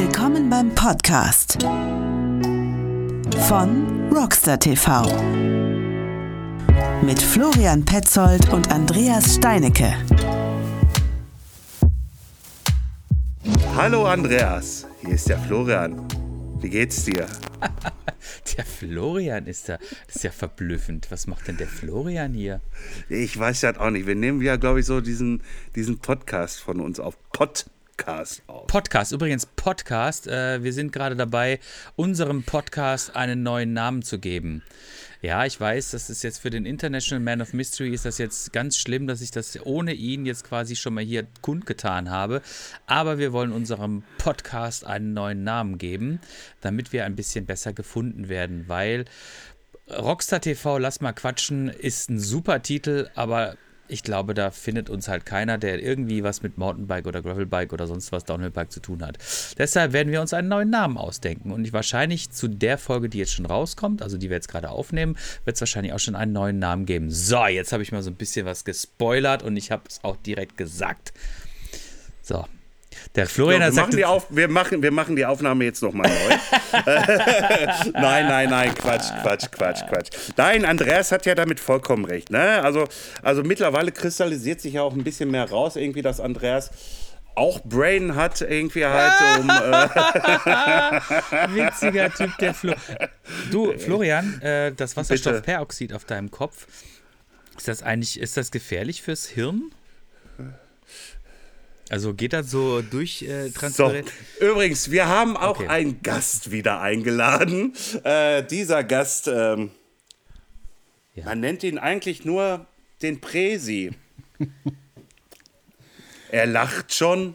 [0.00, 1.60] Willkommen beim Podcast
[3.48, 5.02] von Rockstar TV
[7.02, 9.92] mit Florian Petzold und Andreas Steinecke.
[13.74, 16.06] Hallo Andreas, hier ist der Florian.
[16.60, 17.26] Wie geht's dir?
[18.56, 19.78] der Florian ist da.
[20.06, 21.10] Das ist ja verblüffend.
[21.10, 22.60] Was macht denn der Florian hier?
[23.08, 24.06] Ich weiß ja auch nicht.
[24.06, 25.42] Wir nehmen ja, glaube ich, so diesen,
[25.74, 27.16] diesen Podcast von uns auf.
[27.98, 28.66] Podcast auf.
[28.68, 30.28] Podcast, übrigens Podcast.
[30.28, 31.58] Äh, wir sind gerade dabei,
[31.96, 34.62] unserem Podcast einen neuen Namen zu geben.
[35.20, 38.52] Ja, ich weiß, das ist jetzt für den International Man of Mystery ist das jetzt
[38.52, 42.40] ganz schlimm, dass ich das ohne ihn jetzt quasi schon mal hier kundgetan habe.
[42.86, 46.20] Aber wir wollen unserem Podcast einen neuen Namen geben,
[46.60, 49.06] damit wir ein bisschen besser gefunden werden, weil
[49.90, 53.56] Rockstar TV, lass mal quatschen, ist ein super Titel, aber
[53.88, 57.86] ich glaube, da findet uns halt keiner, der irgendwie was mit Mountainbike oder Gravelbike oder
[57.86, 59.18] sonst was Downhillbike zu tun hat.
[59.56, 63.32] Deshalb werden wir uns einen neuen Namen ausdenken und wahrscheinlich zu der Folge, die jetzt
[63.32, 66.58] schon rauskommt, also die wir jetzt gerade aufnehmen, wird es wahrscheinlich auch schon einen neuen
[66.58, 67.10] Namen geben.
[67.10, 70.16] So, jetzt habe ich mal so ein bisschen was gespoilert und ich habe es auch
[70.16, 71.12] direkt gesagt.
[72.22, 72.44] So,
[73.14, 76.36] der Florian wir, machen die auf, wir, machen, wir machen die Aufnahme jetzt nochmal neu.
[77.92, 80.10] nein, nein, nein, Quatsch, Quatsch, Quatsch, Quatsch.
[80.36, 82.30] Nein, Andreas hat ja damit vollkommen recht.
[82.30, 82.62] Ne?
[82.62, 82.86] Also,
[83.22, 86.70] also mittlerweile kristallisiert sich ja auch ein bisschen mehr raus, irgendwie, dass Andreas
[87.34, 89.48] auch Brain hat, irgendwie halt um.
[89.48, 89.88] Äh
[91.54, 92.74] Witziger Typ, der Flo.
[93.50, 96.66] Du, Florian, äh, das Wasserstoffperoxid auf deinem Kopf,
[97.56, 99.70] ist das eigentlich, ist das gefährlich fürs Hirn?
[101.90, 104.12] Also geht das so durch äh, transparent?
[104.38, 104.46] So.
[104.46, 105.68] Übrigens, wir haben auch okay.
[105.68, 107.72] einen Gast wieder eingeladen.
[108.04, 109.70] Äh, dieser Gast, ähm,
[111.14, 111.24] ja.
[111.24, 112.66] man nennt ihn eigentlich nur
[113.00, 113.92] den Presi.
[116.30, 117.34] er lacht schon.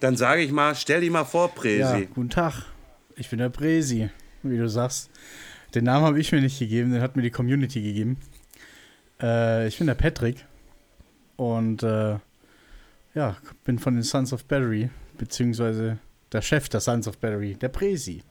[0.00, 1.80] Dann sage ich mal, stell dich mal vor, Presi.
[1.80, 2.64] Ja, guten Tag.
[3.16, 4.08] Ich bin der Presi,
[4.42, 5.10] wie du sagst.
[5.74, 8.16] Den Namen habe ich mir nicht gegeben, den hat mir die Community gegeben.
[9.20, 10.44] Äh, ich bin der Patrick.
[11.36, 12.16] Und äh,
[13.14, 15.98] ja, bin von den Sons of Battery, beziehungsweise
[16.32, 18.22] der Chef der Sons of Battery, der Presi.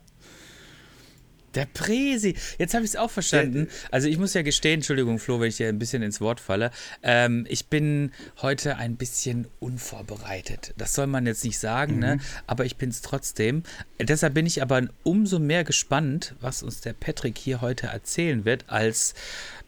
[1.56, 2.36] Der Presi.
[2.58, 3.68] Jetzt habe ich es auch verstanden.
[3.92, 6.72] Also ich muss ja gestehen, Entschuldigung, Flo, wenn ich dir ein bisschen ins Wort falle.
[7.04, 8.12] Ähm, ich bin
[8.42, 10.74] heute ein bisschen unvorbereitet.
[10.78, 12.16] Das soll man jetzt nicht sagen, ne?
[12.16, 12.22] mhm.
[12.22, 12.28] ne?
[12.48, 13.64] aber ich bin es trotzdem.
[14.00, 18.70] Deshalb bin ich aber umso mehr gespannt, was uns der Patrick hier heute erzählen wird,
[18.70, 19.14] als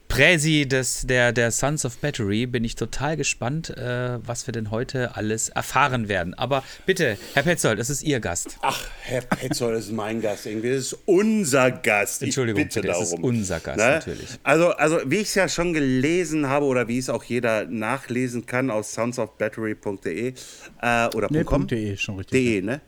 [0.07, 4.69] Präsi des, der, der Sons of Battery bin ich total gespannt, äh, was wir denn
[4.69, 6.35] heute alles erfahren werden.
[6.35, 8.59] Aber bitte, Herr Petzold, das ist Ihr Gast.
[8.61, 10.45] Ach, Herr Petzold, das ist mein Gast.
[10.45, 10.69] Irgendwie.
[10.69, 12.21] Das ist unser Gast.
[12.21, 13.03] Entschuldigung, ich bitte, bitte darum.
[13.03, 13.83] das ist unser Gast, ne?
[13.85, 14.27] natürlich.
[14.43, 18.45] Also, also, wie ich es ja schon gelesen habe oder wie es auch jeder nachlesen
[18.45, 20.33] kann aus soundsofbattery.de
[20.81, 21.65] äh, oder nee, .com.
[21.65, 22.39] .de, schon richtig.
[22.39, 22.81] De, ne?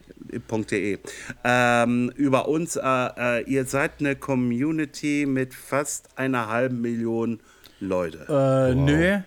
[0.72, 1.00] .de.
[1.44, 7.15] Ähm, über uns, äh, äh, ihr seid eine Community mit fast einer halben Million
[7.80, 8.20] Leute.
[8.28, 8.76] Äh, wow.
[8.76, 9.20] Nö,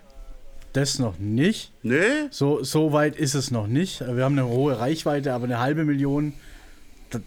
[0.72, 1.72] das noch nicht.
[1.82, 2.28] Nö?
[2.30, 4.00] So, so weit ist es noch nicht.
[4.00, 6.34] Wir haben eine hohe Reichweite, aber eine halbe Million,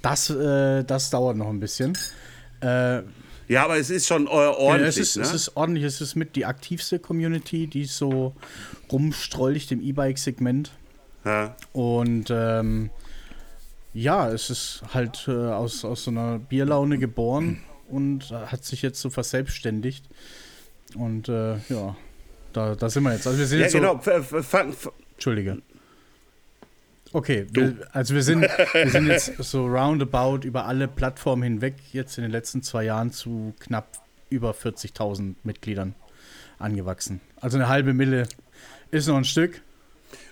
[0.01, 1.97] das, äh, das dauert noch ein bisschen.
[2.61, 3.01] Äh,
[3.47, 4.81] ja, aber es ist schon ordentlich.
[4.81, 5.23] Ja, es, ist, ne?
[5.23, 5.83] es ist ordentlich.
[5.83, 8.33] Es ist mit die aktivste Community, die so
[8.91, 10.71] rumstrollt im E-Bike-Segment.
[11.25, 11.55] Ja.
[11.73, 12.89] Und ähm,
[13.93, 19.01] ja, es ist halt äh, aus, aus so einer Bierlaune geboren und hat sich jetzt
[19.01, 20.05] so verselbstständigt.
[20.95, 21.95] Und äh, ja,
[22.53, 23.27] da, da sind wir jetzt.
[23.27, 23.99] Also wir sind ja, jetzt genau.
[24.03, 25.61] So, Entschuldige.
[27.13, 32.17] Okay, wir, also wir sind, wir sind jetzt so roundabout über alle Plattformen hinweg jetzt
[32.17, 35.93] in den letzten zwei Jahren zu knapp über 40.000 Mitgliedern
[36.57, 37.19] angewachsen.
[37.41, 38.27] Also eine halbe Mille
[38.91, 39.61] ist noch ein Stück,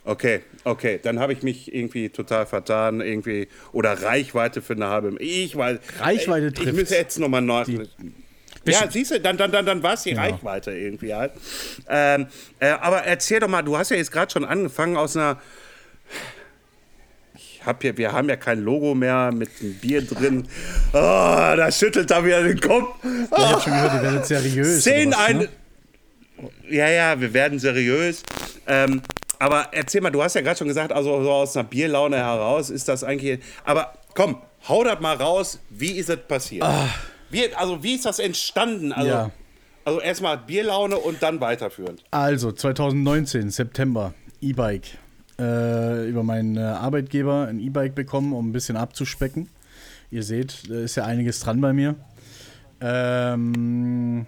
[0.04, 5.16] Okay, okay, dann habe ich mich irgendwie total vertan, irgendwie oder Reichweite für eine halbe.
[5.22, 5.80] Ich weiß.
[6.00, 6.70] Reichweite äh, trifft.
[6.70, 7.64] Ich müsste jetzt nochmal neu.
[8.66, 10.22] Ja, siehst du, dann, dann, dann, dann war es die ja.
[10.22, 11.32] Reichweite irgendwie halt.
[11.88, 12.28] Ähm,
[12.60, 15.40] äh, aber erzähl doch mal, du hast ja jetzt gerade schon angefangen aus einer.
[17.36, 20.48] Ich hab hier, wir haben ja kein Logo mehr mit einem Bier drin.
[20.94, 22.96] Oh, da schüttelt er wieder den Kopf.
[23.04, 23.36] Oh.
[23.38, 24.84] Ich hab schon gehört, die werden seriös.
[24.84, 25.38] Zehn was, ein.
[25.40, 25.50] Ne?
[26.70, 28.24] Ja, ja, wir werden seriös.
[28.66, 29.02] Ähm,
[29.40, 32.70] aber erzähl mal, du hast ja gerade schon gesagt, also so aus einer Bierlaune heraus
[32.70, 33.40] ist das eigentlich.
[33.66, 35.60] Aber komm, hau das mal raus.
[35.70, 36.64] Wie ist das passiert?
[36.64, 36.90] Ah.
[37.30, 38.92] Wie, also, wie ist das entstanden?
[38.92, 39.32] Also, ja.
[39.86, 42.04] also erstmal Bierlaune und dann weiterführend.
[42.12, 44.98] Also, 2019, September, E-Bike.
[45.40, 49.50] Äh, über meinen äh, Arbeitgeber ein E-Bike bekommen, um ein bisschen abzuspecken.
[50.12, 51.96] Ihr seht, da ist ja einiges dran bei mir.
[52.82, 54.26] Ähm,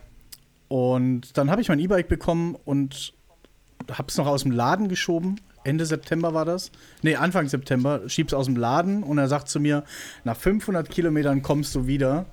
[0.69, 3.13] und dann habe ich mein E-Bike bekommen und
[3.91, 6.71] habe es noch aus dem Laden geschoben, Ende September war das.
[7.01, 9.83] Nee, Anfang September, schieb's aus dem Laden und er sagt zu mir,
[10.23, 12.25] nach 500 Kilometern kommst du wieder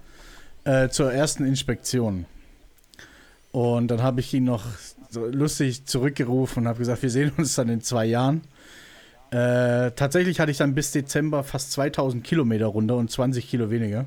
[0.68, 2.26] äh, zur ersten Inspektion.
[3.52, 4.64] Und dann habe ich ihn noch
[5.08, 8.42] so lustig zurückgerufen und habe gesagt, wir sehen uns dann in zwei Jahren.
[9.30, 14.04] Äh, tatsächlich hatte ich dann bis Dezember fast 2000 Kilometer runter und 20 Kilo weniger.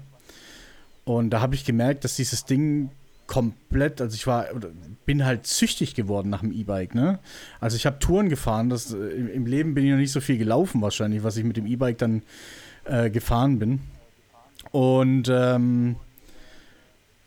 [1.03, 2.91] Und da habe ich gemerkt, dass dieses Ding
[3.25, 4.45] komplett, also ich war,
[5.05, 7.17] bin halt süchtig geworden nach dem E-Bike, ne?
[7.59, 10.81] Also ich habe Touren gefahren, das, im Leben bin ich noch nicht so viel gelaufen
[10.81, 12.21] wahrscheinlich, was ich mit dem E-Bike dann
[12.85, 13.79] äh, gefahren bin.
[14.71, 15.95] Und ähm,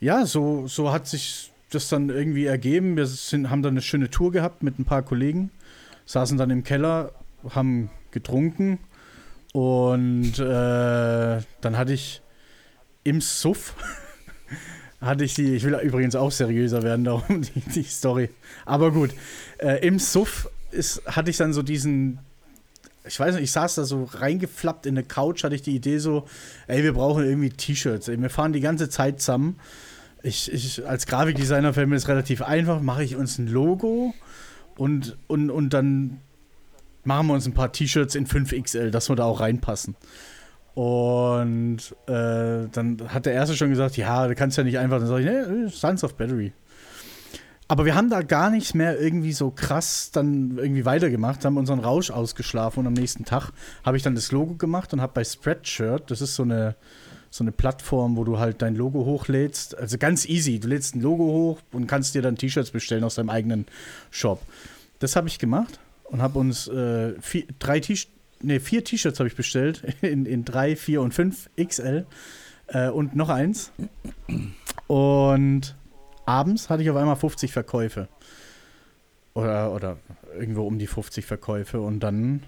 [0.05, 2.95] ja, so, so hat sich das dann irgendwie ergeben.
[2.97, 5.51] Wir sind, haben dann eine schöne Tour gehabt mit ein paar Kollegen,
[6.05, 7.13] saßen dann im Keller,
[7.49, 8.79] haben getrunken
[9.55, 12.21] und äh, dann hatte ich
[13.03, 13.75] im Suff
[15.01, 18.29] hatte ich die, ich will übrigens auch seriöser werden, darum die, die Story.
[18.67, 19.11] Aber gut,
[19.57, 22.19] äh, im Suff ist, hatte ich dann so diesen,
[23.07, 25.97] ich weiß nicht, ich saß da so reingeflappt in eine Couch, hatte ich die Idee
[25.97, 26.27] so,
[26.67, 28.09] ey, wir brauchen irgendwie T-Shirts.
[28.09, 29.59] Wir fahren die ganze Zeit zusammen.
[30.25, 34.15] Ich, ich als Grafikdesigner fällt mir das relativ einfach, mache ich uns ein Logo
[34.77, 36.21] und, und, und dann
[37.05, 39.97] machen wir uns ein paar T-Shirts in 5XL, dass wir da auch reinpassen.
[40.75, 45.07] Und äh, dann hat der Erste schon gesagt, ja, du kannst ja nicht einfach, dann
[45.07, 46.53] sage ich, nee, Science of Battery.
[47.69, 51.81] Aber wir haben da gar nicht mehr irgendwie so krass dann irgendwie weitergemacht, haben unseren
[51.81, 53.53] Rausch ausgeschlafen und am nächsten Tag
[53.85, 56.77] habe ich dann das Logo gemacht und habe bei Spreadshirt, das ist so eine,
[57.35, 61.01] so eine Plattform, wo du halt dein Logo hochlädst, also ganz easy, du lädst ein
[61.01, 63.67] Logo hoch und kannst dir dann T-Shirts bestellen aus deinem eigenen
[64.13, 64.41] Shop.
[65.01, 69.27] Das habe ich gemacht und habe uns äh, vier, drei T-Shirts nee, vier T-Shirts habe
[69.27, 69.83] ich bestellt.
[70.03, 72.07] In, in drei, vier und fünf XL.
[72.69, 73.73] Äh, und noch eins.
[74.87, 75.75] Und
[76.27, 78.09] abends hatte ich auf einmal 50 Verkäufe.
[79.33, 79.97] Oder, oder
[80.39, 81.81] irgendwo um die 50 Verkäufe.
[81.81, 82.45] Und dann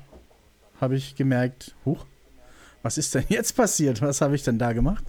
[0.81, 2.07] habe ich gemerkt, huch,
[2.87, 4.01] was ist denn jetzt passiert?
[4.01, 5.05] Was habe ich denn da gemacht?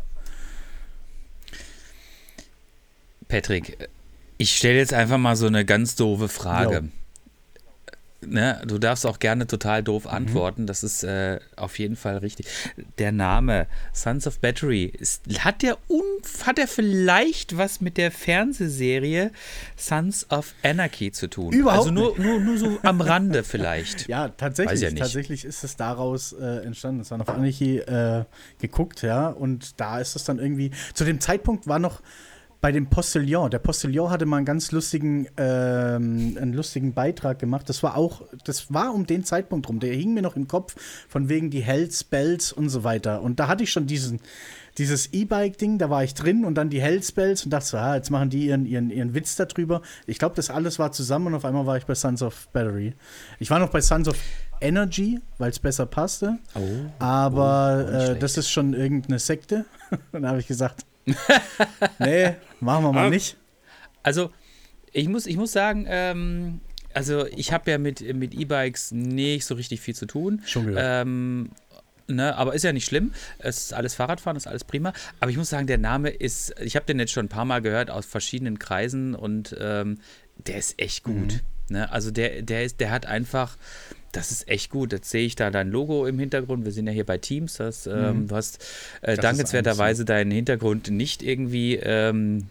[3.28, 3.78] Patrick,
[4.38, 6.78] ich stelle jetzt einfach mal so eine ganz doofe Frage.
[6.78, 6.90] Jo
[8.30, 10.12] ne, du darfst auch gerne total doof mhm.
[10.12, 10.62] antworten.
[10.64, 10.68] Mhm.
[10.68, 12.48] Das ist äh, auf jeden Fall richtig.
[12.98, 15.78] Der Name Sons of Battery, ist, hat, der
[16.46, 19.32] hat der vielleicht was mit der Fernsehserie
[19.76, 21.54] Sons of Anarchy zu tun?
[21.54, 24.08] Überhaupt Also nur, nur, nur so am Rande vielleicht.
[24.08, 24.82] Ja, tatsächlich.
[24.82, 27.04] Ja tatsächlich ist es daraus äh, entstanden.
[27.04, 28.26] Son of Anarchy äh,
[28.60, 29.28] geguckt, ja.
[29.28, 30.72] Und da ist es dann irgendwie.
[30.94, 32.02] Zu dem Zeitpunkt war noch
[32.60, 33.52] bei dem Postillon.
[33.52, 37.70] Der Postillon hatte mal einen ganz lustigen, ähm, einen lustigen Beitrag gemacht.
[37.70, 39.80] Das war auch, das war um den Zeitpunkt rum.
[39.80, 40.76] Der hing mir noch im Kopf
[41.08, 43.22] von wegen die Hells, Bells und so weiter.
[43.22, 44.20] Und da hatte ich schon diesen,
[44.78, 48.12] dieses E-Bike-Ding, da war ich drin und dann die Hellspells und dachte so, ah, jetzt
[48.12, 49.82] machen die ihren, ihren, ihren Witz darüber.
[50.06, 52.94] Ich glaube, das alles war zusammen und auf einmal war ich bei Sons of Battery.
[53.40, 54.18] Ich war noch bei Sons of
[54.62, 56.38] Energy, weil es besser passte.
[56.56, 56.60] Oh,
[57.00, 59.66] aber oh, äh, das ist schon irgendeine Sekte.
[60.12, 60.86] und da habe ich gesagt,
[62.00, 63.38] nee, machen wir mal nicht.
[64.04, 64.32] Also,
[64.92, 66.62] ich muss, ich muss sagen, ähm,
[66.94, 70.42] also ich habe ja mit, mit E-Bikes nicht so richtig viel zu tun.
[70.46, 71.06] Schon gehört.
[71.06, 71.52] Ähm,
[72.08, 73.14] ne, aber ist ja nicht schlimm.
[73.38, 74.94] Es ist alles Fahrradfahren, ist alles prima.
[75.20, 77.62] Aber ich muss sagen, der Name ist, ich habe den jetzt schon ein paar Mal
[77.62, 80.00] gehört aus verschiedenen Kreisen und ähm,
[80.38, 81.16] der ist echt gut.
[81.16, 81.40] Mhm.
[81.70, 81.92] Ne?
[81.92, 83.58] Also der, der ist, der hat einfach,
[84.18, 84.92] das ist echt gut.
[84.94, 86.66] Jetzt sehe ich da dein Logo im Hintergrund.
[86.66, 87.58] Wir sind ja hier bei Teams.
[87.58, 88.28] Das, ähm, mhm.
[88.28, 88.66] Du hast
[89.02, 92.48] äh, dankenswerterweise deinen Hintergrund nicht irgendwie ähm,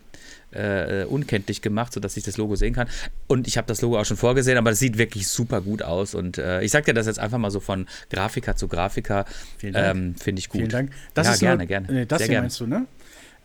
[0.52, 2.88] äh, unkenntlich gemacht, sodass ich das Logo sehen kann.
[3.26, 6.14] Und ich habe das Logo auch schon vorgesehen, aber das sieht wirklich super gut aus.
[6.14, 9.24] Und äh, ich sage dir das jetzt einfach mal so von Grafiker zu Grafiker.
[9.62, 10.60] Ähm, Finde ich gut.
[10.60, 10.92] Vielen Dank.
[11.14, 11.86] Das ja, ist gerne, nur, gerne.
[11.90, 12.44] Nee, das Sehr hier gerne.
[12.44, 12.86] meinst du, ne?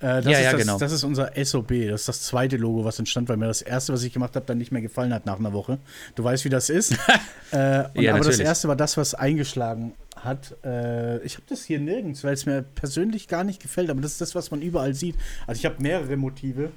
[0.02, 0.78] Äh, das ja, ist ja, das, genau.
[0.80, 1.70] Das ist unser SOB.
[1.90, 4.46] Das ist das zweite Logo, was entstand, weil mir das erste, was ich gemacht habe,
[4.46, 5.78] dann nicht mehr gefallen hat nach einer Woche.
[6.16, 6.94] Du weißt, wie das ist.
[7.52, 10.56] äh, und, ja, aber das erste war das, was eingeschlagen hat.
[10.64, 13.90] Äh, ich habe das hier nirgends, weil es mir persönlich gar nicht gefällt.
[13.92, 15.16] Aber das ist das, was man überall sieht.
[15.46, 16.72] Also ich habe mehrere Motive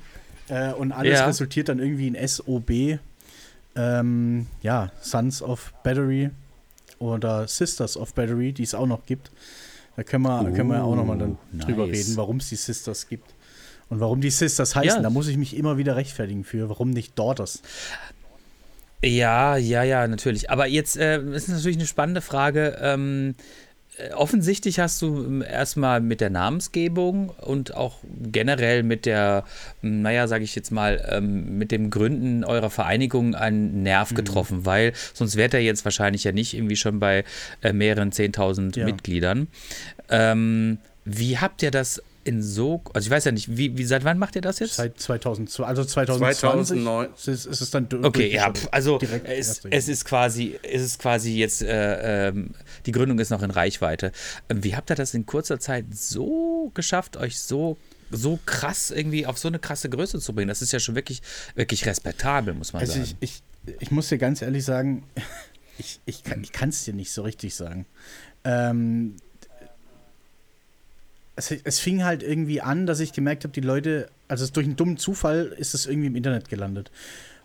[0.48, 1.26] äh, und alles ja.
[1.26, 2.98] resultiert dann irgendwie in SOB.
[3.76, 6.30] Ähm, ja, Sons of Battery
[6.98, 9.30] oder Sisters of Battery, die es auch noch gibt.
[9.96, 11.66] Da können wir, oh, können wir auch nochmal dann nice.
[11.66, 13.34] drüber reden, warum es die Sisters gibt.
[13.90, 14.96] Und warum die Sisters heißen.
[14.96, 15.02] Ja.
[15.02, 16.68] Da muss ich mich immer wieder rechtfertigen für.
[16.68, 17.62] Warum nicht Daughters?
[19.04, 20.50] Ja, ja, ja, natürlich.
[20.50, 22.78] Aber jetzt äh, ist natürlich eine spannende Frage.
[22.80, 23.42] Ähm, äh,
[24.14, 29.44] offensichtlich hast du ähm, erstmal mit der Namensgebung und auch generell mit der,
[29.80, 34.16] hm, naja, sage ich jetzt mal, ähm, mit dem Gründen eurer Vereinigung einen Nerv mhm.
[34.16, 37.24] getroffen, weil sonst wärt er jetzt wahrscheinlich ja nicht irgendwie schon bei
[37.62, 38.84] äh, mehreren 10.000 ja.
[38.84, 39.48] Mitgliedern.
[40.08, 44.04] Ähm, wie habt ihr das in so, also ich weiß ja nicht, wie, wie seit
[44.04, 44.74] wann macht ihr das jetzt?
[44.76, 47.08] Seit 2002, also 2020 2009.
[47.14, 50.82] ist, es- ist es dann Okay, ja, pf, also Direkt es, es ist quasi, es
[50.82, 52.50] ist quasi jetzt, äh, ähm,
[52.86, 54.10] die Gründung ist noch in Reichweite.
[54.48, 57.76] Ähm, Wie habt ihr das in kurzer Zeit so geschafft, euch so,
[58.10, 60.48] so krass irgendwie auf so eine krasse Größe zu bringen?
[60.48, 61.20] Das ist ja schon wirklich,
[61.54, 63.04] wirklich respektabel, muss man Also sagen.
[63.20, 65.04] ich, ich, ich muss dir ganz ehrlich sagen,
[65.78, 67.84] ich, ich kann es dir nicht so richtig sagen.
[68.44, 69.16] Ähm,
[71.36, 74.66] es, es fing halt irgendwie an, dass ich gemerkt habe, die Leute, also es durch
[74.66, 76.90] einen dummen Zufall ist es irgendwie im Internet gelandet.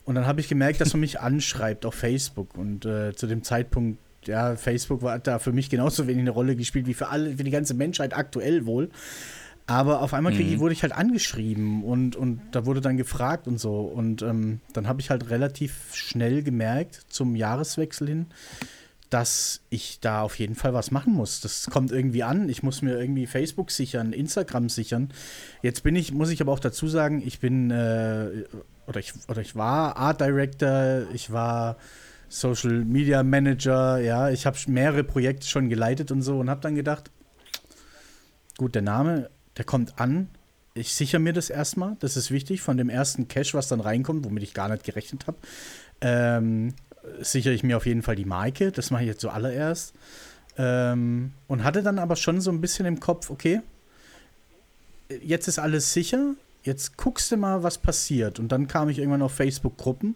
[0.05, 2.58] Und dann habe ich gemerkt, dass man mich anschreibt auf Facebook.
[2.58, 6.55] Und äh, zu dem Zeitpunkt, ja, Facebook war da für mich genauso wenig eine Rolle
[6.55, 8.89] gespielt wie für alle, für die ganze Menschheit aktuell wohl.
[9.67, 13.60] Aber auf einmal ich, wurde ich halt angeschrieben und, und da wurde dann gefragt und
[13.60, 13.81] so.
[13.81, 18.25] Und ähm, dann habe ich halt relativ schnell gemerkt, zum Jahreswechsel hin,
[19.09, 21.41] dass ich da auf jeden Fall was machen muss.
[21.41, 22.47] Das kommt irgendwie an.
[22.47, 25.09] Ich muss mir irgendwie Facebook sichern, Instagram sichern.
[25.63, 28.45] Jetzt bin ich, muss ich aber auch dazu sagen, ich bin äh,
[28.85, 31.77] oder ich oder ich war Art Director, ich war
[32.27, 36.75] Social Media Manager, ja, ich habe mehrere Projekte schon geleitet und so und habe dann
[36.75, 37.09] gedacht,
[38.57, 40.29] gut, der Name, der kommt an.
[40.75, 44.23] Ich sichere mir das erstmal, das ist wichtig, von dem ersten Cash, was dann reinkommt,
[44.23, 45.37] womit ich gar nicht gerechnet habe.
[46.01, 46.75] Ähm,
[47.21, 49.93] sichere ich mir auf jeden Fall die Marke, das mache ich jetzt zuallererst.
[50.57, 53.61] Ähm, und hatte dann aber schon so ein bisschen im Kopf, okay,
[55.23, 58.39] jetzt ist alles sicher, jetzt guckst du mal, was passiert.
[58.39, 60.15] Und dann kam ich irgendwann auf Facebook-Gruppen,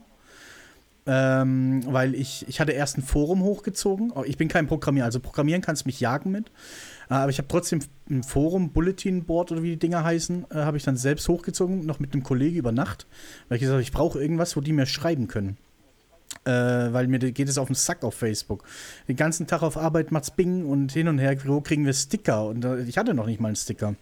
[1.05, 4.11] ähm, weil ich, ich hatte erst ein Forum hochgezogen.
[4.13, 6.47] Oh, Ich bin kein Programmierer, also programmieren kannst mich jagen mit.
[7.09, 10.55] Äh, Aber ich habe trotzdem ein Forum, Bulletin Board oder wie die Dinger heißen, äh,
[10.55, 13.07] habe ich dann selbst hochgezogen, noch mit einem Kollegen über Nacht,
[13.47, 15.57] weil ich gesagt habe, ich brauche irgendwas, wo die mir schreiben können.
[16.45, 18.63] Äh, weil mir geht es auf den Sack auf Facebook.
[19.07, 22.45] Den ganzen Tag auf Arbeit macht's Bing und hin und her, wo kriegen wir Sticker?
[22.45, 23.95] Und äh, ich hatte noch nicht mal einen Sticker.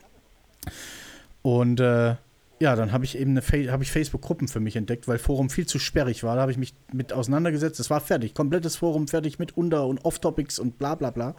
[1.43, 2.15] Und äh,
[2.59, 6.23] ja, dann habe ich eben Fa Facebook-Gruppen für mich entdeckt, weil Forum viel zu sperrig
[6.23, 6.35] war.
[6.35, 7.79] Da habe ich mich mit auseinandergesetzt.
[7.79, 11.35] Es war fertig, komplettes Forum fertig mit Unter- und Off-Topics und bla bla bla.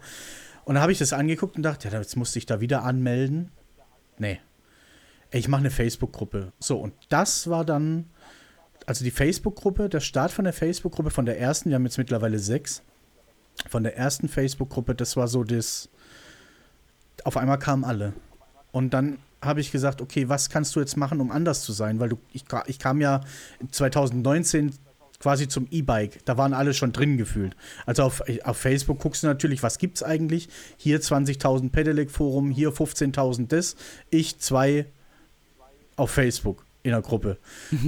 [0.65, 3.51] Und da habe ich das angeguckt und dachte, ja, jetzt musste ich da wieder anmelden.
[4.17, 4.39] Nee.
[5.31, 6.51] Ich mache eine Facebook-Gruppe.
[6.59, 8.09] So, und das war dann,
[8.85, 12.39] also die Facebook-Gruppe, der Start von der Facebook-Gruppe, von der ersten, wir haben jetzt mittlerweile
[12.39, 12.81] sechs,
[13.69, 15.89] von der ersten Facebook-Gruppe, das war so das,
[17.23, 18.13] auf einmal kamen alle.
[18.71, 21.99] Und dann habe ich gesagt, okay, was kannst du jetzt machen, um anders zu sein?
[21.99, 23.21] Weil du, ich, ich kam ja
[23.71, 24.73] 2019
[25.19, 26.25] quasi zum E-Bike.
[26.25, 27.55] Da waren alle schon drin gefühlt.
[27.85, 30.49] Also auf, auf Facebook guckst du natürlich, was gibt's eigentlich?
[30.77, 33.75] Hier 20.000 Pedelec-Forum, hier 15.000 das.
[34.09, 34.85] Ich zwei
[35.95, 37.37] auf Facebook in der Gruppe.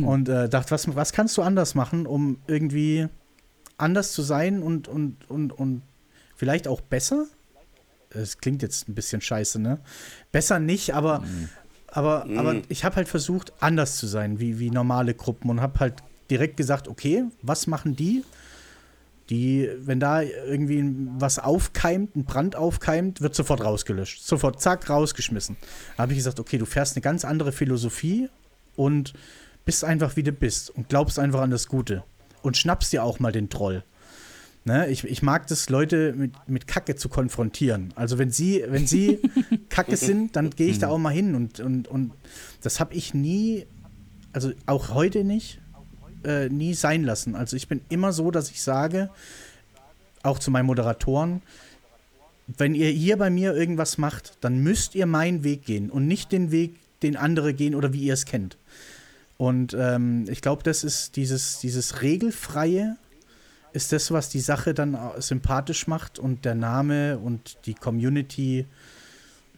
[0.04, 3.08] Und äh, dachte, was, was kannst du anders machen, um irgendwie
[3.78, 5.82] anders zu sein und, und, und, und
[6.36, 7.25] vielleicht auch besser?
[8.10, 9.80] Es klingt jetzt ein bisschen scheiße, ne?
[10.32, 11.24] Besser nicht, aber,
[11.88, 15.80] aber, aber ich habe halt versucht, anders zu sein, wie, wie normale Gruppen und habe
[15.82, 15.96] halt
[16.30, 18.24] direkt gesagt, okay, was machen die?
[19.30, 20.84] Die, wenn da irgendwie
[21.18, 24.24] was aufkeimt, ein Brand aufkeimt, wird sofort rausgelöscht.
[24.24, 25.58] Sofort, zack, rausgeschmissen.
[25.98, 28.30] Da habe ich gesagt, okay, du fährst eine ganz andere Philosophie
[28.75, 29.13] und
[29.65, 32.03] bist einfach wie du bist und glaubst einfach an das Gute.
[32.41, 33.84] Und schnappst dir auch mal den Troll.
[34.67, 37.94] Ne, ich, ich mag das, Leute mit, mit Kacke zu konfrontieren.
[37.96, 39.20] Also wenn sie, wenn sie
[39.70, 41.36] Kacke sind, dann gehe ich da auch mal hin.
[41.36, 42.13] Und, und, und
[42.62, 43.67] das habe ich nie,
[44.34, 45.60] also auch heute nicht,
[46.24, 47.36] äh, nie sein lassen.
[47.36, 49.12] Also ich bin immer so, dass ich sage,
[50.24, 51.44] auch zu meinen Moderatoren,
[52.48, 56.32] wenn ihr hier bei mir irgendwas macht, dann müsst ihr meinen Weg gehen und nicht
[56.32, 58.57] den Weg, den andere gehen oder wie ihr es kennt.
[59.38, 62.97] Und ähm, ich glaube, das ist dieses, dieses regelfreie,
[63.74, 68.65] ist das, was die Sache dann auch sympathisch macht und der Name und die Community,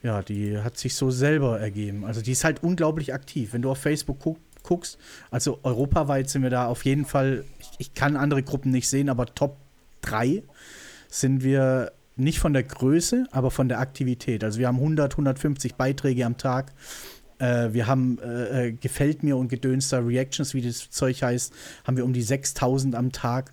[0.01, 2.03] ja, die hat sich so selber ergeben.
[2.03, 3.53] Also die ist halt unglaublich aktiv.
[3.53, 4.97] Wenn du auf Facebook guck, guckst,
[5.29, 9.09] also europaweit sind wir da auf jeden Fall, ich, ich kann andere Gruppen nicht sehen,
[9.09, 9.57] aber Top
[10.01, 10.41] 3
[11.09, 14.43] sind wir nicht von der Größe, aber von der Aktivität.
[14.43, 16.73] Also wir haben 100, 150 Beiträge am Tag.
[17.39, 21.53] Äh, wir haben äh, äh, Gefällt mir und gedönster Reactions, wie das Zeug heißt,
[21.83, 23.51] haben wir um die 6000 am Tag.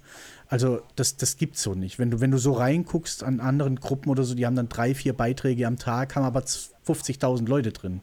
[0.49, 1.99] Also das, das gibt's so nicht.
[1.99, 4.95] Wenn du, wenn du so reinguckst an anderen Gruppen oder so, die haben dann drei,
[4.95, 8.03] vier Beiträge am Tag, haben aber 50.000 Leute drin.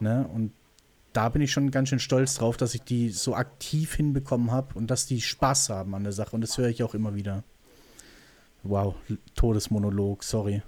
[0.00, 0.28] Ne?
[0.32, 0.52] Und
[1.12, 4.74] da bin ich schon ganz schön stolz drauf, dass ich die so aktiv hinbekommen habe
[4.74, 6.34] und dass die Spaß haben an der Sache.
[6.34, 7.44] Und das höre ich auch immer wieder.
[8.64, 8.96] Wow,
[9.36, 10.62] Todesmonolog, sorry.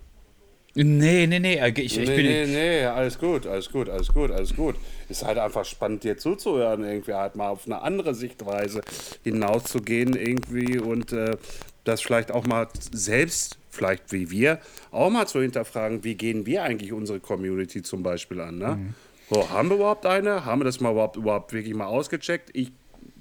[0.77, 1.55] Nee, nee, nee.
[1.57, 2.27] äh, Ich, ich nee, bin.
[2.27, 4.77] nee, nee, alles gut, alles gut, alles gut, alles gut.
[5.09, 8.83] Ist halt einfach spannend, dir zuzuhören, irgendwie halt mal auf eine andere Sichtweise
[9.25, 11.37] hinauszugehen irgendwie und äh,
[11.85, 14.59] das vielleicht auch mal selbst, vielleicht wie wir,
[14.91, 18.59] auch mal zu hinterfragen, wie gehen wir eigentlich unsere Community zum Beispiel an.
[18.59, 18.77] Ne?
[18.77, 18.95] Mhm.
[19.31, 20.45] So, haben wir überhaupt eine?
[20.45, 22.51] Haben wir das mal überhaupt, überhaupt wirklich mal ausgecheckt?
[22.53, 22.71] Ich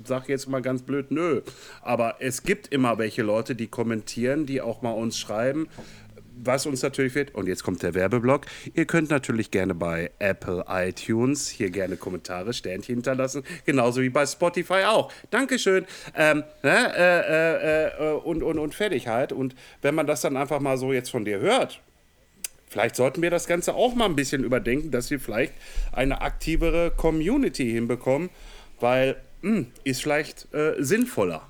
[0.03, 1.41] sage jetzt mal ganz blöd, nö.
[1.81, 5.67] Aber es gibt immer welche Leute, die kommentieren, die auch mal uns schreiben,
[6.43, 10.65] was uns natürlich wird, und jetzt kommt der Werbeblock, ihr könnt natürlich gerne bei Apple
[10.67, 15.11] iTunes hier gerne Kommentare, Sternchen hinterlassen, genauso wie bei Spotify auch.
[15.31, 15.85] Dankeschön.
[16.15, 19.31] Ähm, ne, äh, äh, äh, und, und, und fertig halt.
[19.31, 21.81] Und wenn man das dann einfach mal so jetzt von dir hört,
[22.67, 25.53] vielleicht sollten wir das Ganze auch mal ein bisschen überdenken, dass wir vielleicht
[25.91, 28.29] eine aktivere Community hinbekommen,
[28.79, 31.47] weil mh, hm, ist vielleicht äh, sinnvoller.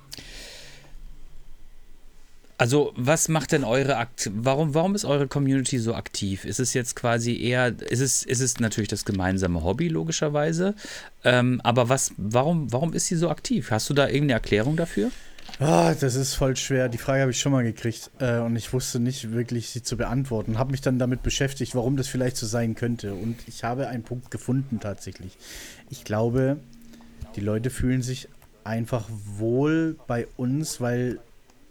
[2.58, 4.30] Also, was macht denn eure Akt?
[4.34, 6.44] Warum, warum ist eure Community so aktiv?
[6.46, 10.74] Ist es jetzt quasi eher, ist es, ist es natürlich das gemeinsame Hobby, logischerweise.
[11.22, 13.70] Ähm, aber was, warum, warum ist sie so aktiv?
[13.70, 15.10] Hast du da irgendeine Erklärung dafür?
[15.58, 16.88] Ah, das ist voll schwer.
[16.88, 19.96] Die Frage habe ich schon mal gekriegt äh, und ich wusste nicht wirklich, sie zu
[19.96, 20.58] beantworten.
[20.58, 23.14] Habe mich dann damit beschäftigt, warum das vielleicht so sein könnte.
[23.14, 25.36] Und ich habe einen Punkt gefunden tatsächlich.
[25.88, 26.58] Ich glaube,
[27.36, 28.28] die Leute fühlen sich
[28.64, 31.20] einfach wohl bei uns, weil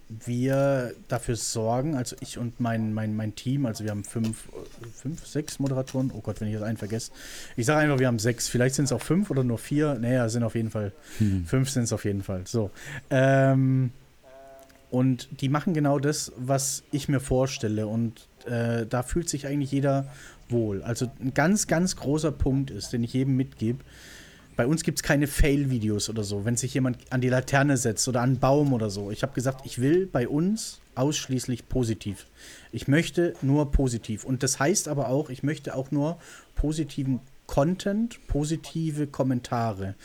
[0.08, 4.44] wir dafür sorgen, also ich und mein, mein, mein Team, also wir haben fünf,
[4.94, 6.12] fünf, sechs Moderatoren.
[6.16, 7.12] Oh Gott, wenn ich jetzt einen vergesse.
[7.56, 8.48] Ich sage einfach, wir haben sechs.
[8.48, 9.96] Vielleicht sind es auch fünf oder nur vier.
[9.96, 10.92] Naja, sind auf jeden Fall.
[11.18, 11.46] Hm.
[11.46, 12.44] Fünf sind es auf jeden Fall.
[12.46, 12.70] So.
[13.10, 13.92] Ähm,
[14.92, 17.88] und die machen genau das, was ich mir vorstelle.
[17.88, 20.08] Und äh, da fühlt sich eigentlich jeder
[20.50, 20.84] wohl.
[20.84, 23.80] Also ein ganz, ganz großer Punkt ist, den ich jedem mitgebe
[24.56, 28.08] bei uns gibt es keine Fail-Videos oder so, wenn sich jemand an die Laterne setzt
[28.08, 29.12] oder an einen Baum oder so.
[29.12, 32.26] Ich habe gesagt, ich will bei uns ausschließlich positiv.
[32.72, 34.24] Ich möchte nur positiv.
[34.24, 36.18] Und das heißt aber auch, ich möchte auch nur
[36.56, 39.96] positiven Content, positive Kommentare.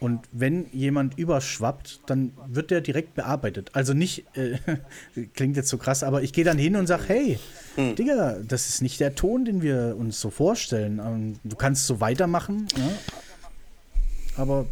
[0.00, 3.70] Und wenn jemand überschwappt, dann wird der direkt bearbeitet.
[3.72, 4.58] Also nicht, äh,
[5.34, 7.38] klingt jetzt so krass, aber ich gehe dann hin und sage, hey,
[7.74, 7.96] hm.
[7.96, 11.00] Digga, das ist nicht der Ton, den wir uns so vorstellen.
[11.04, 12.90] Ähm, du kannst so weitermachen, ja?
[14.38, 14.66] Aber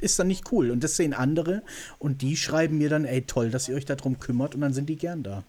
[0.00, 0.70] ist dann nicht cool.
[0.70, 1.62] Und das sehen andere
[1.98, 4.88] und die schreiben mir dann, ey, toll, dass ihr euch darum kümmert und dann sind
[4.88, 5.44] die gern da.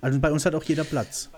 [0.00, 1.30] Also bei uns hat auch jeder Platz.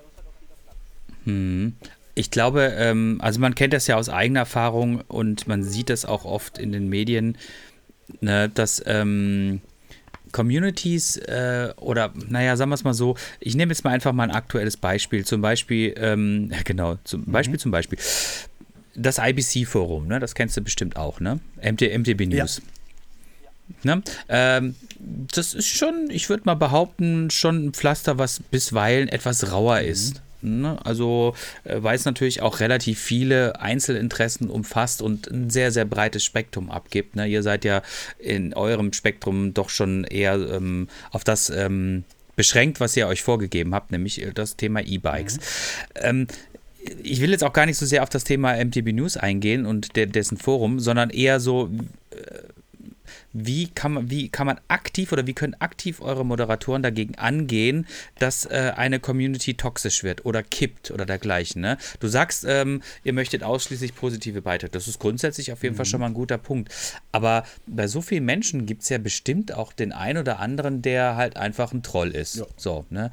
[1.24, 1.74] Hm.
[2.14, 6.04] Ich glaube, ähm, also man kennt das ja aus eigener Erfahrung und man sieht das
[6.04, 7.38] auch oft in den Medien,
[8.20, 9.62] ne, dass ähm,
[10.32, 14.24] Communities äh, oder, naja, sagen wir es mal so, ich nehme jetzt mal einfach mal
[14.24, 15.24] ein aktuelles Beispiel.
[15.24, 17.60] Zum Beispiel, ähm, genau, zum Beispiel, mhm.
[17.60, 17.98] zum Beispiel
[18.94, 20.20] das IBC-Forum, ne?
[20.20, 21.40] das kennst du bestimmt auch, ne?
[21.62, 22.58] MT, MTB News.
[22.58, 23.96] Ja.
[23.96, 24.02] Ne?
[24.28, 29.80] Ähm, das ist schon, ich würde mal behaupten, schon ein Pflaster, was bisweilen etwas rauer
[29.80, 29.88] mhm.
[29.88, 30.22] ist.
[30.42, 30.78] Ne?
[30.84, 36.24] Also, äh, weil es natürlich auch relativ viele Einzelinteressen umfasst und ein sehr, sehr breites
[36.24, 37.16] Spektrum abgibt.
[37.16, 37.26] Ne?
[37.26, 37.82] Ihr seid ja
[38.18, 43.74] in eurem Spektrum doch schon eher ähm, auf das ähm, beschränkt, was ihr euch vorgegeben
[43.74, 45.38] habt, nämlich das Thema E-Bikes.
[46.02, 46.26] Mhm.
[47.02, 49.96] Ich will jetzt auch gar nicht so sehr auf das Thema MTB News eingehen und
[49.96, 51.70] de dessen Forum, sondern eher so,
[52.10, 52.16] äh,
[53.32, 57.86] wie kann man, wie kann man aktiv oder wie können aktiv eure Moderatoren dagegen angehen,
[58.18, 61.62] dass äh, eine Community toxisch wird oder kippt oder dergleichen?
[61.62, 61.78] Ne?
[62.00, 64.72] Du sagst, ähm, ihr möchtet ausschließlich positive Beiträge.
[64.72, 65.76] Das ist grundsätzlich auf jeden mhm.
[65.76, 66.72] Fall schon mal ein guter Punkt.
[67.10, 71.16] Aber bei so vielen Menschen gibt es ja bestimmt auch den einen oder anderen, der
[71.16, 72.36] halt einfach ein Troll ist.
[72.36, 72.46] Ja.
[72.56, 73.10] So, ne?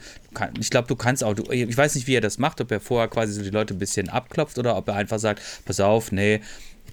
[0.59, 2.79] Ich glaube, du kannst auch, du, ich weiß nicht, wie er das macht, ob er
[2.79, 6.11] vorher quasi so die Leute ein bisschen abklopft oder ob er einfach sagt, pass auf,
[6.11, 6.41] nee,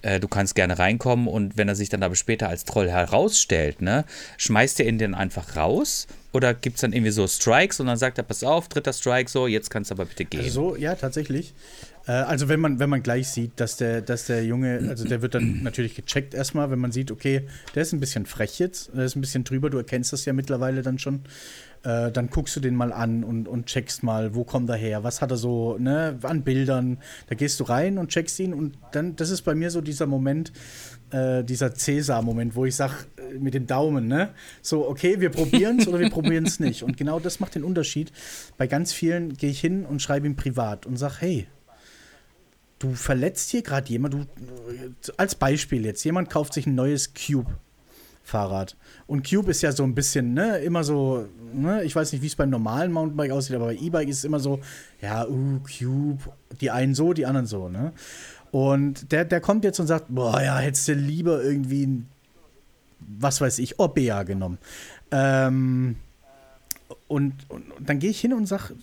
[0.01, 3.81] äh, du kannst gerne reinkommen und wenn er sich dann aber später als Troll herausstellt,
[3.81, 4.05] ne,
[4.37, 6.07] schmeißt er ihn dann einfach raus?
[6.33, 9.29] Oder gibt es dann irgendwie so Strikes und dann sagt er, pass auf, dritter Strike,
[9.29, 10.43] so, jetzt kannst du aber bitte gehen.
[10.43, 11.53] Also, ja, tatsächlich.
[12.07, 15.21] Äh, also wenn man, wenn man gleich sieht, dass der, dass der Junge, also der
[15.21, 18.91] wird dann natürlich gecheckt erstmal, wenn man sieht, okay, der ist ein bisschen frech jetzt,
[18.95, 21.21] der ist ein bisschen drüber, du erkennst das ja mittlerweile dann schon.
[21.83, 25.03] Äh, dann guckst du den mal an und, und checkst mal, wo kommt er her,
[25.03, 26.97] was hat er so ne, an Bildern.
[27.27, 30.05] Da gehst du rein und checkst ihn und dann, das ist bei mir so dieser
[30.05, 30.51] Moment,
[31.11, 34.29] äh, dieser Cäsar-Moment, wo ich sage äh, mit dem Daumen, ne,
[34.61, 36.83] so, okay, wir probieren es oder wir probieren es nicht.
[36.83, 38.11] Und genau das macht den Unterschied.
[38.57, 41.47] Bei ganz vielen gehe ich hin und schreibe ihm privat und sage, hey,
[42.79, 44.25] du verletzt hier gerade jemand, du,
[45.17, 47.57] als Beispiel jetzt, jemand kauft sich ein neues Cube.
[48.27, 48.75] Fahrrad.
[49.07, 52.27] Und Cube ist ja so ein bisschen, ne, immer so, ne, ich weiß nicht, wie
[52.27, 54.59] es beim normalen Mountainbike aussieht, aber bei E-Bike ist es immer so,
[55.01, 56.19] ja, uh, Cube,
[56.59, 57.93] die einen so, die anderen so, ne.
[58.51, 62.09] Und der, der kommt jetzt und sagt, boah, ja, hättest du lieber irgendwie ein,
[62.99, 64.57] was weiß ich, Orbea genommen.
[65.11, 65.95] Ähm,
[67.07, 68.75] und, und, und dann gehe ich hin und sage,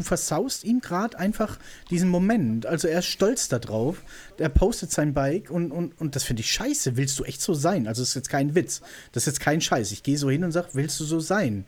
[0.00, 1.58] du versaust ihm gerade einfach
[1.90, 2.66] diesen Moment.
[2.66, 4.02] Also er ist stolz darauf,
[4.38, 6.96] er postet sein Bike und, und, und das finde ich scheiße.
[6.96, 7.86] Willst du echt so sein?
[7.86, 8.80] Also das ist jetzt kein Witz.
[9.12, 9.92] Das ist jetzt kein Scheiß.
[9.92, 11.66] Ich gehe so hin und sage, willst du so sein?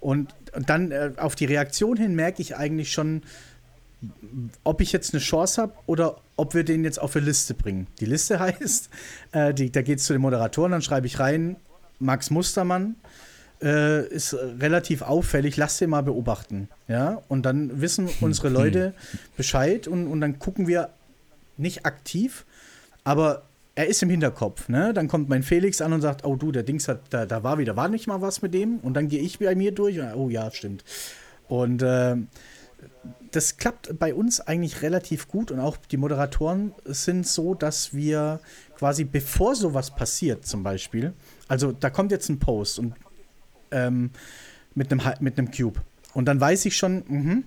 [0.00, 3.22] Und, und dann äh, auf die Reaktion hin merke ich eigentlich schon,
[4.64, 7.86] ob ich jetzt eine Chance habe oder ob wir den jetzt auf eine Liste bringen.
[8.00, 8.90] Die Liste heißt,
[9.32, 11.56] äh, die, da geht es zu den Moderatoren, dann schreibe ich rein,
[11.98, 12.96] Max Mustermann
[13.64, 16.68] äh, ist relativ auffällig, lass den mal beobachten.
[16.86, 18.94] Ja, und dann wissen unsere Leute
[19.36, 20.90] Bescheid und, und dann gucken wir
[21.56, 22.44] nicht aktiv,
[23.02, 23.42] aber
[23.74, 24.92] er ist im Hinterkopf, ne?
[24.94, 27.58] Dann kommt mein Felix an und sagt, oh du, der Dings hat, da, da war
[27.58, 28.78] wieder, war nicht mal was mit dem.
[28.78, 30.84] Und dann gehe ich bei mir durch und, oh ja, stimmt.
[31.48, 32.16] Und äh,
[33.32, 38.40] das klappt bei uns eigentlich relativ gut und auch die Moderatoren sind so, dass wir
[38.76, 41.12] quasi bevor sowas passiert, zum Beispiel,
[41.48, 42.94] also da kommt jetzt ein Post und
[43.74, 44.10] ähm,
[44.74, 45.80] mit einem mit einem Cube
[46.14, 47.42] und dann weiß ich schon, mh,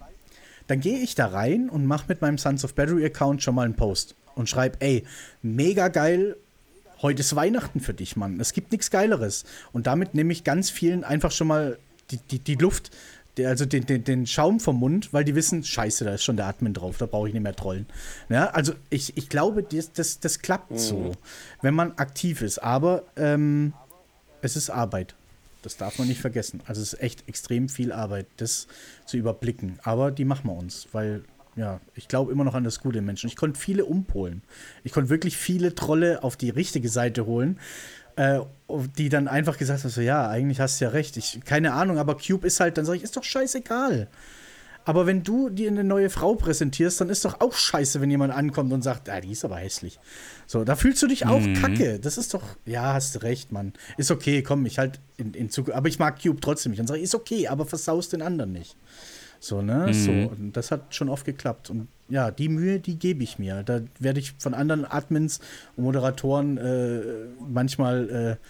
[0.68, 3.64] dann gehe ich da rein und mache mit meinem Sons of Battery Account schon mal
[3.64, 5.04] einen Post und schreibe, ey,
[5.42, 6.36] mega geil,
[7.02, 8.40] heute ist Weihnachten für dich, Mann.
[8.40, 9.46] Es gibt nichts Geileres.
[9.72, 11.80] Und damit nehme ich ganz vielen einfach schon mal
[12.12, 12.92] die, die, die Luft
[13.46, 16.48] also den, den, den Schaum vom Mund, weil die wissen, scheiße, da ist schon der
[16.48, 17.86] Admin drauf, da brauche ich nicht mehr trollen.
[18.30, 20.78] Ja, also ich, ich glaube, das, das, das klappt mhm.
[20.78, 21.12] so,
[21.62, 22.58] wenn man aktiv ist.
[22.58, 23.74] Aber ähm,
[24.42, 25.14] es ist Arbeit.
[25.68, 26.62] Das darf man nicht vergessen.
[26.66, 28.68] Also es ist echt extrem viel Arbeit, das
[29.06, 29.80] zu überblicken.
[29.84, 31.24] Aber die machen wir uns, weil
[31.58, 33.28] ja, ich glaube immer noch an das Gute im Menschen.
[33.28, 34.44] Ich konnte viele umpolen.
[34.84, 37.60] Ich konnte wirklich viele Trolle auf die richtige Seite holen
[38.18, 38.40] äh,
[38.98, 41.16] die dann einfach gesagt haben: so, ja, eigentlich hast du ja recht.
[41.18, 44.08] Ich, keine Ahnung, aber Cube ist halt, dann sage ich, ist doch scheißegal.
[44.88, 48.34] Aber wenn du dir eine neue Frau präsentierst, dann ist doch auch scheiße, wenn jemand
[48.34, 50.00] ankommt und sagt, ah, die ist aber hässlich.
[50.46, 51.56] So, da fühlst du dich auch mhm.
[51.56, 52.00] kacke.
[52.00, 53.74] Das ist doch, ja, hast du recht, Mann.
[53.98, 56.80] Ist okay, komm, ich halt in, in Zukunft, aber ich mag Cube trotzdem nicht.
[56.80, 58.78] Dann sage ich, ist okay, aber versaust den anderen nicht.
[59.42, 59.88] So, ne?
[59.88, 59.94] Mhm.
[59.94, 61.70] So, und das hat schon oft geklappt.
[61.70, 63.64] Und ja, die Mühe, die gebe ich mir.
[63.64, 65.42] Da werde ich von anderen Admins
[65.76, 67.02] und Moderatoren äh,
[67.46, 68.46] manchmal, äh,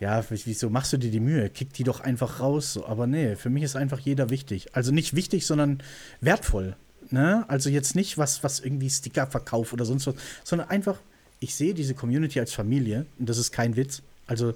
[0.00, 1.48] ja, wieso machst du dir die Mühe?
[1.50, 2.78] Kick die doch einfach raus.
[2.84, 4.74] Aber nee, für mich ist einfach jeder wichtig.
[4.74, 5.82] Also nicht wichtig, sondern
[6.20, 6.76] wertvoll.
[7.10, 7.44] Ne?
[7.48, 10.98] Also jetzt nicht was, was irgendwie Stickerverkauf oder sonst was, sondern einfach,
[11.40, 14.02] ich sehe diese Community als Familie und das ist kein Witz.
[14.26, 14.54] Also,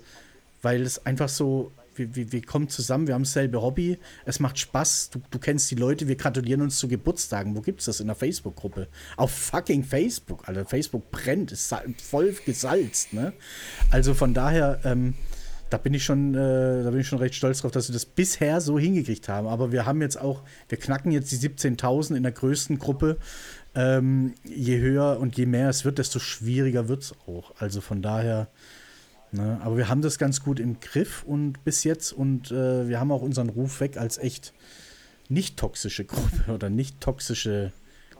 [0.63, 4.59] weil es einfach so, wir, wir, wir kommen zusammen, wir haben dasselbe Hobby, es macht
[4.59, 7.55] Spaß, du, du kennst die Leute, wir gratulieren uns zu Geburtstagen.
[7.55, 8.01] Wo gibt es das?
[8.01, 8.89] In der Facebook-Gruppe.
[9.17, 10.65] Auf fucking Facebook, Alter.
[10.65, 13.33] Facebook brennt, ist voll gesalzt, ne?
[13.91, 15.15] Also von daher, ähm,
[15.71, 18.07] da bin ich schon, äh, da bin ich schon recht stolz drauf, dass wir das
[18.07, 19.47] bisher so hingekriegt haben.
[19.47, 23.19] Aber wir haben jetzt auch, wir knacken jetzt die 17.000 in der größten Gruppe.
[23.75, 27.55] Ähm, je höher und je mehr es wird, desto schwieriger wird es auch.
[27.59, 28.49] Also von daher,
[29.33, 29.61] Ne?
[29.63, 33.13] Aber wir haben das ganz gut im Griff und bis jetzt und äh, wir haben
[33.13, 34.55] auch unseren Ruf weg als echt
[35.29, 37.73] nicht toxische Gruppe oder nicht toxische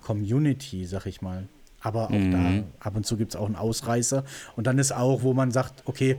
[0.03, 1.49] Community, sag ich mal.
[1.81, 2.33] Aber auch mhm.
[2.33, 4.25] da, ab und zu gibt es auch einen Ausreißer.
[4.57, 6.19] Und dann ist auch, wo man sagt, okay,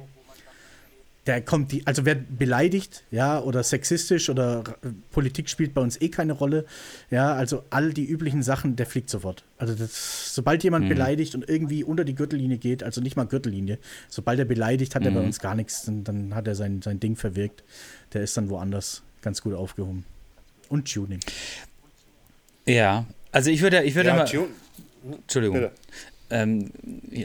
[1.29, 4.63] der kommt die, also wer beleidigt, ja, oder sexistisch oder
[5.11, 6.65] Politik spielt bei uns eh keine Rolle,
[7.11, 9.43] ja, also all die üblichen Sachen, der fliegt sofort.
[9.59, 10.89] Also das, sobald jemand mhm.
[10.89, 13.77] beleidigt und irgendwie unter die Gürtellinie geht, also nicht mal Gürtellinie,
[14.09, 15.07] sobald er beleidigt, hat mhm.
[15.07, 15.27] er bei mhm.
[15.27, 17.63] uns gar nichts, dann, dann hat er sein, sein Ding verwirkt.
[18.13, 20.05] Der ist dann woanders ganz gut aufgehoben.
[20.67, 21.19] Und Tuning.
[22.65, 24.49] Ja, also ich würde, ich würde ja, mal.
[25.11, 25.57] Entschuldigung.
[25.59, 25.71] Bitte.
[26.29, 26.71] Ähm,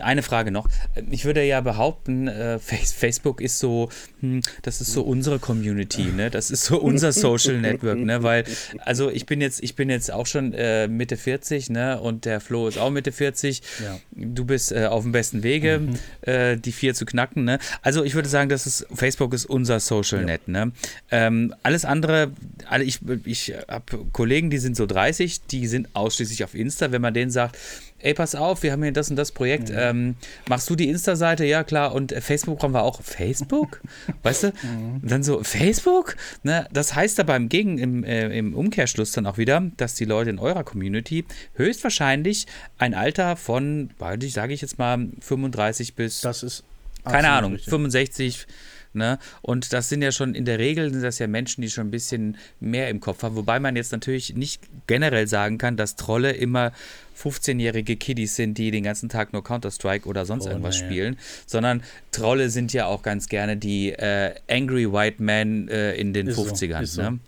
[0.00, 0.68] eine Frage noch.
[1.10, 3.90] Ich würde ja behaupten, äh, Facebook ist so,
[4.20, 6.30] hm, das ist so unsere Community, ne?
[6.30, 8.22] Das ist so unser Social Network, ne?
[8.22, 8.44] Weil,
[8.78, 12.00] also ich bin jetzt, ich bin jetzt auch schon äh, Mitte 40, ne?
[12.00, 13.62] Und der Flo ist auch Mitte 40.
[13.82, 13.98] Ja.
[14.12, 15.98] Du bist äh, auf dem besten Wege, mhm.
[16.22, 17.58] Äh, die vier zu knacken, ne?
[17.82, 20.26] Also ich würde sagen, das ist, Facebook ist unser Social ja.
[20.26, 20.72] Net, ne?
[21.10, 22.32] Ähm, alles andere,
[22.68, 26.92] alle, ich, ich habe Kollegen, die sind so 30, die sind ausschließlich auf Insta.
[26.92, 27.58] Wenn man denen sagt,
[28.04, 29.70] ey, pass auf, wir haben hier das und das Projekt.
[29.70, 29.76] Mhm.
[29.78, 30.14] Ähm,
[30.48, 31.44] machst du die Insta-Seite?
[31.44, 31.94] Ja, klar.
[31.94, 33.02] Und äh, Facebook brauchen wir auch.
[33.02, 33.80] Facebook?
[34.22, 34.46] weißt du?
[34.48, 35.00] Mhm.
[35.02, 36.16] Und dann so, Facebook?
[36.42, 36.68] Ne?
[36.72, 40.30] Das heißt aber im, Gegen, im, äh, im Umkehrschluss dann auch wieder, dass die Leute
[40.30, 42.46] in eurer Community höchstwahrscheinlich
[42.78, 46.20] ein Alter von, sage ich jetzt mal, 35 bis.
[46.20, 46.64] Das ist.
[47.04, 47.70] Keine Ahnung, richtig.
[47.70, 48.46] 65
[48.94, 49.18] Ne?
[49.42, 51.90] Und das sind ja schon in der Regel sind das ja Menschen, die schon ein
[51.90, 53.36] bisschen mehr im Kopf haben.
[53.36, 56.72] Wobei man jetzt natürlich nicht generell sagen kann, dass Trolle immer
[57.20, 60.86] 15-jährige Kiddies sind, die den ganzen Tag nur Counter-Strike oder sonst oh, irgendwas nee.
[60.86, 66.12] spielen, sondern Trolle sind ja auch ganz gerne die äh, Angry White Men äh, in
[66.12, 66.86] den ist 50ern.
[66.86, 67.18] So, ne?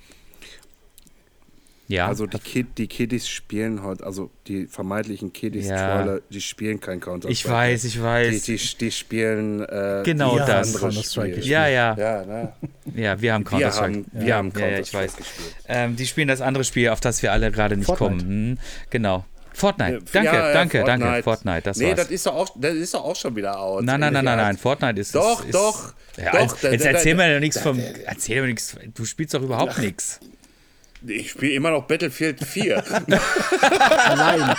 [1.88, 2.08] Ja.
[2.08, 6.02] Also die, Kid, die Kiddies spielen heute, also die vermeintlichen Kiddies, ja.
[6.02, 7.32] Troller, die spielen kein Counter-Strike.
[7.32, 8.42] Ich weiß, ich weiß.
[8.42, 10.78] Die, die, die spielen äh, genau die das.
[10.78, 11.40] Counter-Strike.
[11.40, 11.96] Ja, ja.
[11.96, 12.52] Ja, ne?
[12.94, 13.92] ja wir haben Counter-Strike.
[13.92, 15.16] Wir haben, wir haben Counter-Strike ja, ich weiß.
[15.16, 15.54] gespielt.
[15.68, 18.24] Ähm, die spielen das andere Spiel, auf das wir alle gerade nicht Fortnite.
[18.24, 18.56] kommen.
[18.56, 18.58] Hm,
[18.90, 19.24] genau.
[19.56, 20.02] Fortnite.
[20.12, 21.04] Danke, ja, danke, Fortnite.
[21.04, 21.22] danke.
[21.22, 21.96] Fortnite, das nee, war's.
[21.96, 23.82] das ist, doch auch, das ist doch auch schon wieder aus.
[23.82, 24.56] Nein, nein, nein, nein, nein.
[24.58, 25.14] Fortnite ist.
[25.14, 25.94] Doch, ist, doch.
[26.18, 27.80] Ja, doch jetzt, jetzt erzähl mir doch nichts vom.
[28.04, 28.76] Erzähl mir nichts.
[28.94, 30.20] Du spielst doch überhaupt nichts.
[31.06, 32.82] Ich spiele immer noch Battlefield 4.
[33.60, 34.56] Allein.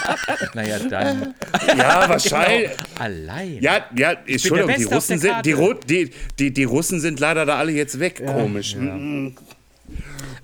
[0.54, 1.36] Naja, dann.
[1.78, 2.72] Ja, wahrscheinlich.
[2.72, 3.04] Genau.
[3.04, 3.62] Allein.
[3.62, 5.56] Ja, ja, Entschuldigung, die Russen, sind, die,
[5.88, 8.20] die, die, die, Russen sind leider da alle jetzt weg.
[8.20, 8.74] Ja, Komisch.
[8.74, 8.80] Ja.
[8.80, 9.36] Mhm.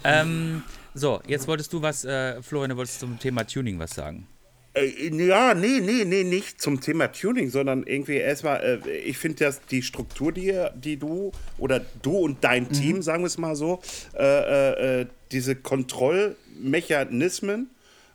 [0.04, 4.28] Ähm, so, jetzt wolltest du was, äh, Florian, du wolltest zum Thema Tuning was sagen.
[4.74, 9.46] Äh, ja, nee, nee, nee, nicht zum Thema Tuning, sondern irgendwie erstmal, äh, ich finde,
[9.46, 12.72] dass die Struktur, die, die du oder du und dein mhm.
[12.72, 13.82] Team, sagen wir es mal so,
[14.18, 17.70] äh, äh, diese Kontrollmechanismen,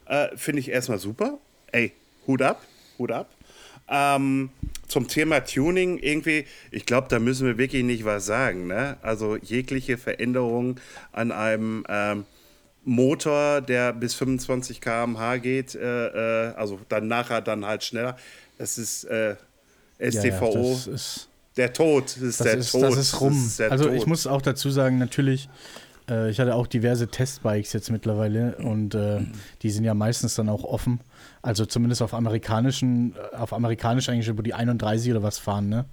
[0.06, 1.38] äh, finde ich erstmal super.
[1.70, 1.92] Ey,
[2.26, 2.66] Hut ab,
[2.98, 3.30] Hut ab.
[3.90, 4.50] Ähm,
[4.86, 8.66] zum Thema Tuning irgendwie, ich glaube, da müssen wir wirklich nicht was sagen.
[8.66, 8.96] Ne?
[9.02, 10.78] Also jegliche Veränderung
[11.12, 12.24] an einem ähm,
[12.88, 18.16] Motor, der bis 25 km/h geht, äh, äh, also dann nachher dann halt schneller.
[18.57, 19.37] Das ist äh,
[20.01, 20.53] STVO.
[20.53, 22.83] Ja, ja, das ist, der Tod ist der ist, Tod.
[22.85, 23.35] Das ist rum.
[23.35, 23.94] Das ist also Tod.
[23.94, 25.51] ich muss auch dazu sagen, natürlich,
[26.09, 29.20] äh, ich hatte auch diverse Testbikes jetzt mittlerweile und äh,
[29.61, 31.01] die sind ja meistens dann auch offen.
[31.42, 35.85] Also zumindest auf amerikanischen, auf amerikanisch eigentlich, wo die 31 oder was fahren, ne?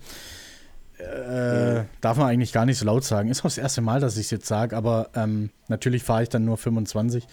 [0.97, 3.29] Äh, darf man eigentlich gar nicht so laut sagen.
[3.29, 6.29] Ist auch das erste Mal, dass ich es jetzt sage, aber ähm, natürlich fahre ich
[6.29, 7.27] dann nur 25.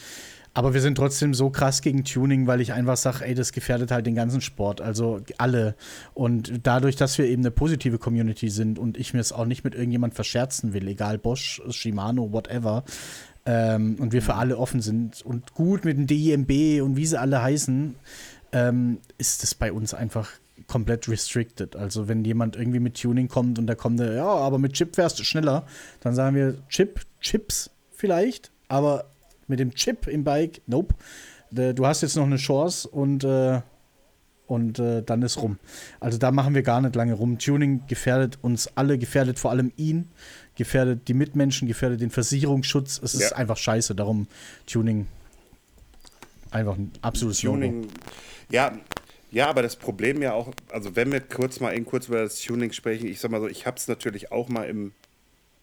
[0.55, 3.90] Aber wir sind trotzdem so krass gegen Tuning, weil ich einfach sage, ey, das gefährdet
[3.90, 5.75] halt den ganzen Sport, also alle.
[6.12, 9.64] Und dadurch, dass wir eben eine positive Community sind und ich mir es auch nicht
[9.64, 12.85] mit irgendjemand verscherzen will, egal Bosch, Shimano, whatever,
[13.46, 17.18] ähm, und wir für alle offen sind und gut mit dem DIMB und wie sie
[17.18, 17.94] alle heißen,
[18.53, 20.29] ähm, ist das bei uns einfach
[20.66, 21.77] komplett restricted.
[21.77, 24.94] Also wenn jemand irgendwie mit Tuning kommt und da kommt der, ja, aber mit Chip
[24.94, 25.66] fährst du schneller,
[26.01, 29.05] dann sagen wir Chip, Chips vielleicht, aber
[29.46, 30.94] mit dem Chip im Bike, nope.
[31.51, 33.61] Du hast jetzt noch eine Chance und, äh,
[34.46, 35.59] und äh, dann ist rum.
[36.01, 37.38] Also da machen wir gar nicht lange rum.
[37.38, 40.09] Tuning gefährdet uns alle, gefährdet vor allem ihn,
[40.57, 43.01] gefährdet die Mitmenschen, gefährdet den Versicherungsschutz.
[43.03, 43.37] Es ist ja.
[43.37, 43.94] einfach scheiße.
[43.94, 44.29] Darum
[44.66, 45.07] Tuning
[46.51, 47.83] einfach ein absolutes Tuning.
[47.83, 47.94] Logo.
[48.51, 48.72] Ja,
[49.32, 52.40] ja, aber das Problem ja auch, also wenn wir kurz mal in kurz über das
[52.40, 54.92] Tuning sprechen, ich sag mal so, ich habe es natürlich auch mal im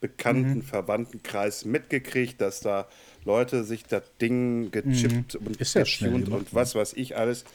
[0.01, 0.63] bekannten mhm.
[0.63, 2.87] Verwandtenkreis mitgekriegt, dass da
[3.25, 5.47] Leute sich das Ding gechippt mhm.
[5.47, 7.45] und ist ja getuned und was weiß ich alles.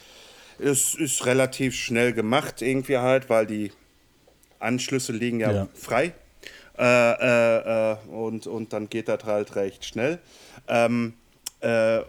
[0.60, 3.72] Es ist relativ schnell gemacht irgendwie halt, weil die
[4.60, 5.68] Anschlüsse liegen ja, ja.
[5.74, 6.12] frei.
[6.78, 10.20] Äh, äh, äh, und, und dann geht das halt recht schnell.
[10.68, 11.14] Ähm,
[11.64, 12.04] äh,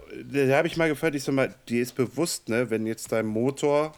[0.48, 3.24] da habe ich mal gefragt, ich sag mal, dir ist bewusst, ne, wenn jetzt dein
[3.24, 3.94] Motor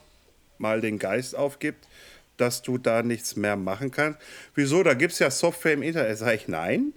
[0.58, 1.88] mal den Geist aufgibt,
[2.36, 4.20] dass du da nichts mehr machen kannst.
[4.54, 4.84] Wieso?
[4.84, 6.16] Da gibt es ja Software im Internet.
[6.18, 6.92] Sag ich, nein.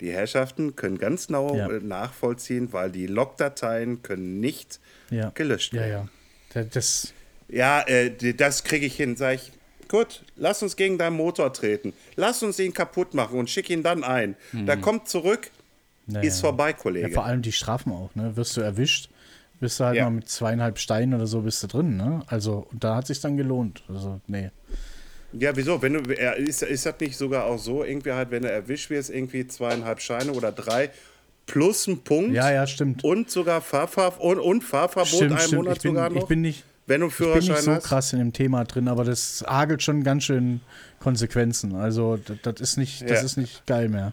[0.00, 1.70] Die Herrschaften können ganz genau ja.
[1.70, 4.80] Äh, nachvollziehen, weil die Logdateien können nicht
[5.10, 5.30] ja.
[5.30, 6.08] gelöscht werden.
[6.54, 6.68] Ja, ja.
[6.72, 7.12] Das,
[7.48, 9.16] ja, äh, das kriege ich hin.
[9.16, 9.52] Sag ich,
[9.86, 11.92] gut, lass uns gegen deinen Motor treten.
[12.16, 14.34] Lass uns ihn kaputt machen und schick ihn dann ein.
[14.50, 14.66] Mhm.
[14.66, 15.50] Da kommt zurück,
[16.06, 16.26] naja.
[16.26, 17.08] Ist vorbei, Kollege.
[17.08, 18.36] Ja, vor allem die Strafen auch, ne?
[18.36, 19.08] Wirst du erwischt,
[19.60, 20.04] bist du halt ja.
[20.04, 22.22] mal mit zweieinhalb Steinen oder so bist du drin, ne?
[22.26, 23.82] Also, da hat sich dann gelohnt.
[23.88, 24.50] Also, nee.
[25.32, 25.80] Ja, wieso?
[25.82, 29.10] Wenn du, ist, ist das nicht sogar auch so, irgendwie halt, wenn du erwischt wirst,
[29.10, 30.90] irgendwie zweieinhalb Scheine oder drei
[31.46, 32.32] plus ein Punkt?
[32.32, 33.02] Ja, ja, stimmt.
[33.02, 35.62] Und sogar Fahrver und, und Fahrverbot stimmt, einen stimmt.
[35.62, 36.22] Monat ich bin, sogar noch?
[36.22, 37.84] Ich bin nicht, wenn du Führerschein ich bin nicht so hast?
[37.84, 40.60] krass in dem Thema drin, aber das hagelt schon ganz schön
[41.00, 41.74] Konsequenzen.
[41.74, 43.20] Also, das, das ist nicht, das ja.
[43.20, 44.12] ist nicht geil mehr.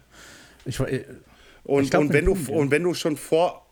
[0.66, 1.06] Ich, äh,
[1.64, 3.68] und, glaub, und, wenn du, und wenn du schon vor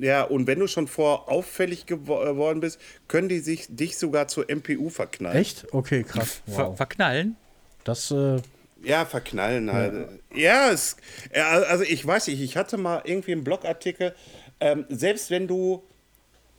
[0.00, 4.28] ja, und wenn du schon vor auffällig geworden äh, bist, können die sich dich sogar
[4.28, 5.36] zur MPU verknallen.
[5.36, 5.66] Echt?
[5.72, 6.42] Okay, krass.
[6.46, 6.56] Wow.
[6.56, 7.36] Ver verknallen?
[7.84, 8.40] Das äh
[8.82, 10.08] ja, verknallen halt.
[10.32, 10.96] Ja, ja es,
[11.34, 14.14] also ich weiß nicht, ich hatte mal irgendwie einen Blogartikel,
[14.60, 15.82] ähm, selbst wenn du,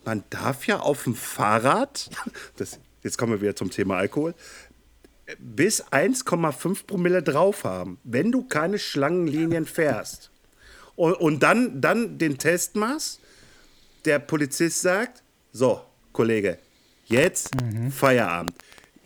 [0.04, 2.10] man darf ja auf dem Fahrrad,
[2.56, 4.34] das, jetzt kommen wir wieder zum Thema Alkohol,
[5.38, 10.31] bis 1,5 Promille drauf haben, wenn du keine Schlangenlinien fährst
[10.96, 13.20] und, und dann, dann den Test machst,
[14.04, 15.80] der Polizist sagt, so,
[16.12, 16.58] Kollege,
[17.06, 17.90] jetzt mhm.
[17.90, 18.54] Feierabend.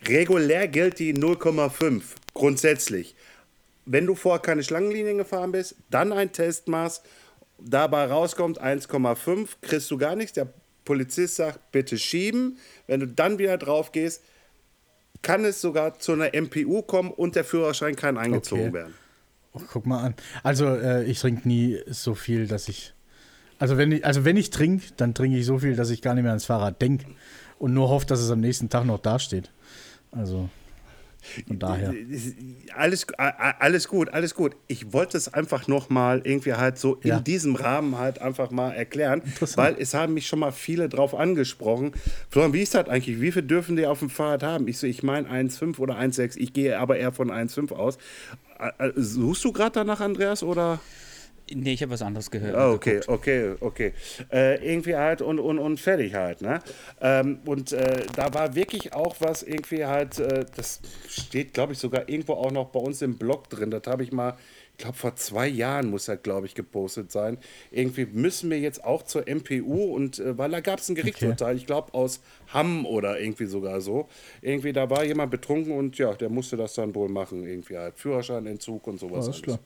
[0.07, 2.01] Regulär gilt die 0,5
[2.33, 3.15] grundsätzlich.
[3.85, 7.03] Wenn du vorher keine Schlangenlinien gefahren bist, dann einen Test machst,
[7.57, 10.33] dabei rauskommt 1,5, kriegst du gar nichts.
[10.33, 10.47] Der
[10.85, 12.57] Polizist sagt, bitte schieben.
[12.85, 14.23] Wenn du dann wieder drauf gehst,
[15.21, 18.73] kann es sogar zu einer MPU kommen und der Führerschein kann eingezogen okay.
[18.73, 18.93] werden.
[19.59, 20.15] Oh, guck mal an.
[20.43, 22.93] Also, äh, ich trinke nie so viel, dass ich
[23.59, 26.13] Also wenn ich, also wenn ich trinke, dann trinke ich so viel, dass ich gar
[26.13, 27.05] nicht mehr ans Fahrrad denke
[27.59, 29.51] und nur hoffe, dass es am nächsten Tag noch dasteht.
[30.11, 30.49] Also
[31.47, 31.93] von daher.
[32.75, 34.55] Alles, alles gut, alles gut.
[34.67, 37.17] Ich wollte es einfach noch mal irgendwie halt so ja.
[37.17, 39.21] in diesem Rahmen halt einfach mal erklären,
[39.55, 41.91] weil es haben mich schon mal viele drauf angesprochen.
[42.29, 43.19] Florian, wie ist das eigentlich?
[43.19, 44.67] Wie viel dürfen die auf dem Fahrrad haben?
[44.67, 46.37] Ich so, ich meine 1,5 oder 1,6.
[46.37, 47.97] Ich gehe aber eher von 1,5 aus.
[48.95, 50.79] Suchst du gerade danach, Andreas, oder?
[51.53, 52.55] Nee, ich habe was anderes gehört.
[52.57, 53.93] Oh, okay, okay, okay.
[54.31, 56.41] Äh, irgendwie halt und, und, und fertig halt.
[56.41, 56.59] Ne?
[56.99, 61.79] Ähm, und äh, da war wirklich auch was irgendwie halt, äh, das steht, glaube ich,
[61.79, 63.71] sogar irgendwo auch noch bei uns im Blog drin.
[63.71, 64.35] Das habe ich mal
[64.77, 67.39] ich glaube, vor zwei Jahren muss er, glaube ich, gepostet sein.
[67.71, 71.53] Irgendwie müssen wir jetzt auch zur MPU und äh, weil da gab es ein Gerichtsurteil,
[71.53, 71.57] okay.
[71.57, 72.21] ich glaube aus
[72.53, 74.07] Hamm oder irgendwie sogar so.
[74.39, 77.97] Irgendwie, da war jemand betrunken und ja, der musste das dann wohl machen, irgendwie halt.
[77.97, 79.27] Führerscheinentzug und sowas.
[79.27, 79.57] Ist, klar.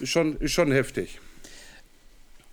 [0.00, 1.20] ist schon, ist schon heftig.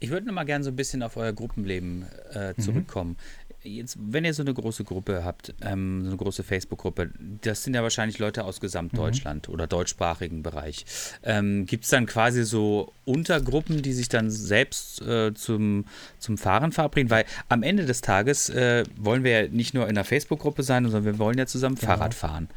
[0.02, 2.62] Ich würde noch mal gerne so ein bisschen auf euer Gruppenleben äh, mhm.
[2.62, 3.12] zurückkommen.
[3.12, 7.64] Mhm jetzt, wenn ihr so eine große Gruppe habt, ähm, so eine große Facebook-Gruppe, das
[7.64, 9.54] sind ja wahrscheinlich Leute aus Gesamtdeutschland mhm.
[9.54, 10.86] oder deutschsprachigen Bereich.
[11.24, 15.86] Ähm, Gibt es dann quasi so Untergruppen, die sich dann selbst äh, zum,
[16.20, 17.10] zum Fahren verabreden?
[17.10, 20.84] Weil am Ende des Tages äh, wollen wir ja nicht nur in einer Facebook-Gruppe sein,
[20.84, 21.94] sondern wir wollen ja zusammen genau.
[21.94, 22.50] Fahrrad fahren.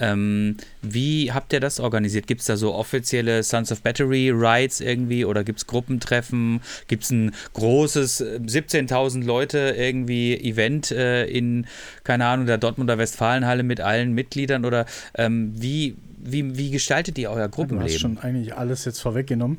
[0.00, 2.26] Ähm, wie habt ihr das organisiert?
[2.26, 6.60] Gibt es da so offizielle Sons of Battery Rides irgendwie oder gibt es Gruppentreffen?
[6.88, 11.66] Gibt es ein großes 17.000 äh, Leute irgendwie Event äh, in,
[12.04, 17.30] keine Ahnung, der Dortmunder Westfalenhalle mit allen Mitgliedern oder ähm, wie, wie, wie gestaltet ihr
[17.30, 17.86] euer Gruppenleben?
[17.86, 19.58] du hast schon eigentlich alles jetzt vorweggenommen.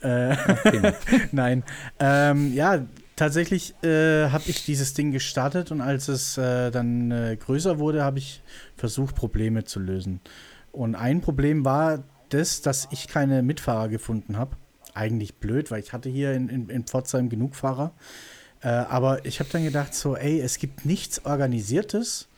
[0.00, 0.36] Äh,
[1.32, 1.64] Nein.
[1.98, 2.84] Ähm, ja,
[3.16, 8.04] tatsächlich äh, habe ich dieses Ding gestartet und als es äh, dann äh, größer wurde,
[8.04, 8.42] habe ich
[8.76, 10.20] versucht, Probleme zu lösen.
[10.72, 14.56] Und ein Problem war das, dass ich keine Mitfahrer gefunden habe.
[14.94, 17.92] Eigentlich blöd, weil ich hatte hier in, in, in Pforzheim genug Fahrer.
[18.62, 22.28] Äh, aber ich habe dann gedacht, so, ey, es gibt nichts Organisiertes,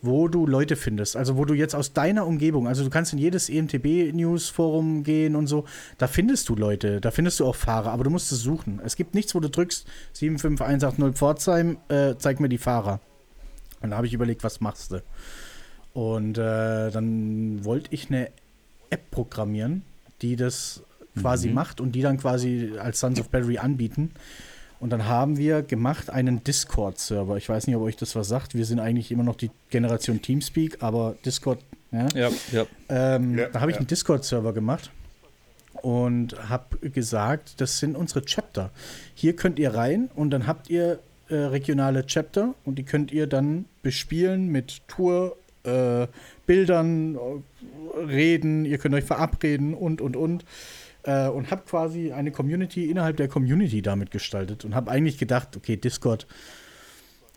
[0.00, 1.16] wo du Leute findest.
[1.16, 5.46] Also wo du jetzt aus deiner Umgebung, also du kannst in jedes EMTB-News-Forum gehen und
[5.46, 5.64] so,
[5.98, 8.80] da findest du Leute, da findest du auch Fahrer, aber du musst es suchen.
[8.84, 13.00] Es gibt nichts, wo du drückst 75180 Pforzheim, äh, zeig mir die Fahrer.
[13.80, 15.02] Und da habe ich überlegt, was machst du?
[15.92, 18.30] Und äh, dann wollte ich eine
[18.90, 19.82] App programmieren,
[20.22, 20.82] die das
[21.20, 21.54] quasi mhm.
[21.54, 24.12] macht und die dann quasi als Sons of Battery anbieten.
[24.80, 27.36] Und dann haben wir gemacht einen Discord-Server.
[27.36, 28.54] Ich weiß nicht, ob euch das was sagt.
[28.54, 31.58] Wir sind eigentlich immer noch die Generation Teamspeak, aber Discord,
[31.90, 32.06] ja.
[32.14, 32.66] Ja, ja.
[32.88, 33.80] Ähm, ja da habe ich ja.
[33.80, 34.90] einen Discord-Server gemacht
[35.82, 38.70] und habe gesagt, das sind unsere Chapter.
[39.14, 43.26] Hier könnt ihr rein und dann habt ihr äh, regionale Chapter und die könnt ihr
[43.26, 46.06] dann bespielen mit Tour, äh,
[46.46, 47.18] Bildern,
[48.06, 50.44] reden, ihr könnt euch verabreden und, und, und
[51.04, 55.56] äh, und habe quasi eine Community innerhalb der Community damit gestaltet und habe eigentlich gedacht,
[55.56, 56.26] okay, Discord,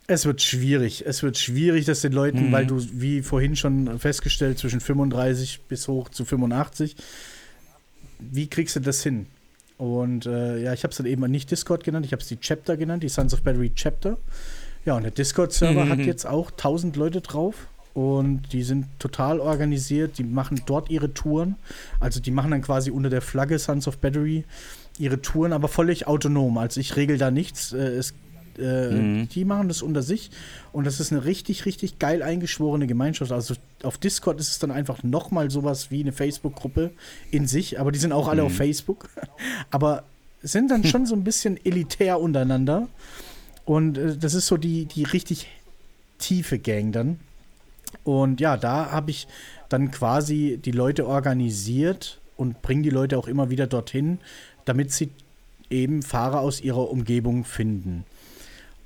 [0.07, 1.05] es wird schwierig.
[1.05, 2.51] Es wird schwierig, dass den Leuten, mhm.
[2.51, 6.95] weil du, wie vorhin schon festgestellt, zwischen 35 bis hoch zu 85,
[8.19, 9.27] wie kriegst du das hin?
[9.77, 12.39] Und äh, ja, ich habe es dann eben nicht Discord genannt, ich habe es die
[12.39, 14.17] Chapter genannt, die Sons of Battery Chapter.
[14.85, 15.89] Ja, und der Discord-Server mhm.
[15.89, 21.13] hat jetzt auch 1000 Leute drauf und die sind total organisiert, die machen dort ihre
[21.13, 21.55] Touren.
[21.99, 24.45] Also die machen dann quasi unter der Flagge Sons of Battery
[24.97, 26.57] ihre Touren, aber völlig autonom.
[26.57, 27.73] Also ich regel da nichts.
[27.73, 28.13] Äh, es,
[28.57, 29.29] äh, mhm.
[29.29, 30.31] Die machen das unter sich
[30.71, 33.31] und das ist eine richtig, richtig geil eingeschworene Gemeinschaft.
[33.31, 36.91] Also auf Discord ist es dann einfach nochmal sowas wie eine Facebook-Gruppe
[37.29, 38.47] in sich, aber die sind auch alle mhm.
[38.47, 39.09] auf Facebook.
[39.69, 40.03] aber
[40.43, 42.87] sind dann schon so ein bisschen elitär untereinander.
[43.65, 45.47] Und äh, das ist so die, die richtig
[46.17, 47.19] tiefe Gang dann.
[48.03, 49.27] Und ja, da habe ich
[49.69, 54.19] dann quasi die Leute organisiert und bringe die Leute auch immer wieder dorthin,
[54.65, 55.11] damit sie
[55.69, 58.05] eben Fahrer aus ihrer Umgebung finden.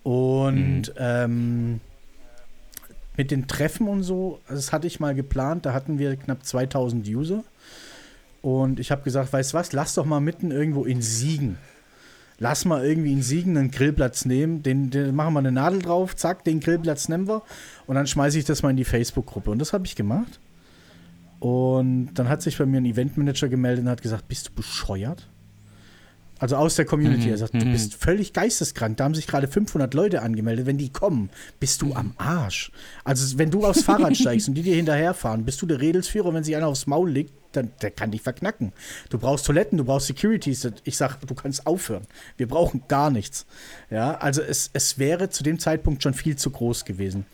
[0.04, 0.94] Und mhm.
[0.98, 1.80] ähm,
[3.18, 7.08] mit den Treffen und so, das hatte ich mal geplant, da hatten wir knapp 2000
[7.08, 7.44] User.
[8.42, 11.58] Und ich habe gesagt, weißt du was, lass doch mal mitten irgendwo in Siegen
[12.40, 16.16] lass mal irgendwie in Siegen einen Grillplatz nehmen, den, den machen wir eine Nadel drauf,
[16.16, 17.44] zack, den Grillplatz nehmen wir
[17.88, 19.52] und dann schmeiße ich das mal in die Facebook-Gruppe.
[19.52, 20.40] Und das habe ich gemacht.
[21.40, 25.28] Und dann hat sich bei mir ein Eventmanager gemeldet und hat gesagt, bist du bescheuert?
[26.38, 27.28] Also aus der Community.
[27.28, 27.32] Mhm.
[27.32, 27.72] Er sagt, du mhm.
[27.72, 28.98] bist völlig geisteskrank.
[28.98, 30.66] Da haben sich gerade 500 Leute angemeldet.
[30.66, 32.72] Wenn die kommen, bist du am Arsch.
[33.04, 36.34] Also wenn du aufs Fahrrad steigst und die dir hinterherfahren, bist du der Redelsführer.
[36.34, 38.74] Wenn sich einer aufs Maul legt, dann der kann dich verknacken.
[39.10, 40.68] Du brauchst Toiletten, du brauchst Securities.
[40.84, 42.08] Ich sag, du kannst aufhören.
[42.38, 43.46] Wir brauchen gar nichts.
[43.90, 47.26] Ja, also es, es wäre zu dem Zeitpunkt schon viel zu groß gewesen.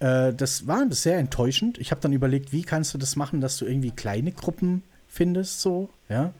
[0.00, 1.78] Äh, das war sehr enttäuschend.
[1.78, 5.60] Ich habe dann überlegt, wie kannst du das machen, dass du irgendwie kleine Gruppen findest,
[5.60, 6.32] so, ja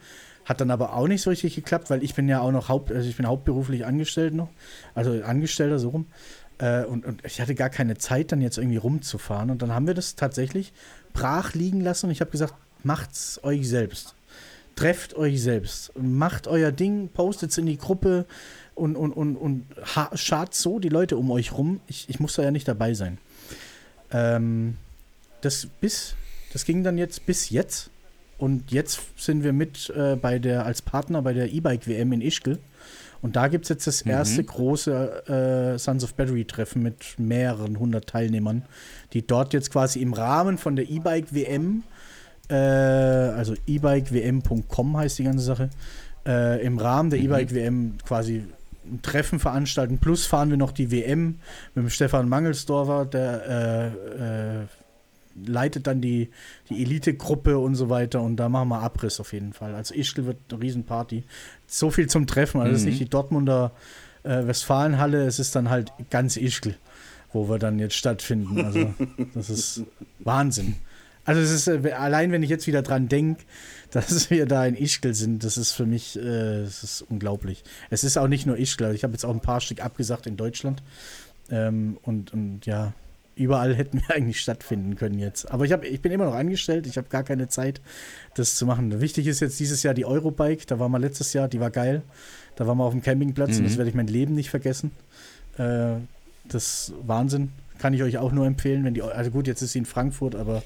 [0.45, 2.91] Hat dann aber auch nicht so richtig geklappt, weil ich bin ja auch noch haupt,
[2.91, 4.49] also ich bin hauptberuflich angestellt noch,
[4.95, 6.07] also Angestellter so rum.
[6.59, 9.51] Äh, und, und ich hatte gar keine Zeit, dann jetzt irgendwie rumzufahren.
[9.51, 10.73] Und dann haben wir das tatsächlich
[11.13, 12.55] brach liegen lassen und ich habe gesagt,
[12.85, 14.15] macht's euch selbst.
[14.77, 15.93] Trefft euch selbst.
[16.01, 18.25] Macht euer Ding, postet's in die Gruppe
[18.75, 19.67] und, und, und, und
[20.15, 21.81] schart so die Leute um euch rum.
[21.87, 23.19] Ich, ich muss da ja nicht dabei sein.
[24.11, 24.77] Ähm,
[25.43, 26.15] das bis,
[26.53, 27.91] das ging dann jetzt bis jetzt.
[28.39, 32.59] Und jetzt sind wir mit äh, bei der, als Partner bei der E-Bike-WM in Ischgl.
[33.21, 34.13] Und da gibt es jetzt das mhm.
[34.13, 34.47] erste mhm.
[34.47, 38.63] große äh, Sons of Battery-Treffen mit mehreren hundert Teilnehmern,
[39.13, 41.83] die dort jetzt quasi im Rahmen von der E-Bike-WM,
[42.51, 45.71] äh, also ebikewm.com heißt die ganze Sache,
[46.27, 47.27] äh, im Rahmen der mhm.
[47.27, 48.45] E-Bike-WM quasi
[48.85, 49.99] ein Treffen veranstalten.
[49.99, 51.39] Plus fahren wir noch die WM
[51.75, 54.67] mit dem Stefan Mangelsdorfer, der äh, äh,
[55.47, 56.31] leitet dann die,
[56.69, 59.75] die Elite-Gruppe und so weiter und da machen wir Abriss auf jeden Fall.
[59.75, 61.25] Also Ischgl wird eine Riesenparty.
[61.67, 62.61] So viel zum Treffen.
[62.61, 62.75] Also mhm.
[62.75, 63.73] es ist nicht die Dortmunder
[64.23, 66.75] äh, Westfalenhalle, es ist dann halt ganz Ischgl,
[67.33, 68.65] wo wir dann jetzt stattfinden.
[68.65, 68.95] Also
[69.35, 69.85] das ist
[70.19, 70.77] Wahnsinn.
[71.31, 73.45] Also es ist, äh, allein wenn ich jetzt wieder dran denke,
[73.93, 77.63] dass wir da in Ischgl sind, das ist für mich, äh, das ist unglaublich.
[77.89, 80.27] Es ist auch nicht nur Ischgl, also ich habe jetzt auch ein paar Stück abgesagt
[80.27, 80.83] in Deutschland.
[81.49, 82.95] Ähm, und, und ja,
[83.37, 85.49] überall hätten wir eigentlich stattfinden können jetzt.
[85.53, 87.81] Aber ich, hab, ich bin immer noch angestellt, ich habe gar keine Zeit,
[88.35, 89.01] das zu machen.
[89.01, 92.03] Wichtig ist jetzt dieses Jahr die Eurobike, da waren wir letztes Jahr, die war geil.
[92.57, 93.59] Da waren wir auf dem Campingplatz mhm.
[93.59, 93.79] und das mhm.
[93.79, 94.91] werde ich mein Leben nicht vergessen.
[95.59, 95.93] Äh,
[96.49, 97.53] das ist Wahnsinn.
[97.79, 100.35] Kann ich euch auch nur empfehlen, wenn die, also gut, jetzt ist sie in Frankfurt,
[100.35, 100.65] aber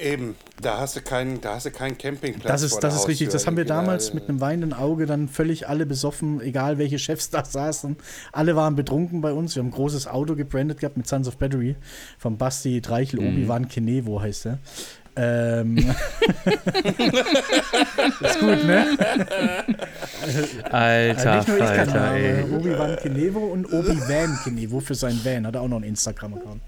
[0.00, 2.46] Eben, da hast du keinen, da hast du keinen Campingplatz.
[2.46, 3.28] Das ist, das ist richtig.
[3.30, 7.30] Das haben wir damals mit einem weinenden Auge dann völlig alle besoffen, egal welche Chefs
[7.30, 7.96] da saßen.
[8.32, 9.54] Alle waren betrunken bei uns.
[9.54, 11.76] Wir haben ein großes Auto gebrandet gehabt mit Sons of Battery
[12.18, 13.28] vom Basti Dreichel mhm.
[13.28, 14.58] Obi-Wan Kenevo heißt er.
[15.18, 15.78] Ähm.
[18.20, 18.98] ist gut, ne?
[20.70, 25.46] Alter, also nicht nur ich kann Obi-Wan Kenevo und Obi-Wan Kenevo für sein Van.
[25.46, 26.60] Hat er auch noch einen Instagram-Account.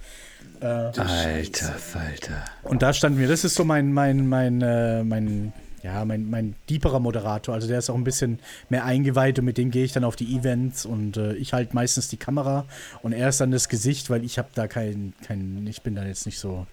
[0.61, 2.44] Äh, Alter Falter.
[2.62, 5.52] Und da standen wir, das ist so mein, mein, mein, äh, mein,
[5.82, 7.54] ja, mein, mein deeperer Moderator.
[7.54, 10.16] Also der ist auch ein bisschen mehr eingeweiht und mit dem gehe ich dann auf
[10.16, 12.64] die Events und äh, ich halte meistens die Kamera
[13.02, 16.04] und er ist dann das Gesicht, weil ich habe da kein, kein, ich bin da
[16.04, 16.66] jetzt nicht so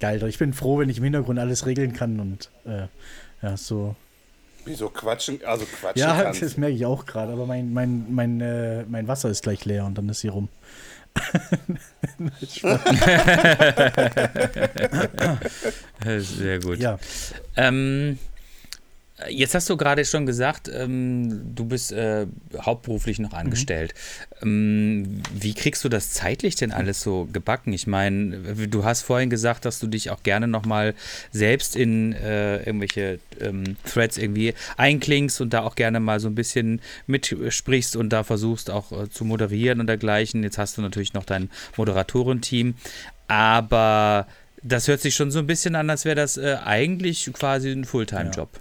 [0.00, 0.22] geil.
[0.24, 2.86] Ich bin froh, wenn ich im Hintergrund alles regeln kann und äh,
[3.42, 3.94] ja, so.
[4.64, 6.42] Wieso quatschen, also quatschen Ja, kannst.
[6.42, 9.84] das merke ich auch gerade, aber mein, mein, mein, äh, mein Wasser ist gleich leer
[9.84, 10.48] und dann ist sie rum.
[16.18, 16.78] Sehr gut.
[16.78, 16.98] Ja.
[17.56, 18.18] Ähm,
[19.28, 22.26] Jetzt hast du gerade schon gesagt, ähm, du bist äh,
[22.60, 23.94] hauptberuflich noch angestellt.
[24.42, 24.44] Mhm.
[24.44, 27.72] Ähm, wie kriegst du das zeitlich denn alles so gebacken?
[27.72, 28.36] Ich meine,
[28.66, 30.94] du hast vorhin gesagt, dass du dich auch gerne nochmal
[31.30, 36.34] selbst in äh, irgendwelche ähm, Threads irgendwie einklingst und da auch gerne mal so ein
[36.34, 40.42] bisschen mitsprichst und da versuchst auch äh, zu moderieren und dergleichen.
[40.42, 42.74] Jetzt hast du natürlich noch dein Moderatorenteam,
[43.28, 44.26] aber
[44.64, 47.84] das hört sich schon so ein bisschen an, als wäre das äh, eigentlich quasi ein
[47.84, 48.48] Fulltime-Job.
[48.52, 48.60] Ja.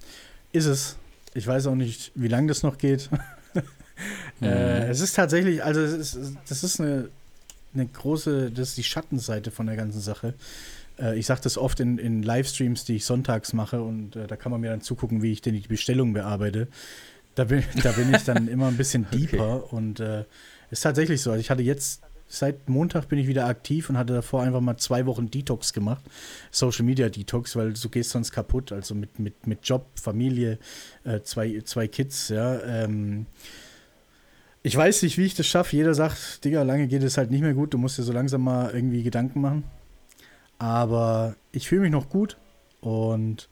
[0.53, 0.95] Ist es.
[1.33, 3.09] Ich weiß auch nicht, wie lange das noch geht.
[4.39, 4.47] mhm.
[4.47, 7.09] äh, es ist tatsächlich, also es ist, das ist eine,
[7.73, 10.35] eine große, das ist die Schattenseite von der ganzen Sache.
[10.99, 14.35] Äh, ich sage das oft in, in Livestreams, die ich sonntags mache und äh, da
[14.35, 16.67] kann man mir dann zugucken, wie ich denn die Bestellung bearbeite.
[17.33, 19.75] Da bin, da bin ich dann immer ein bisschen deeper okay.
[19.75, 20.25] und es äh,
[20.69, 21.31] ist tatsächlich so.
[21.31, 22.01] Also ich hatte jetzt
[22.33, 26.03] seit Montag bin ich wieder aktiv und hatte davor einfach mal zwei Wochen Detox gemacht.
[26.49, 28.71] Social Media Detox, weil du gehst sonst kaputt.
[28.71, 30.57] Also mit, mit, mit Job, Familie,
[31.03, 32.59] äh, zwei, zwei Kids, ja.
[32.61, 33.27] Ähm,
[34.63, 35.75] ich weiß nicht, wie ich das schaffe.
[35.75, 37.73] Jeder sagt, Digga, lange geht es halt nicht mehr gut.
[37.73, 39.65] Du musst dir so langsam mal irgendwie Gedanken machen.
[40.57, 42.37] Aber ich fühle mich noch gut
[42.79, 43.49] und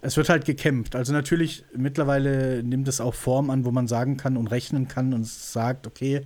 [0.00, 0.96] es wird halt gekämpft.
[0.96, 5.12] Also natürlich, mittlerweile nimmt es auch Form an, wo man sagen kann und rechnen kann
[5.12, 6.22] und sagt, okay,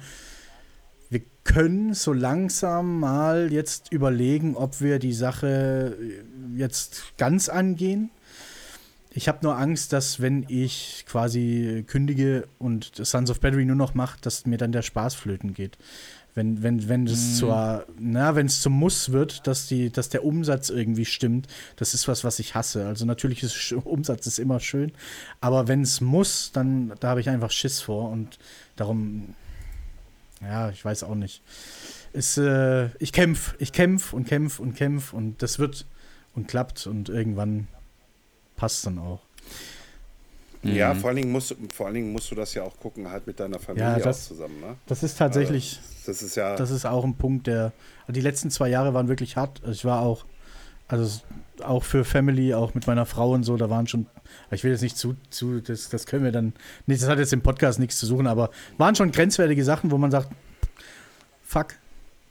[1.44, 5.96] können so langsam mal jetzt überlegen, ob wir die Sache
[6.56, 8.10] jetzt ganz angehen.
[9.14, 13.94] Ich habe nur Angst, dass wenn ich quasi kündige und Sons of Battery nur noch
[13.94, 15.76] mache, dass mir dann der Spaß flöten geht.
[16.34, 17.34] Wenn, wenn, wenn es mm.
[17.34, 21.92] zwar, na, wenn es zum Muss wird, dass die, dass der Umsatz irgendwie stimmt, das
[21.92, 22.86] ist was, was ich hasse.
[22.86, 24.92] Also natürlich ist Umsatz ist immer schön,
[25.42, 28.38] aber wenn es muss, dann da habe ich einfach Schiss vor und
[28.76, 29.34] darum
[30.42, 31.42] ja, ich weiß auch nicht.
[32.12, 35.86] Es, äh, ich kämpfe, ich kämpfe und kämpfe und kämpfe und das wird
[36.34, 37.68] und klappt und irgendwann
[38.56, 39.20] passt dann auch.
[40.62, 41.00] Ja, mhm.
[41.00, 43.40] vor allen, Dingen musst, vor allen Dingen musst du das ja auch gucken, halt mit
[43.40, 44.60] deiner Familie ja, das, zusammen.
[44.60, 44.76] Ne?
[44.86, 47.72] Das ist tatsächlich, also, das ist ja, das ist auch ein Punkt, der,
[48.08, 49.60] die letzten zwei Jahre waren wirklich hart.
[49.62, 50.24] Also ich war auch
[50.92, 51.22] Also
[51.64, 54.08] auch für Family, auch mit meiner Frau und so, da waren schon,
[54.50, 56.52] ich will jetzt nicht zu, zu das, das können wir dann,
[56.86, 59.96] nicht, das hat jetzt im Podcast nichts zu suchen, aber waren schon grenzwertige Sachen, wo
[59.96, 60.28] man sagt,
[61.42, 61.68] fuck,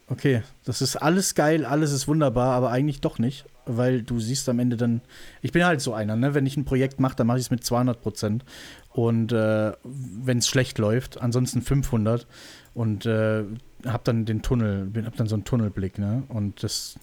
[0.10, 4.48] okay, das ist alles geil, alles ist wunderbar, aber eigentlich doch nicht, weil du siehst
[4.48, 5.02] am Ende dann,
[5.42, 6.36] ich bin halt so einer, ne?
[6.36, 8.46] wenn ich ein Projekt mache, dann mache ich es mit 200 Prozent
[8.92, 12.28] und äh, wenn es schlecht läuft, ansonsten 500
[12.76, 13.44] und äh,
[13.88, 16.22] hab dann den Tunnel, hab dann so einen Tunnelblick, ne?
[16.30, 17.00] Und das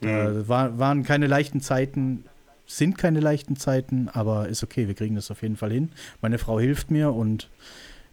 [0.00, 0.08] mhm.
[0.08, 2.24] äh, war, waren keine leichten Zeiten,
[2.66, 5.90] sind keine leichten Zeiten, aber ist okay, wir kriegen das auf jeden Fall hin.
[6.22, 7.48] Meine Frau hilft mir und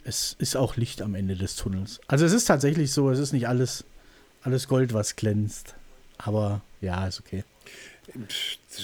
[0.03, 1.99] es ist auch Licht am Ende des Tunnels.
[2.07, 3.83] Also es ist tatsächlich so, es ist nicht alles,
[4.41, 5.75] alles Gold, was glänzt.
[6.17, 7.43] Aber ja, ist okay.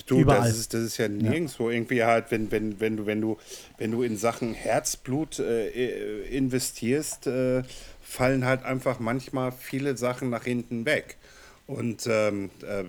[0.07, 0.49] Du, Überall.
[0.49, 1.77] Das, ist, das ist ja nirgendwo ja.
[1.77, 3.37] irgendwie halt, wenn, wenn, wenn, du, wenn, du,
[3.77, 7.63] wenn du in Sachen Herzblut äh, investierst, äh,
[8.01, 11.17] fallen halt einfach manchmal viele Sachen nach hinten weg.
[11.67, 12.83] Und ähm, äh,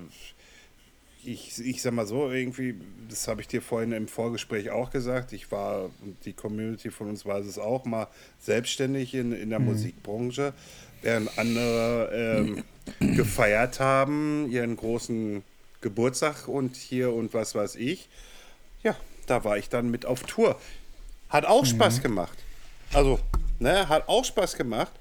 [1.24, 2.74] ich, ich sag mal so, irgendwie,
[3.08, 7.08] das habe ich dir vorhin im Vorgespräch auch gesagt, ich war, und die Community von
[7.08, 8.08] uns weiß es auch, mal
[8.40, 9.66] selbstständig in, in der mhm.
[9.66, 10.52] Musikbranche,
[11.02, 12.64] während andere ähm,
[13.16, 15.42] gefeiert haben, ihren großen
[15.80, 18.08] Geburtstag und hier und was weiß ich.
[18.82, 18.96] Ja,
[19.26, 20.58] da war ich dann mit auf Tour.
[21.28, 21.68] Hat auch mhm.
[21.68, 22.38] Spaß gemacht.
[22.92, 23.18] Also,
[23.58, 24.92] ne, hat auch Spaß gemacht.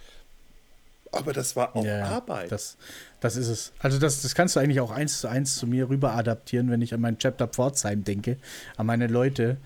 [1.13, 2.51] Aber das war auch ja, Arbeit.
[2.51, 2.77] Das,
[3.19, 3.73] das ist es.
[3.79, 6.81] Also das, das kannst du eigentlich auch eins zu eins zu mir rüber adaptieren, wenn
[6.81, 8.37] ich an mein Chapter Pforzheim denke,
[8.77, 9.57] an meine Leute,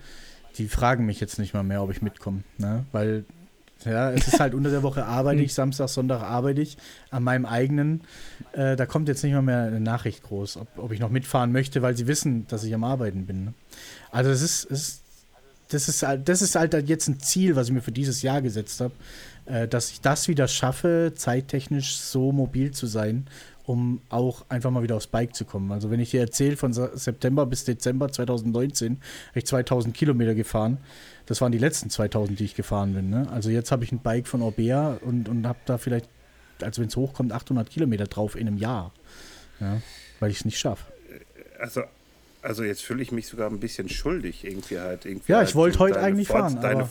[0.58, 2.42] die fragen mich jetzt nicht mal mehr, ob ich mitkomme.
[2.58, 2.84] Ne?
[2.92, 3.24] Weil,
[3.84, 6.76] ja, es ist halt unter der Woche arbeite ich, Samstag, Sonntag arbeite ich
[7.10, 8.02] an meinem eigenen.
[8.52, 11.52] Äh, da kommt jetzt nicht mal mehr eine Nachricht groß, ob, ob ich noch mitfahren
[11.52, 13.44] möchte, weil sie wissen, dass ich am Arbeiten bin.
[13.46, 13.54] Ne?
[14.10, 15.02] Also es ist, es ist
[15.70, 18.80] das ist, das ist halt jetzt ein Ziel, was ich mir für dieses Jahr gesetzt
[18.80, 18.94] habe,
[19.48, 23.26] äh, dass ich das wieder schaffe, zeittechnisch so mobil zu sein,
[23.64, 25.72] um auch einfach mal wieder aufs Bike zu kommen.
[25.72, 30.78] Also wenn ich dir erzähle, von September bis Dezember 2019 habe ich 2000 Kilometer gefahren.
[31.26, 33.10] Das waren die letzten 2000, die ich gefahren bin.
[33.10, 33.28] Ne?
[33.30, 36.08] Also jetzt habe ich ein Bike von Orbea und, und habe da vielleicht,
[36.62, 38.92] also wenn es hochkommt, 800 Kilometer drauf in einem Jahr.
[39.60, 39.80] Ja?
[40.20, 40.84] Weil ich es nicht schaffe.
[41.58, 41.82] Also
[42.40, 45.04] also jetzt fühle ich mich sogar ein bisschen schuldig irgendwie halt.
[45.04, 46.60] Irgendwie ja, halt ich wollte heute eigentlich fahren.
[46.60, 46.88] Deine,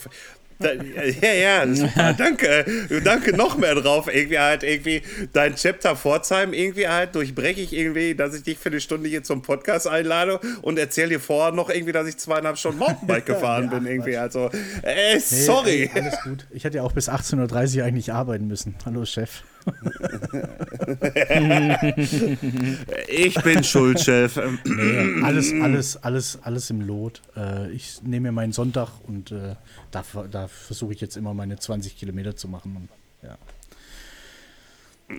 [0.60, 2.66] ja, ja, super, danke.
[3.04, 4.08] Danke noch mehr drauf.
[4.12, 5.02] Irgendwie halt, irgendwie
[5.34, 9.24] dein Chapter Pforzheim irgendwie halt durchbreche ich irgendwie, dass ich dich für eine Stunde hier
[9.24, 13.66] zum Podcast einlade und erzähle dir vorher noch irgendwie, dass ich zweieinhalb Stunden Mountainbike gefahren
[13.72, 13.86] ja, bin.
[13.86, 14.50] Irgendwie also,
[14.82, 15.90] äh, sorry.
[15.94, 16.48] Nee, alles gut.
[16.52, 18.76] Ich hätte ja auch bis 18.30 Uhr eigentlich arbeiten müssen.
[18.86, 19.44] Hallo, Chef.
[23.08, 24.40] ich bin Schuldchef.
[24.66, 27.22] Nee, alles, alles, alles, alles im Lot.
[27.36, 29.56] Äh, ich nehme mir meinen Sonntag und äh,
[29.92, 32.76] da, da versuche ich jetzt immer meine 20 Kilometer zu machen.
[32.76, 32.90] Und,
[33.28, 33.40] ja.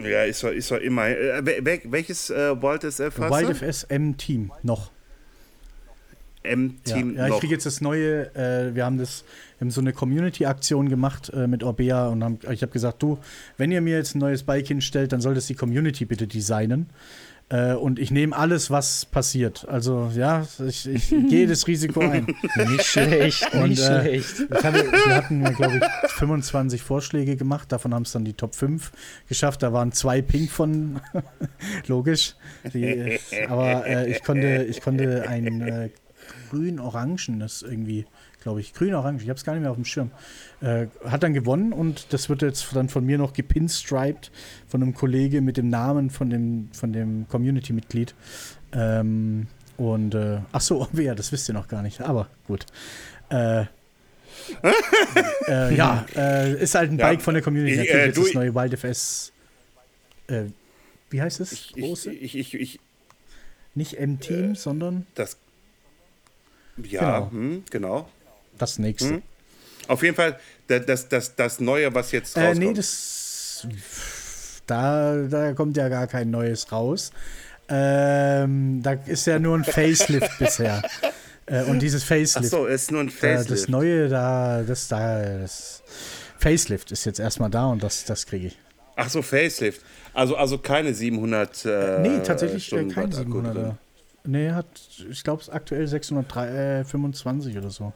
[0.02, 1.08] Ja, ist doch, ist immer.
[1.08, 4.90] Äh, welches äh, Wild SF hast Wild FS M-Team noch.
[6.42, 9.24] M-Team ja, ja, ich kriege jetzt das neue, äh, wir haben das,
[9.58, 13.18] wir haben so eine Community-Aktion gemacht äh, mit Orbea und haben, ich habe gesagt, du,
[13.56, 16.86] wenn ihr mir jetzt ein neues Bike hinstellt, dann soll das die Community bitte designen.
[17.50, 19.66] Äh, und ich nehme alles, was passiert.
[19.68, 22.26] Also ja, ich, ich gehe das Risiko ein.
[22.68, 24.50] nicht schlecht, und, nicht äh, schlecht.
[24.62, 27.72] Hatte, wir hatten, glaube ich, 25 Vorschläge gemacht.
[27.72, 28.92] Davon haben es dann die Top 5
[29.28, 29.62] geschafft.
[29.62, 31.00] Da waren zwei Pink von,
[31.86, 32.34] logisch.
[32.74, 33.18] Die,
[33.48, 35.90] aber äh, ich, konnte, ich konnte ein
[36.48, 38.06] äh, grün-orangenes irgendwie,
[38.42, 38.74] glaube ich.
[38.74, 40.10] Grün-orange, ich habe es gar nicht mehr auf dem Schirm.
[40.60, 44.30] Äh, hat dann gewonnen und das wird jetzt dann von mir noch gepinstriped
[44.66, 48.14] von einem Kollege mit dem Namen von dem, von dem Community-Mitglied.
[48.72, 49.46] Ähm,
[49.76, 52.66] und, äh, ach so, ja, das wisst ihr noch gar nicht, aber gut.
[53.30, 53.64] Äh,
[55.48, 57.82] äh, ja, äh, ist halt ein ja, Bike von der Community.
[57.82, 59.32] Ich, äh, jetzt das neue WildFS.
[60.28, 60.44] Äh,
[61.10, 61.72] wie heißt es?
[61.72, 62.12] Große?
[62.12, 62.80] Ich, ich, ich,
[63.74, 65.06] Nicht M-Team, sondern.
[65.14, 65.38] Das
[66.84, 67.30] ja, genau.
[67.30, 68.08] Hm, genau.
[68.58, 69.10] Das nächste.
[69.10, 69.22] Hm.
[69.88, 72.56] Auf jeden Fall das, das, das Neue, was jetzt rauskommt.
[72.56, 73.66] Äh, nee, das.
[74.66, 77.10] Da, da kommt ja gar kein Neues raus.
[77.70, 80.82] Ähm, da ist ja nur ein Facelift bisher.
[81.46, 82.52] Äh, und dieses Facelift.
[82.52, 83.50] Ach so, ist nur ein Facelift.
[83.50, 85.82] Da, das Neue da, das da, das
[86.38, 88.58] Facelift ist jetzt erstmal da und das, das kriege ich.
[88.96, 89.82] Ach so, Facelift.
[90.12, 91.64] Also, also keine 700.
[91.64, 93.74] Äh, nee, tatsächlich äh, Stunden kein 700er.
[94.28, 94.66] Nee, hat,
[95.10, 97.94] ich glaube, es aktuell 625 oder so.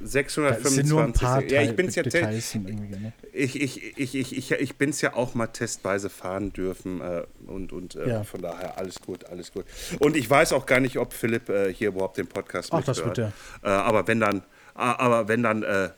[0.00, 0.86] 625.
[0.86, 5.00] nur ein paar ja, ich bin's ja ich, ich, ich, ich, ich, ich bin es
[5.00, 8.22] ja auch mal testweise fahren dürfen äh, und, und äh, ja.
[8.22, 9.64] von daher alles gut, alles gut.
[9.98, 13.04] Und ich weiß auch gar nicht, ob Philipp äh, hier überhaupt den Podcast Ach, das
[13.04, 13.32] wird er.
[13.64, 14.42] Äh, aber wenn dann,
[14.74, 15.90] aber wenn dann, äh,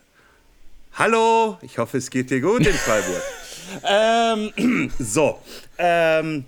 [0.93, 3.21] hallo, ich hoffe, es geht dir gut in Freiburg.
[4.57, 5.37] ähm, so,
[5.77, 6.45] ähm,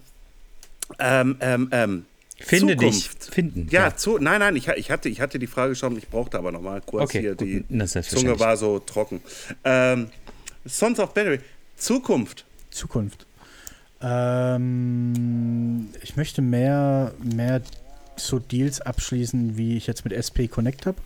[0.98, 2.06] ähm, ähm, ähm
[2.46, 3.26] Finde Zukunft.
[3.26, 3.34] dich.
[3.34, 3.68] Finden.
[3.72, 3.96] Ja, ja.
[3.96, 6.62] Zu, nein, nein, ich, ich, hatte, ich hatte die Frage schon, ich brauchte aber noch
[6.62, 7.36] mal kurz okay, hier.
[7.36, 9.20] Gut, die Zunge war so trocken.
[9.64, 10.10] Ähm,
[10.66, 11.40] Sons of Battery.
[11.76, 12.46] Zukunft.
[12.70, 13.26] Zukunft.
[14.02, 17.62] Ähm, ich möchte mehr, mehr
[18.16, 20.98] so Deals abschließen, wie ich jetzt mit SP Connect habe.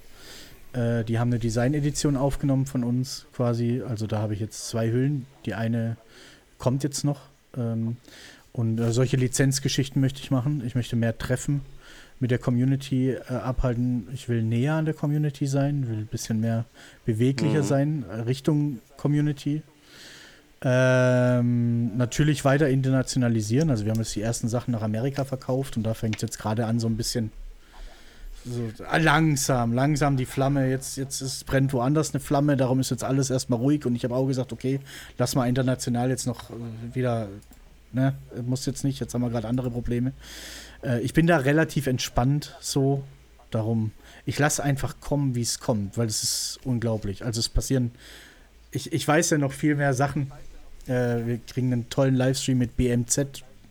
[0.74, 3.82] Äh, die haben eine Design-Edition aufgenommen von uns quasi.
[3.88, 5.26] Also da habe ich jetzt zwei Hüllen.
[5.46, 5.96] Die eine
[6.58, 7.22] kommt jetzt noch.
[7.58, 7.98] Ähm,
[8.52, 10.64] und äh, solche Lizenzgeschichten möchte ich machen.
[10.66, 11.62] Ich möchte mehr Treffen
[12.20, 14.08] mit der Community äh, abhalten.
[14.14, 16.66] Ich will näher an der Community sein, will ein bisschen mehr
[17.06, 17.68] beweglicher mhm.
[17.68, 19.62] sein, äh, Richtung Community.
[20.62, 23.70] Ähm, natürlich weiter internationalisieren.
[23.70, 26.38] Also wir haben jetzt die ersten Sachen nach Amerika verkauft und da fängt es jetzt
[26.38, 27.32] gerade an, so ein bisschen
[28.44, 30.70] so, langsam, langsam die Flamme.
[30.70, 34.04] Jetzt, jetzt ist, brennt woanders eine Flamme, darum ist jetzt alles erstmal ruhig und ich
[34.04, 34.80] habe auch gesagt, okay,
[35.18, 36.54] lass mal international jetzt noch äh,
[36.94, 37.30] wieder,
[37.92, 38.16] ne,
[38.46, 40.14] muss jetzt nicht, jetzt haben wir gerade andere Probleme.
[40.84, 43.04] Äh, ich bin da relativ entspannt so,
[43.52, 43.92] darum,
[44.26, 47.26] ich lasse einfach kommen, wie es kommt, weil es ist unglaublich.
[47.26, 47.92] Also es passieren,
[48.72, 50.32] ich, ich weiß ja noch viel mehr Sachen,
[50.88, 53.18] äh, wir kriegen einen tollen Livestream mit BMZ,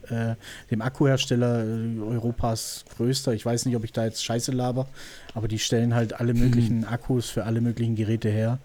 [0.08, 0.34] äh,
[0.70, 3.32] dem Akkuhersteller äh, Europas größter.
[3.34, 4.88] Ich weiß nicht, ob ich da jetzt Scheiße laber,
[5.34, 8.58] aber die stellen halt alle möglichen Akkus für alle möglichen Geräte her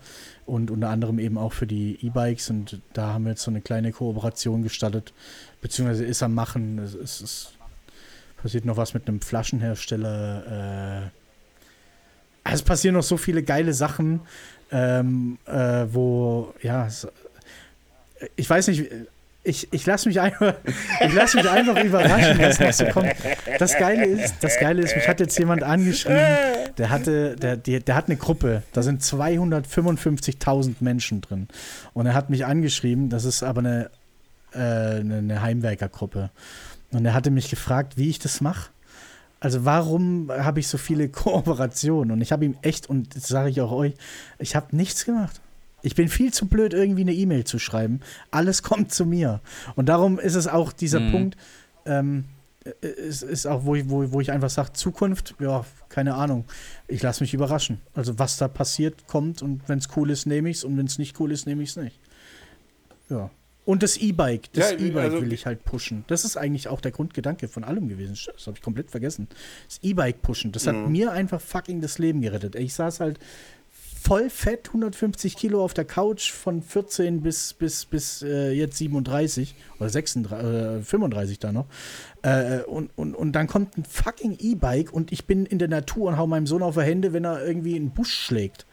[0.45, 3.61] und unter anderem eben auch für die E-Bikes und da haben wir jetzt so eine
[3.61, 5.13] kleine Kooperation gestartet,
[5.61, 6.79] beziehungsweise ist am Machen.
[6.79, 7.53] Es, es, es
[8.41, 11.03] passiert noch was mit einem Flaschenhersteller.
[11.05, 11.09] Äh,
[12.43, 14.21] also es passieren noch so viele geile Sachen,
[14.71, 16.87] ähm, äh, wo, ja,
[18.35, 18.89] ich weiß nicht,
[19.45, 20.55] ich, ich lasse mich einfach,
[21.01, 23.13] ich lass mich einfach überraschen, was noch so kommt.
[23.59, 26.17] Das Geile ist, das Geile ist, mich hat jetzt jemand angeschrieben,
[26.77, 31.47] der hatte, der, der, der hat eine Gruppe, da sind 255.000 Menschen drin.
[31.93, 33.89] Und er hat mich angeschrieben, das ist aber eine,
[34.53, 36.29] äh, eine, Heimwerkergruppe.
[36.91, 38.69] Und er hatte mich gefragt, wie ich das mache.
[39.39, 42.11] Also warum habe ich so viele Kooperationen?
[42.11, 43.93] Und ich habe ihm echt, und das sage ich auch euch,
[44.39, 45.41] ich habe nichts gemacht.
[45.81, 47.99] Ich bin viel zu blöd, irgendwie eine E-Mail zu schreiben.
[48.31, 49.41] Alles kommt zu mir.
[49.75, 51.11] Und darum ist es auch dieser mhm.
[51.11, 51.37] Punkt,
[51.85, 52.25] ähm,
[52.81, 56.45] es ist auch, wo ich, wo, wo ich einfach sage, Zukunft, ja, keine Ahnung.
[56.87, 57.81] Ich lasse mich überraschen.
[57.93, 60.85] Also was da passiert, kommt und wenn es cool ist, nehme ich es und wenn
[60.85, 61.99] es nicht cool ist, nehme ich es nicht.
[63.09, 63.29] Ja.
[63.65, 66.03] Und das E-Bike, das ja, E-Bike also, will ich halt pushen.
[66.07, 68.17] Das ist eigentlich auch der Grundgedanke von allem gewesen.
[68.33, 69.27] Das habe ich komplett vergessen.
[69.67, 70.91] Das E-Bike pushen, das hat mhm.
[70.91, 72.55] mir einfach fucking das Leben gerettet.
[72.55, 73.19] Ich saß halt
[74.03, 79.55] voll fett, 150 Kilo auf der Couch von 14 bis, bis, bis äh, jetzt 37
[79.79, 81.67] oder 36, äh, 35 da noch.
[82.21, 86.09] Äh, und, und, und dann kommt ein fucking E-Bike und ich bin in der Natur
[86.09, 88.65] und hau meinem Sohn auf die Hände, wenn er irgendwie einen Busch schlägt.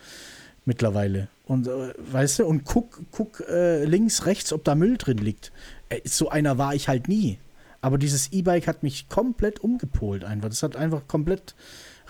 [0.65, 1.29] Mittlerweile.
[1.47, 5.53] Und äh, weißt du, und guck, guck äh, links, rechts, ob da Müll drin liegt.
[5.91, 7.39] Äh, so einer war ich halt nie.
[7.81, 10.49] Aber dieses E-Bike hat mich komplett umgepolt einfach.
[10.49, 11.55] Das hat einfach komplett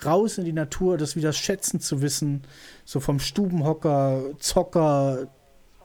[0.05, 2.43] raus in die Natur, das wieder schätzen zu wissen,
[2.85, 5.29] so vom Stubenhocker, Zocker,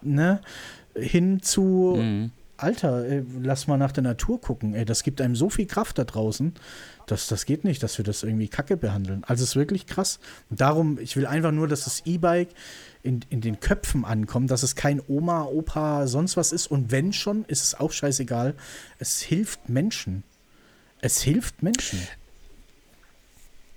[0.01, 0.41] ne,
[0.95, 2.31] hin zu, mhm.
[2.57, 5.97] Alter, ey, lass mal nach der Natur gucken, ey, das gibt einem so viel Kraft
[5.97, 6.53] da draußen,
[7.05, 9.23] dass das geht nicht, dass wir das irgendwie kacke behandeln.
[9.25, 10.19] Also es ist wirklich krass.
[10.49, 12.49] Und darum, ich will einfach nur, dass das E-Bike
[13.03, 16.67] in, in den Köpfen ankommt, dass es kein Oma, Opa, sonst was ist.
[16.67, 18.55] Und wenn schon, ist es auch scheißegal.
[18.99, 20.23] Es hilft Menschen.
[21.01, 21.99] Es hilft Menschen.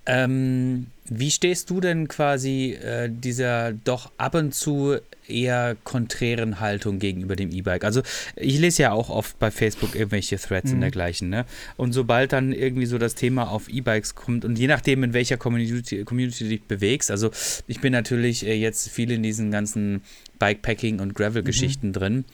[0.08, 4.96] Ähm, wie stehst du denn quasi äh, dieser doch ab und zu
[5.26, 7.84] eher konträren Haltung gegenüber dem E-Bike?
[7.84, 8.02] Also
[8.34, 10.76] ich lese ja auch oft bei Facebook irgendwelche Threads mhm.
[10.76, 11.44] und dergleichen, ne?
[11.76, 15.36] Und sobald dann irgendwie so das Thema auf E-Bikes kommt und je nachdem, in welcher
[15.36, 17.30] Community, Community du dich bewegst, also
[17.66, 20.00] ich bin natürlich äh, jetzt viel in diesen ganzen
[20.38, 21.92] Bikepacking und Gravel-Geschichten mhm.
[21.92, 22.24] drin.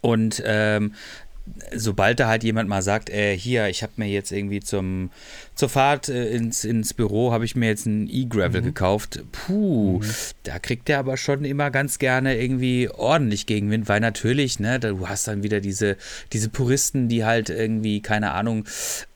[0.00, 0.94] Und ähm,
[1.74, 5.10] sobald da halt jemand mal sagt, äh, hier, ich habe mir jetzt irgendwie zum,
[5.54, 8.66] zur Fahrt äh, ins, ins Büro, habe ich mir jetzt ein E-Gravel mhm.
[8.66, 10.06] gekauft, puh, mhm.
[10.42, 15.08] da kriegt der aber schon immer ganz gerne irgendwie ordentlich Gegenwind, weil natürlich, ne, du
[15.08, 15.96] hast dann wieder diese,
[16.32, 18.64] diese Puristen, die halt irgendwie, keine Ahnung,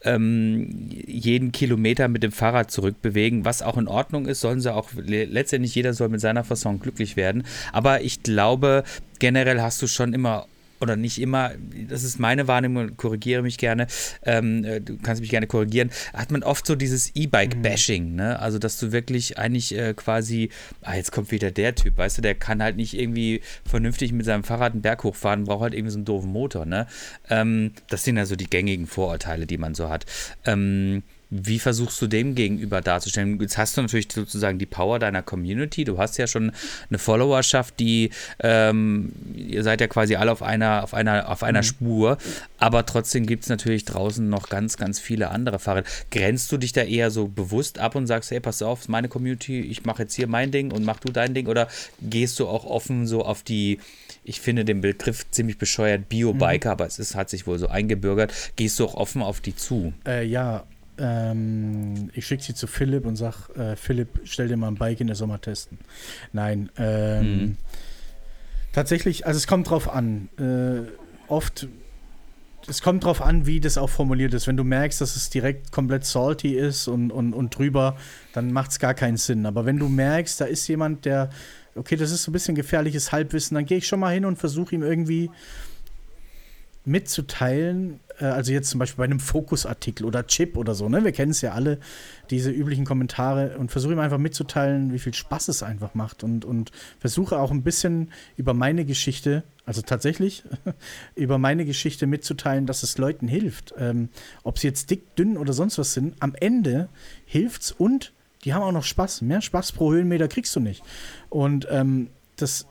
[0.02, 4.90] ähm, jeden Kilometer mit dem Fahrrad zurückbewegen, was auch in Ordnung ist, sollen sie auch,
[4.96, 8.84] letztendlich jeder soll mit seiner Fasson glücklich werden, aber ich glaube,
[9.18, 10.46] generell hast du schon immer
[10.80, 11.52] oder nicht immer,
[11.88, 13.86] das ist meine Wahrnehmung, korrigiere mich gerne,
[14.24, 18.16] ähm, äh, du kannst mich gerne korrigieren, hat man oft so dieses E-Bike-Bashing, mhm.
[18.16, 18.38] ne?
[18.38, 20.50] Also, dass du wirklich eigentlich äh, quasi,
[20.82, 24.26] ah, jetzt kommt wieder der Typ, weißt du, der kann halt nicht irgendwie vernünftig mit
[24.26, 26.86] seinem Fahrrad einen Berg hochfahren, braucht halt irgendwie so einen doofen Motor, ne?
[27.28, 30.06] Ähm, das sind also die gängigen Vorurteile, die man so hat.
[30.44, 33.40] Ähm, Wie versuchst du dem gegenüber darzustellen?
[33.40, 35.84] Jetzt hast du natürlich sozusagen die Power deiner Community.
[35.84, 36.52] Du hast ja schon
[36.88, 38.10] eine Followerschaft, die
[38.40, 41.64] ähm, ihr seid ja quasi alle auf einer, auf einer, auf einer mhm.
[41.64, 42.18] Spur.
[42.58, 45.84] Aber trotzdem gibt es natürlich draußen noch ganz, ganz viele andere Fahrer.
[46.10, 49.60] Grenzt du dich da eher so bewusst ab und sagst, hey, pass auf, meine Community,
[49.60, 51.46] ich mache jetzt hier mein Ding und mach du dein Ding?
[51.46, 51.68] Oder
[52.00, 53.78] gehst du auch offen so auf die,
[54.24, 56.72] ich finde den Begriff ziemlich bescheuert, Bio-Biker, mhm.
[56.72, 58.32] aber es ist, hat sich wohl so eingebürgert.
[58.56, 59.92] Gehst du auch offen auf die zu?
[60.06, 60.64] Äh, ja,
[61.00, 65.00] ähm, ich schicke sie zu Philipp und sage, äh, Philipp, stell dir mal ein Bike
[65.00, 65.78] in der Sommer testen.
[66.32, 67.56] Nein, ähm, mhm.
[68.72, 70.28] tatsächlich, also es kommt drauf an.
[70.38, 70.90] Äh,
[71.30, 71.68] oft,
[72.68, 74.46] es kommt drauf an, wie das auch formuliert ist.
[74.46, 77.96] Wenn du merkst, dass es direkt komplett salty ist und, und, und drüber,
[78.32, 79.46] dann macht es gar keinen Sinn.
[79.46, 81.30] Aber wenn du merkst, da ist jemand, der,
[81.74, 84.36] okay, das ist so ein bisschen gefährliches Halbwissen, dann gehe ich schon mal hin und
[84.36, 85.30] versuche ihm irgendwie
[86.84, 91.04] mitzuteilen, also jetzt zum Beispiel bei einem Fokusartikel oder Chip oder so, ne?
[91.04, 91.78] Wir kennen es ja alle,
[92.30, 96.44] diese üblichen Kommentare und versuche ihm einfach mitzuteilen, wie viel Spaß es einfach macht und,
[96.44, 100.44] und versuche auch ein bisschen über meine Geschichte, also tatsächlich
[101.14, 103.74] über meine Geschichte mitzuteilen, dass es Leuten hilft.
[103.78, 104.08] Ähm,
[104.42, 106.88] Ob sie jetzt dick, dünn oder sonst was sind, am Ende
[107.26, 108.12] hilft's und
[108.44, 109.22] die haben auch noch Spaß.
[109.22, 110.82] Mehr Spaß pro Höhenmeter kriegst du nicht.
[111.28, 112.66] Und ähm, das,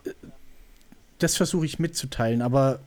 [1.20, 2.80] das versuche ich mitzuteilen, aber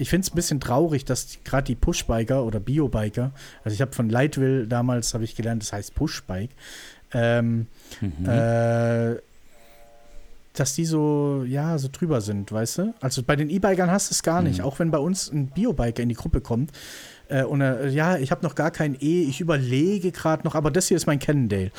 [0.00, 3.32] ich finde es ein bisschen traurig, dass gerade die Pushbiker oder Biobiker,
[3.64, 6.50] also ich habe von Lightwill damals, habe ich gelernt, das heißt Pushbike,
[7.12, 7.66] ähm,
[8.00, 8.28] mhm.
[8.28, 9.16] äh,
[10.54, 12.94] dass die so, ja, so drüber sind, weißt du?
[13.00, 14.58] Also bei den E-Bikern hast du es gar nicht.
[14.58, 14.64] Mhm.
[14.64, 16.72] Auch wenn bei uns ein Biobiker in die Gruppe kommt
[17.28, 20.70] äh, und er, ja, ich habe noch gar kein E, ich überlege gerade noch, aber
[20.70, 21.70] das hier ist mein Cannondale.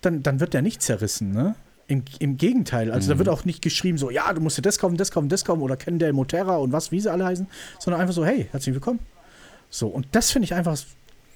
[0.00, 1.54] Dann, dann wird der nicht zerrissen, ne?
[1.88, 3.14] Im, Im, Gegenteil, also mhm.
[3.14, 5.44] da wird auch nicht geschrieben so, ja, du musst dir das kaufen, das kaufen, das
[5.44, 7.46] kaufen oder Kendall Moterra und was, wie sie alle heißen,
[7.78, 9.00] sondern einfach so, hey, herzlich willkommen.
[9.68, 10.78] So, und das finde ich einfach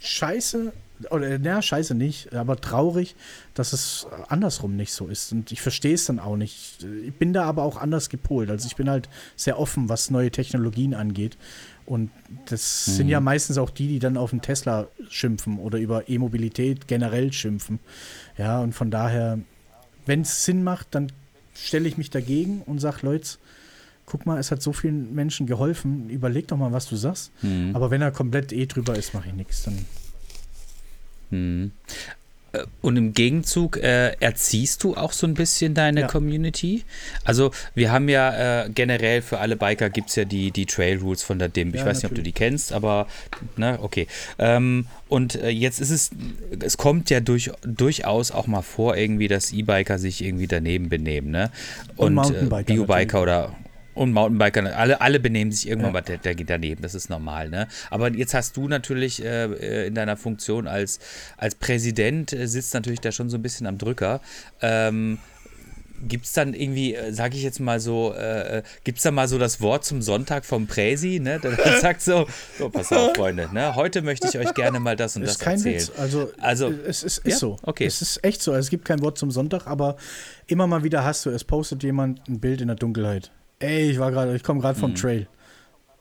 [0.01, 0.73] scheiße,
[1.11, 3.17] oder naja, scheiße nicht, aber traurig,
[3.55, 5.33] dass es andersrum nicht so ist.
[5.33, 6.85] Und ich verstehe es dann auch nicht.
[7.05, 8.51] Ich bin da aber auch anders gepolt.
[8.51, 11.37] Also ich bin halt sehr offen, was neue Technologien angeht.
[11.85, 12.11] Und
[12.47, 12.93] das mhm.
[12.93, 17.33] sind ja meistens auch die, die dann auf den Tesla schimpfen oder über E-Mobilität generell
[17.33, 17.79] schimpfen.
[18.39, 19.39] Ja, und von daher
[20.07, 21.13] wenn es Sinn macht, dann
[21.55, 23.29] stelle ich mich dagegen und sage, Leute,
[24.07, 27.33] guck mal, es hat so vielen Menschen geholfen, überleg doch mal, was du sagst.
[27.43, 27.75] Mhm.
[27.75, 29.65] Aber wenn er komplett eh drüber ist, mache ich nichts.
[29.65, 29.85] Dann.
[31.31, 31.73] Mhm.
[32.83, 36.07] Und im Gegenzug äh, erziehst du auch so ein bisschen deine ja.
[36.07, 36.85] Community.
[37.25, 40.99] Also wir haben ja äh, generell für alle Biker gibt es ja die, die Trail
[40.99, 41.75] Rules von der DIMP.
[41.75, 42.03] Ich ja, weiß natürlich.
[42.03, 43.07] nicht, ob du die kennst, aber
[43.57, 44.07] ne, okay.
[44.39, 46.11] Ähm, und äh, jetzt ist es,
[46.61, 51.31] es kommt ja durch, durchaus auch mal vor, irgendwie, dass E-Biker sich irgendwie daneben benehmen.
[51.31, 51.51] Ne?
[51.97, 53.55] Und, und äh, Bio-Biker oder
[53.97, 56.01] und Mountainbiker, alle, alle benehmen sich irgendwann ja.
[56.03, 57.67] der, der geht daneben, das ist normal, ne?
[57.91, 61.01] Aber jetzt hast du natürlich äh, äh, in deiner Funktion als,
[61.39, 64.21] als Präsident, äh, sitzt natürlich da schon so ein bisschen am Drücker.
[64.61, 65.19] Ähm,
[66.07, 69.11] Gibt es dann irgendwie, äh, sage ich jetzt mal so, äh, äh gibt es da
[69.11, 71.41] mal so das Wort zum Sonntag vom Präsi, ne?
[71.41, 72.27] Der sagt so,
[72.59, 73.77] so, pass auf, Freunde, ne?
[73.77, 75.81] Heute möchte ich euch gerne mal das und das, ist kein erzählen.
[75.81, 75.93] Witz.
[75.97, 77.37] Also, also es ist, ist ja?
[77.39, 77.57] so.
[77.63, 77.87] Okay.
[77.87, 78.53] Es ist echt so.
[78.53, 79.97] Also, es gibt kein Wort zum Sonntag, aber
[80.47, 83.31] immer mal wieder hast du, es postet jemand ein Bild in der Dunkelheit.
[83.59, 84.97] Ey, ich war gerade, ich komme gerade vom mhm.
[84.97, 85.29] Trail.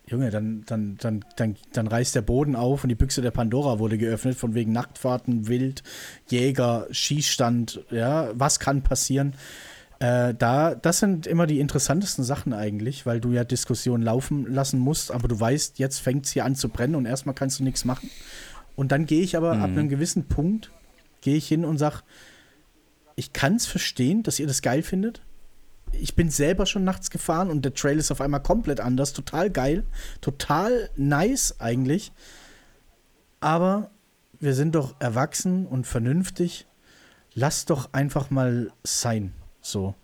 [0.08, 3.80] Junge, dann, dann, dann, dann, dann reißt der Boden auf und die Büchse der Pandora
[3.80, 5.82] wurde geöffnet, von wegen Nachtfahrten, Wild,
[6.30, 9.34] Jäger, Schießstand, ja, was kann passieren?
[10.00, 14.78] Äh, da, das sind immer die interessantesten Sachen eigentlich, weil du ja Diskussionen laufen lassen
[14.78, 17.64] musst, aber du weißt, jetzt fängt es hier an zu brennen und erstmal kannst du
[17.64, 18.12] nichts machen.
[18.76, 19.64] Und dann gehe ich aber mhm.
[19.64, 20.72] ab einem gewissen Punkt,
[21.22, 22.02] gehe ich hin und sage,
[23.16, 25.22] ich kann es verstehen, dass ihr das geil findet,
[25.92, 29.14] ich bin selber schon nachts gefahren und der Trail ist auf einmal komplett anders.
[29.14, 29.84] Total geil.
[30.22, 32.12] Total nice eigentlich.
[33.40, 33.92] Aber
[34.40, 36.68] wir sind doch erwachsen und vernünftig.
[37.34, 39.34] Lass doch einfach mal sein.
[39.62, 39.96] So.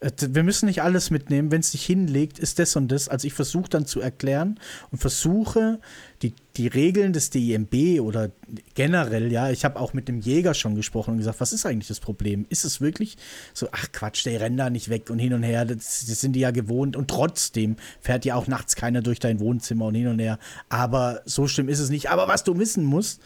[0.00, 1.50] Äh, wir müssen nicht alles mitnehmen.
[1.50, 3.08] Wenn es sich hinlegt, ist das und das.
[3.08, 4.58] Also ich versuche dann zu erklären
[4.90, 5.80] und versuche
[6.22, 8.30] die, die Regeln des DIMB oder
[8.74, 11.88] generell, ja, ich habe auch mit dem Jäger schon gesprochen und gesagt, was ist eigentlich
[11.88, 12.46] das Problem?
[12.48, 13.16] Ist es wirklich
[13.52, 16.32] so, ach Quatsch, der rennt da nicht weg und hin und her, das, das sind
[16.32, 20.08] die ja gewohnt und trotzdem fährt ja auch nachts keiner durch dein Wohnzimmer und hin
[20.08, 20.38] und her.
[20.68, 22.10] Aber so schlimm ist es nicht.
[22.10, 23.20] Aber was du wissen musst,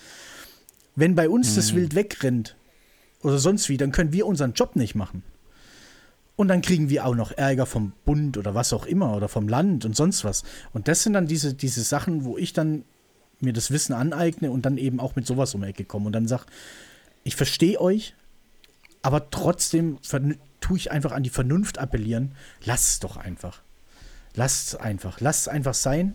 [0.96, 1.56] wenn bei uns mhm.
[1.56, 2.56] das Wild wegrennt
[3.22, 5.22] oder sonst wie, dann können wir unseren Job nicht machen.
[6.41, 9.47] Und dann kriegen wir auch noch Ärger vom Bund oder was auch immer oder vom
[9.47, 10.43] Land und sonst was.
[10.72, 12.84] Und das sind dann diese, diese Sachen, wo ich dann
[13.41, 16.12] mir das Wissen aneigne und dann eben auch mit sowas um die Ecke komme und
[16.12, 16.45] dann sage,
[17.24, 18.14] ich verstehe euch,
[19.03, 19.99] aber trotzdem
[20.62, 22.34] tue ich einfach an die Vernunft appellieren.
[22.64, 23.61] Lasst es doch einfach.
[24.34, 25.20] Lasst es einfach.
[25.20, 26.14] Lasst es einfach sein.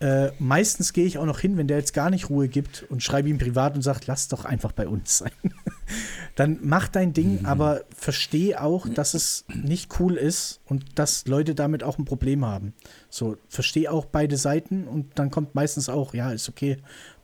[0.00, 3.02] Äh, meistens gehe ich auch noch hin, wenn der jetzt gar nicht Ruhe gibt und
[3.02, 5.32] schreibe ihm privat und sage, lass doch einfach bei uns sein.
[6.36, 7.46] Dann mach dein Ding, mhm.
[7.46, 12.46] aber verstehe auch, dass es nicht cool ist und dass Leute damit auch ein Problem
[12.46, 12.72] haben.
[13.10, 16.78] So, verstehe auch beide Seiten und dann kommt meistens auch, ja, ist okay,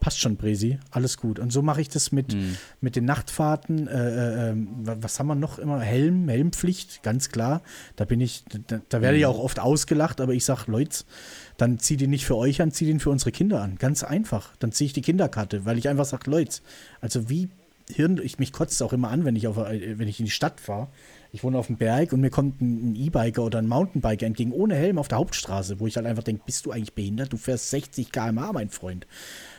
[0.07, 1.41] passt schon, Bresi, alles gut.
[1.41, 2.57] Und so mache ich das mit, mhm.
[2.81, 3.89] mit den Nachtfahrten.
[3.89, 5.81] Äh, äh, ähm, was haben wir noch immer?
[5.81, 7.61] Helm, Helmpflicht, ganz klar.
[7.97, 9.31] Da bin ich, da, da werde ich mhm.
[9.31, 10.99] auch oft ausgelacht, aber ich sage, Leute,
[11.57, 13.79] dann zieh den nicht für euch an, zieh den für unsere Kinder an.
[13.79, 14.55] Ganz einfach.
[14.61, 16.61] Dann ziehe ich die Kinderkarte, weil ich einfach sage, Leute,
[17.01, 17.49] also wie
[17.89, 20.61] Hirn, ich mich kotzt auch immer an, wenn ich, auf, wenn ich in die Stadt
[20.61, 20.89] fahre.
[21.33, 24.75] Ich wohne auf dem Berg und mir kommt ein E-Biker oder ein Mountainbiker entgegen ohne
[24.75, 27.33] Helm auf der Hauptstraße, wo ich halt einfach denke, bist du eigentlich behindert?
[27.33, 29.07] Du fährst 60 km/h, mein Freund.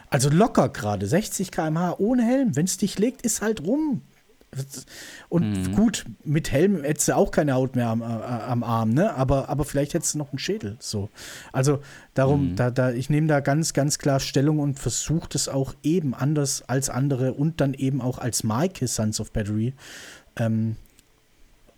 [0.09, 2.55] Also locker gerade, 60 km/h ohne Helm.
[2.55, 4.01] Wenn es dich legt, ist halt rum.
[5.29, 5.75] Und mhm.
[5.75, 9.13] gut, mit Helm hättest du auch keine Haut mehr am, äh, am Arm, ne?
[9.13, 10.77] Aber, aber vielleicht hättest du noch einen Schädel.
[10.79, 11.09] So.
[11.51, 11.79] Also
[12.13, 12.55] darum, mhm.
[12.55, 16.63] da, da, ich nehme da ganz, ganz klar Stellung und versuche das auch eben anders
[16.67, 19.73] als andere und dann eben auch als Marke Sons of Battery
[20.37, 20.77] ähm,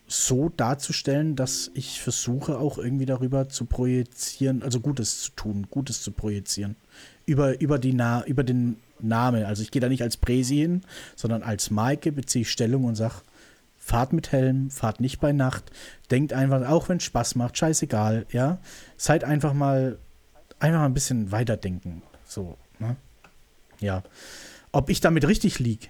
[0.07, 6.01] so darzustellen, dass ich versuche auch irgendwie darüber zu projizieren, also Gutes zu tun, Gutes
[6.01, 6.75] zu projizieren.
[7.29, 9.45] Über, über, die Na über den Name.
[9.45, 10.81] Also ich gehe da nicht als Presi hin,
[11.15, 13.21] sondern als Maike beziehe ich Stellung und sage,
[13.77, 15.71] fahrt mit Helm, fahrt nicht bei Nacht,
[16.09, 18.57] denkt einfach, auch wenn es Spaß macht, scheißegal, ja.
[18.97, 19.99] Seid einfach mal,
[20.59, 22.01] einfach mal ein bisschen weiterdenken.
[22.25, 22.95] So, ne?
[23.79, 24.01] Ja.
[24.71, 25.87] Ob ich damit richtig liege,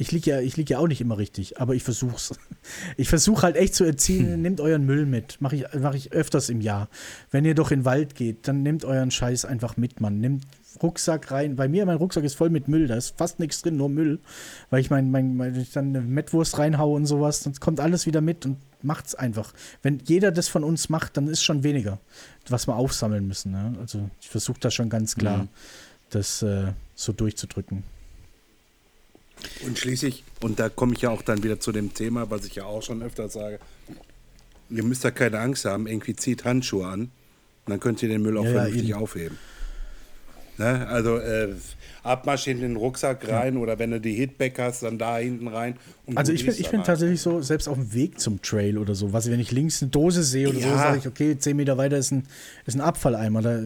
[0.00, 2.32] ich liege ja, lieg ja auch nicht immer richtig, aber ich versuch's.
[2.96, 4.42] Ich versuche halt echt zu erziehen, hm.
[4.42, 5.40] nehmt euren Müll mit.
[5.40, 6.88] Mache ich, mach ich öfters im Jahr.
[7.30, 10.20] Wenn ihr doch in den Wald geht, dann nehmt euren Scheiß einfach mit, Mann.
[10.20, 10.44] Nehmt
[10.82, 11.56] Rucksack rein.
[11.56, 12.86] Bei mir, mein Rucksack ist voll mit Müll.
[12.86, 14.20] Da ist fast nichts drin, nur Müll.
[14.68, 18.06] Weil ich mein, mein, mein ich dann eine Mettwurst reinhaue und sowas, dann kommt alles
[18.06, 19.52] wieder mit und macht's einfach.
[19.82, 21.98] Wenn jeder das von uns macht, dann ist schon weniger,
[22.48, 23.52] was wir aufsammeln müssen.
[23.52, 23.74] Ne?
[23.80, 25.48] Also ich versuche da schon ganz klar, mhm.
[26.10, 27.84] das äh, so durchzudrücken.
[29.66, 32.56] Und schließlich, und da komme ich ja auch dann wieder zu dem Thema, was ich
[32.56, 33.58] ja auch schon öfter sage,
[34.70, 37.10] ihr müsst da keine Angst haben, irgendwie zieht Handschuhe an und
[37.66, 39.38] dann könnt ihr den Müll auch ja, vernünftig ja, aufheben.
[40.58, 40.86] Ne?
[40.88, 41.54] Also äh,
[42.02, 43.60] Abmarsch in den Rucksack rein ja.
[43.60, 45.76] oder wenn du die Hitback hast, dann da hinten rein.
[46.14, 49.12] also ich bin, ich bin tatsächlich so, selbst auf dem Weg zum Trail oder so,
[49.12, 50.70] was wenn ich links eine Dose sehe oder ja.
[50.70, 52.26] so, sage ich, okay, zehn Meter weiter ist ein,
[52.66, 53.64] ist ein Abfalleimer, da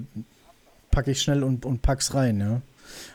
[0.90, 2.62] packe ich schnell und, und pack's rein, ja.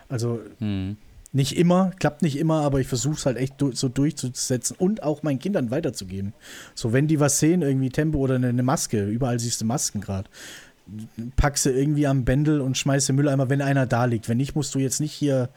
[0.09, 0.97] Also hm.
[1.31, 5.21] Nicht immer, klappt nicht immer, aber ich versuche es halt echt so durchzusetzen und auch
[5.21, 6.33] meinen Kindern weiterzugeben.
[6.73, 10.01] So, wenn die was sehen, irgendwie Tempo oder eine, eine Maske, überall siehst du Masken
[10.01, 10.29] gerade
[11.35, 14.29] pack sie irgendwie am Bändel und schmeiße Mülleimer, wenn einer da liegt.
[14.29, 15.49] Wenn nicht, musst du jetzt nicht hier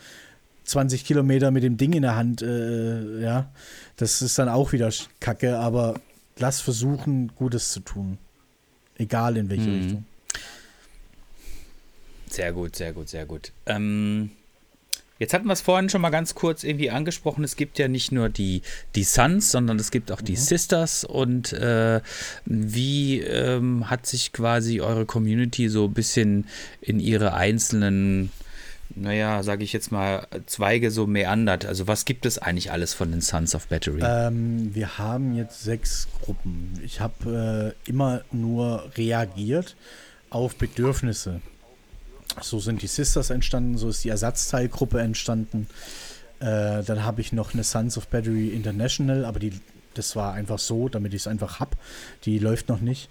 [0.64, 3.50] 20 Kilometer mit dem Ding in der Hand, äh, ja.
[3.96, 6.00] Das ist dann auch wieder Kacke, aber
[6.38, 8.18] lass versuchen, Gutes zu tun.
[8.96, 9.82] Egal in welche mhm.
[9.82, 10.04] Richtung.
[12.28, 13.52] Sehr gut, sehr gut, sehr gut.
[13.66, 14.30] Ähm,
[15.22, 17.44] Jetzt hatten wir es vorhin schon mal ganz kurz irgendwie angesprochen.
[17.44, 18.62] Es gibt ja nicht nur die,
[18.96, 20.36] die Sons, sondern es gibt auch die mhm.
[20.36, 21.04] Sisters.
[21.04, 22.00] Und äh,
[22.44, 26.48] wie ähm, hat sich quasi eure Community so ein bisschen
[26.80, 28.32] in ihre einzelnen,
[28.96, 31.66] naja, sage ich jetzt mal, Zweige so meandert?
[31.66, 34.00] Also was gibt es eigentlich alles von den Sons of Battery?
[34.02, 36.80] Ähm, wir haben jetzt sechs Gruppen.
[36.84, 39.76] Ich habe äh, immer nur reagiert
[40.30, 41.40] auf Bedürfnisse.
[42.40, 45.66] So sind die Sisters entstanden, so ist die Ersatzteilgruppe entstanden.
[46.40, 49.52] Äh, dann habe ich noch eine Sons of Battery International, aber die,
[49.94, 51.76] das war einfach so, damit ich es einfach habe.
[52.24, 53.10] Die läuft noch nicht.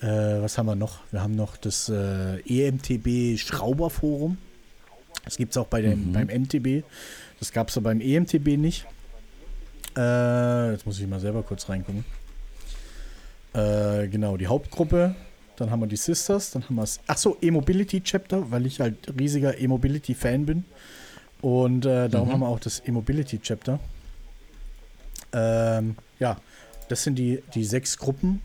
[0.00, 1.00] Äh, was haben wir noch?
[1.10, 4.38] Wir haben noch das äh, EMTB Schrauberforum.
[5.24, 6.12] Das gibt es auch bei dem, mhm.
[6.12, 6.84] beim MTB.
[7.38, 8.86] Das gab es aber beim EMTB nicht.
[9.96, 12.04] Äh, jetzt muss ich mal selber kurz reingucken.
[13.52, 15.14] Äh, genau, die Hauptgruppe
[15.60, 18.96] dann haben wir die Sisters, dann haben wir das, achso, E-Mobility Chapter, weil ich halt
[19.18, 20.64] riesiger E-Mobility-Fan bin.
[21.42, 22.32] Und äh, darum mhm.
[22.32, 23.78] haben wir auch das E-Mobility Chapter.
[25.32, 26.38] Ähm, ja,
[26.88, 28.40] das sind die, die sechs Gruppen.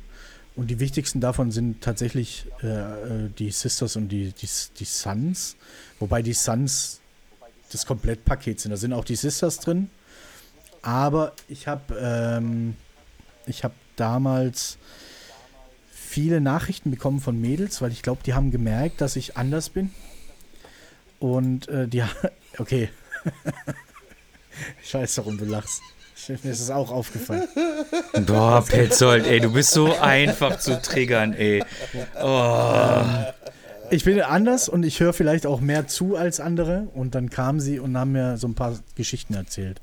[0.56, 4.48] Und die wichtigsten davon sind tatsächlich äh, äh die Sisters und die, die,
[4.80, 5.56] die Sons.
[6.00, 7.02] Wobei die Sons
[7.72, 8.72] das Komplettpaket sind.
[8.72, 9.90] Da sind auch die Sisters drin.
[10.82, 12.76] Aber ich habe ähm,
[13.48, 14.78] ich habe damals
[16.16, 19.92] viele Nachrichten bekommen von Mädels, weil ich glaube, die haben gemerkt, dass ich anders bin.
[21.20, 22.04] Und äh, die,
[22.58, 22.88] okay.
[24.86, 25.82] Scheiße, warum du lachst.
[26.30, 27.44] Mir ist es auch aufgefallen.
[28.26, 31.62] Boah, Petzold, ey, du bist so einfach zu triggern, ey.
[32.24, 33.02] Oh.
[33.92, 36.88] Ich bin anders und ich höre vielleicht auch mehr zu als andere.
[36.94, 39.82] Und dann kamen sie und haben mir so ein paar Geschichten erzählt,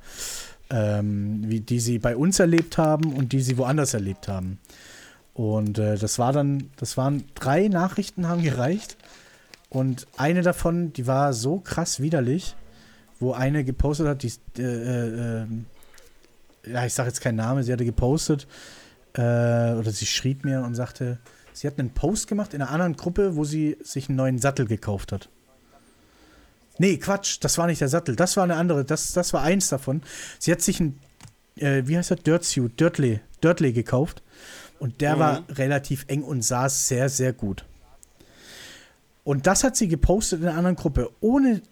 [0.70, 4.58] ähm, wie, die sie bei uns erlebt haben und die sie woanders erlebt haben.
[5.34, 8.96] Und äh, das war dann, das waren drei Nachrichten haben gereicht.
[9.70, 12.54] Und eine davon, die war so krass widerlich,
[13.18, 15.46] wo eine gepostet hat, die, äh, äh,
[16.66, 18.46] ja, ich sage jetzt keinen Namen, sie hatte gepostet,
[19.14, 21.18] äh, oder sie schrieb mir und sagte,
[21.54, 24.66] sie hat einen Post gemacht in einer anderen Gruppe, wo sie sich einen neuen Sattel
[24.66, 25.30] gekauft hat.
[26.78, 29.68] Nee, Quatsch, das war nicht der Sattel, das war eine andere, das, das war eins
[29.68, 30.02] davon.
[30.38, 30.98] Sie hat sich ein,
[31.56, 34.22] äh, wie heißt das, Dirtsuit, Dirtley, Dirtley gekauft
[34.82, 35.20] und der mhm.
[35.20, 37.64] war relativ eng und saß sehr, sehr gut.
[39.22, 41.62] Und das hat sie gepostet in einer anderen Gruppe, ohne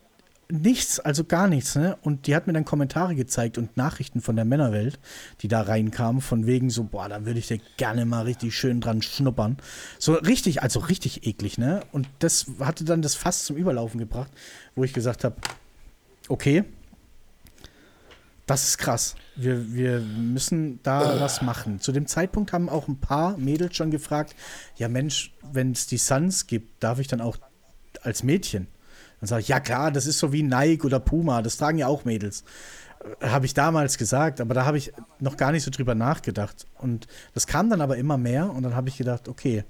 [0.48, 1.98] nichts, also gar nichts, ne?
[2.02, 5.00] Und die hat mir dann Kommentare gezeigt und Nachrichten von der Männerwelt,
[5.40, 8.80] die da reinkamen, von wegen so, boah, da würde ich dir gerne mal richtig schön
[8.80, 9.56] dran schnuppern.
[9.98, 11.80] So richtig, also richtig eklig, ne?
[11.90, 14.30] Und das hatte dann das Fass zum Überlaufen gebracht,
[14.76, 15.34] wo ich gesagt habe,
[16.28, 16.62] okay,
[18.50, 19.14] das ist krass.
[19.36, 21.80] Wir, wir müssen da was machen.
[21.80, 24.34] Zu dem Zeitpunkt haben auch ein paar Mädels schon gefragt,
[24.74, 27.36] ja Mensch, wenn es die Suns gibt, darf ich dann auch
[28.02, 28.66] als Mädchen?
[29.20, 31.86] Dann sage ich, ja klar, das ist so wie Nike oder Puma, das tragen ja
[31.86, 32.42] auch Mädels.
[33.20, 36.66] Äh, habe ich damals gesagt, aber da habe ich noch gar nicht so drüber nachgedacht.
[36.76, 39.62] Und das kam dann aber immer mehr und dann habe ich gedacht, okay,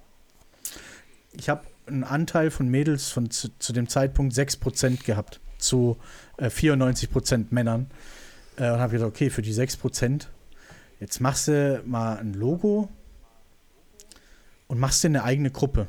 [1.33, 5.99] ich habe einen Anteil von Mädels von zu, zu dem Zeitpunkt 6% gehabt, zu
[6.39, 7.91] äh, 94% Männern.
[8.57, 10.27] Äh, und habe gedacht, okay, für die 6%,
[11.01, 12.89] jetzt machst du mal ein Logo
[14.67, 15.87] und machst dir eine eigene Gruppe.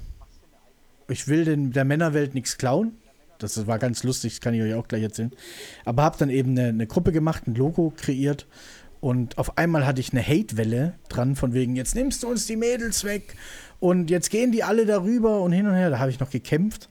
[1.07, 2.93] Ich will den, der Männerwelt nichts klauen.
[3.37, 5.31] Das war ganz lustig, das kann ich euch auch gleich erzählen.
[5.83, 8.47] Aber habe dann eben eine, eine, Gruppe gemacht, ein Logo kreiert
[8.99, 12.55] und auf einmal hatte ich eine Hate-Welle dran, von wegen, jetzt nimmst du uns die
[12.55, 13.35] Mädels weg
[13.79, 15.89] und jetzt gehen die alle darüber und hin und her.
[15.89, 16.87] Da habe ich noch gekämpft.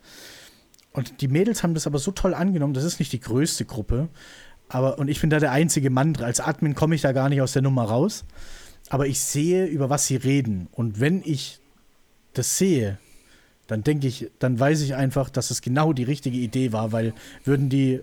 [0.92, 2.74] Und die Mädels haben das aber so toll angenommen.
[2.74, 4.08] Das ist nicht die größte Gruppe.
[4.72, 6.16] Aber, und ich bin da der einzige Mann.
[6.16, 8.24] Als Admin komme ich da gar nicht aus der Nummer raus.
[8.88, 10.68] Aber ich sehe, über was sie reden.
[10.70, 11.58] Und wenn ich
[12.34, 12.98] das sehe,
[13.66, 17.14] dann denke ich, dann weiß ich einfach, dass es genau die richtige Idee war, weil
[17.44, 18.00] würden die,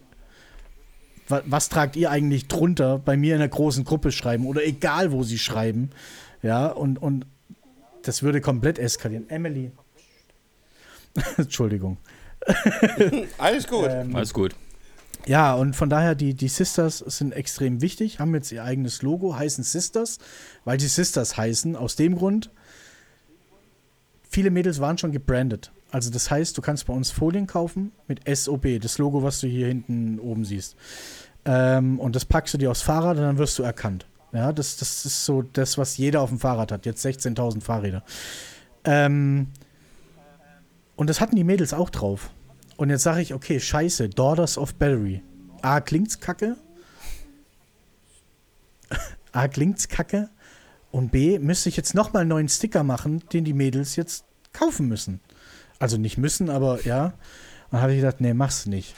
[1.30, 5.13] was, was tragt ihr eigentlich drunter bei mir in einer großen Gruppe schreiben oder egal
[5.13, 5.91] wo sie schreiben,
[6.41, 7.26] ja, und, und
[8.03, 9.30] das würde komplett eskalieren.
[9.30, 9.72] Emily.
[11.38, 11.97] Entschuldigung.
[13.38, 13.88] Alles gut.
[13.89, 14.53] Ähm, Alles gut.
[15.28, 19.36] Ja, und von daher, die, die Sisters sind extrem wichtig, haben jetzt ihr eigenes Logo,
[19.36, 20.19] heißen Sisters,
[20.63, 22.49] weil sie Sisters heißen, aus dem Grund,
[24.30, 25.73] viele Mädels waren schon gebrandet.
[25.91, 29.47] Also das heißt, du kannst bei uns Folien kaufen mit SOB, das Logo, was du
[29.47, 30.78] hier hinten oben siehst.
[31.43, 34.05] Ähm, und das packst du dir aufs Fahrrad und dann wirst du erkannt.
[34.32, 36.86] Ja, das, das ist so das, was jeder auf dem Fahrrad hat.
[36.86, 38.03] Jetzt 16.000 Fahrräder.
[38.86, 39.47] Ähm,
[40.95, 42.32] und das hatten die Mädels auch drauf.
[42.78, 45.23] Und jetzt sage ich, okay, scheiße, Daughters of Battery.
[45.61, 46.55] A, klingt's kacke.
[49.32, 50.30] A, klingt's kacke.
[50.91, 54.88] Und B, müsste ich jetzt nochmal einen neuen Sticker machen, den die Mädels jetzt kaufen
[54.88, 55.19] müssen.
[55.80, 57.13] Also nicht müssen, aber ja.
[57.71, 58.95] Dann habe ich gedacht, nee, mach's nicht.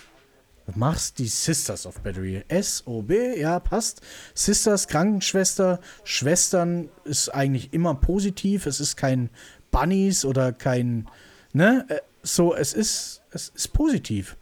[0.76, 2.44] Machst die Sisters of Battery.
[2.48, 4.02] S-O-B, ja, passt.
[4.36, 8.66] Sisters, Krankenschwester, Schwestern ist eigentlich immer positiv.
[8.68, 9.30] Es ist kein
[9.72, 11.08] Bunnies oder kein,
[11.54, 11.86] ne?
[11.90, 14.38] Äh, so, es ist, es ist positiv.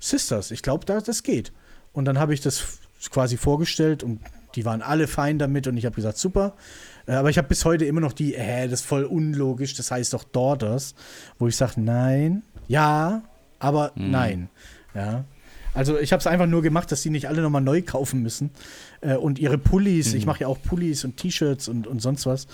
[0.00, 1.52] Sisters, ich glaube, da, das geht.
[1.92, 2.78] Und dann habe ich das
[3.10, 4.20] quasi vorgestellt und
[4.54, 6.54] die waren alle fein damit und ich habe gesagt, super.
[7.06, 9.90] Äh, aber ich habe bis heute immer noch die, hä, das ist voll unlogisch, das
[9.90, 10.94] heißt doch Daughters,
[11.38, 13.22] wo ich sage, nein, ja,
[13.58, 14.10] aber mhm.
[14.10, 14.48] nein.
[14.94, 15.24] Ja.
[15.74, 18.50] Also ich habe es einfach nur gemacht, dass die nicht alle nochmal neu kaufen müssen.
[19.00, 20.18] Äh, und ihre Pullis, mhm.
[20.18, 22.46] ich mache ja auch Pullis und T-Shirts und, und sonst was.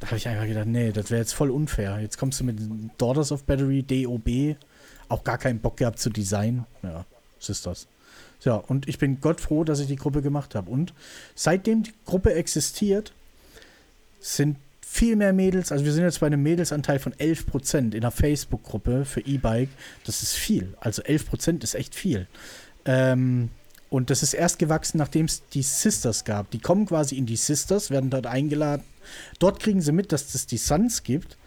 [0.00, 1.98] Da habe ich einfach gedacht, nee, das wäre jetzt voll unfair.
[2.00, 2.58] Jetzt kommst du mit
[2.98, 4.56] Daughters of Battery, DOB,
[5.08, 6.66] auch gar keinen Bock gehabt zu designen.
[6.82, 7.04] Ja,
[7.38, 7.86] was ist das?
[8.44, 10.70] Ja, und ich bin Gott froh, dass ich die Gruppe gemacht habe.
[10.70, 10.92] Und
[11.34, 13.12] seitdem die Gruppe existiert,
[14.20, 18.10] sind viel mehr Mädels, also wir sind jetzt bei einem Mädelsanteil von 11% in der
[18.10, 19.68] Facebook-Gruppe für E-Bike.
[20.04, 20.74] Das ist viel.
[20.80, 22.26] Also 11% ist echt viel.
[22.84, 23.50] Ähm,
[23.96, 26.50] und das ist erst gewachsen, nachdem es die Sisters gab.
[26.50, 28.84] Die kommen quasi in die Sisters, werden dort eingeladen.
[29.38, 31.38] Dort kriegen sie mit, dass es die Sons gibt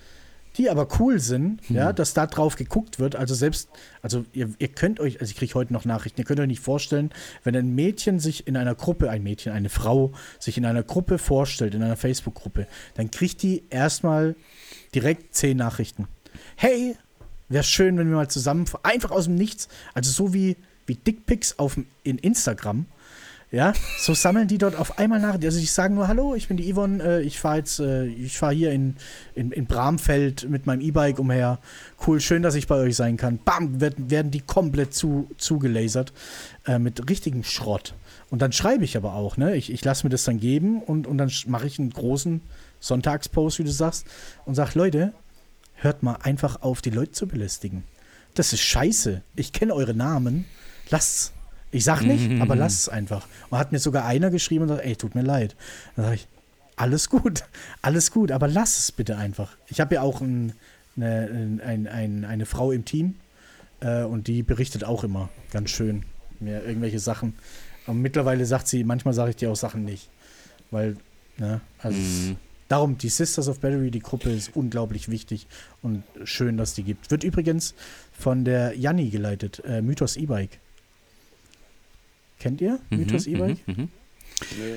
[0.58, 1.76] die aber cool sind, hm.
[1.76, 3.16] ja, dass da drauf geguckt wird.
[3.16, 3.70] Also selbst,
[4.02, 6.62] also ihr, ihr könnt euch, also ich kriege heute noch Nachrichten, ihr könnt euch nicht
[6.62, 7.12] vorstellen,
[7.43, 11.18] wenn ein Mädchen sich in einer Gruppe, ein Mädchen, eine Frau sich in einer Gruppe
[11.18, 14.36] vorstellt, in einer Facebook-Gruppe, dann kriegt die erstmal
[14.93, 16.08] direkt zehn Nachrichten.
[16.56, 16.97] Hey,
[17.47, 20.58] wäre schön, wenn wir mal zusammen, einfach aus dem Nichts, also so wie,
[20.89, 22.85] wie Dickpics auf, in Instagram,
[23.51, 25.33] ja, so sammeln die dort auf einmal nach.
[25.41, 28.37] Also ich sage nur, hallo, ich bin die Yvonne, äh, ich fahre jetzt, äh, ich
[28.37, 28.95] fahre hier in,
[29.33, 31.57] in, in Bramfeld mit meinem E-Bike umher.
[32.05, 33.39] Cool, schön, dass ich bei euch sein kann.
[33.43, 36.13] Bam, werden, werden die komplett zu, zugelasert
[36.67, 37.95] äh, mit richtigem Schrott.
[38.29, 39.55] Und dann schreibe ich aber auch, ne?
[39.55, 42.41] Ich, ich lasse mir das dann geben und, und dann mache ich einen großen
[42.79, 44.05] Sonntagspost, wie du sagst,
[44.45, 45.13] und sage, Leute,
[45.73, 47.83] hört mal einfach auf, die Leute zu belästigen.
[48.35, 49.23] das ist scheiße.
[49.35, 50.45] Ich kenne eure Namen.
[50.89, 51.33] Lasst's.
[51.71, 53.27] Ich sag nicht, aber lasst es einfach.
[53.49, 55.55] Und hat mir sogar einer geschrieben und sagt, ey, tut mir leid.
[55.95, 56.27] Dann sage ich,
[56.75, 57.43] alles gut,
[57.81, 59.55] alles gut, aber lass es bitte einfach.
[59.67, 60.53] Ich habe ja auch ein,
[60.97, 63.15] eine, ein, ein, eine Frau im Team
[63.81, 66.05] äh, und die berichtet auch immer ganz schön
[66.39, 67.33] mir irgendwelche Sachen.
[67.85, 70.09] Und mittlerweile sagt sie, manchmal sage ich dir auch Sachen nicht.
[70.71, 70.95] Weil,
[71.37, 72.37] ne, also Mhm.
[72.67, 75.47] darum, die Sisters of Battery, die Gruppe ist unglaublich wichtig
[75.81, 77.11] und schön, dass die gibt.
[77.11, 77.73] Wird übrigens
[78.11, 80.59] von der Janni geleitet, äh, Mythos E-Bike.
[82.39, 83.67] Kennt ihr Mythos E-Bike?
[83.67, 83.89] Mhm.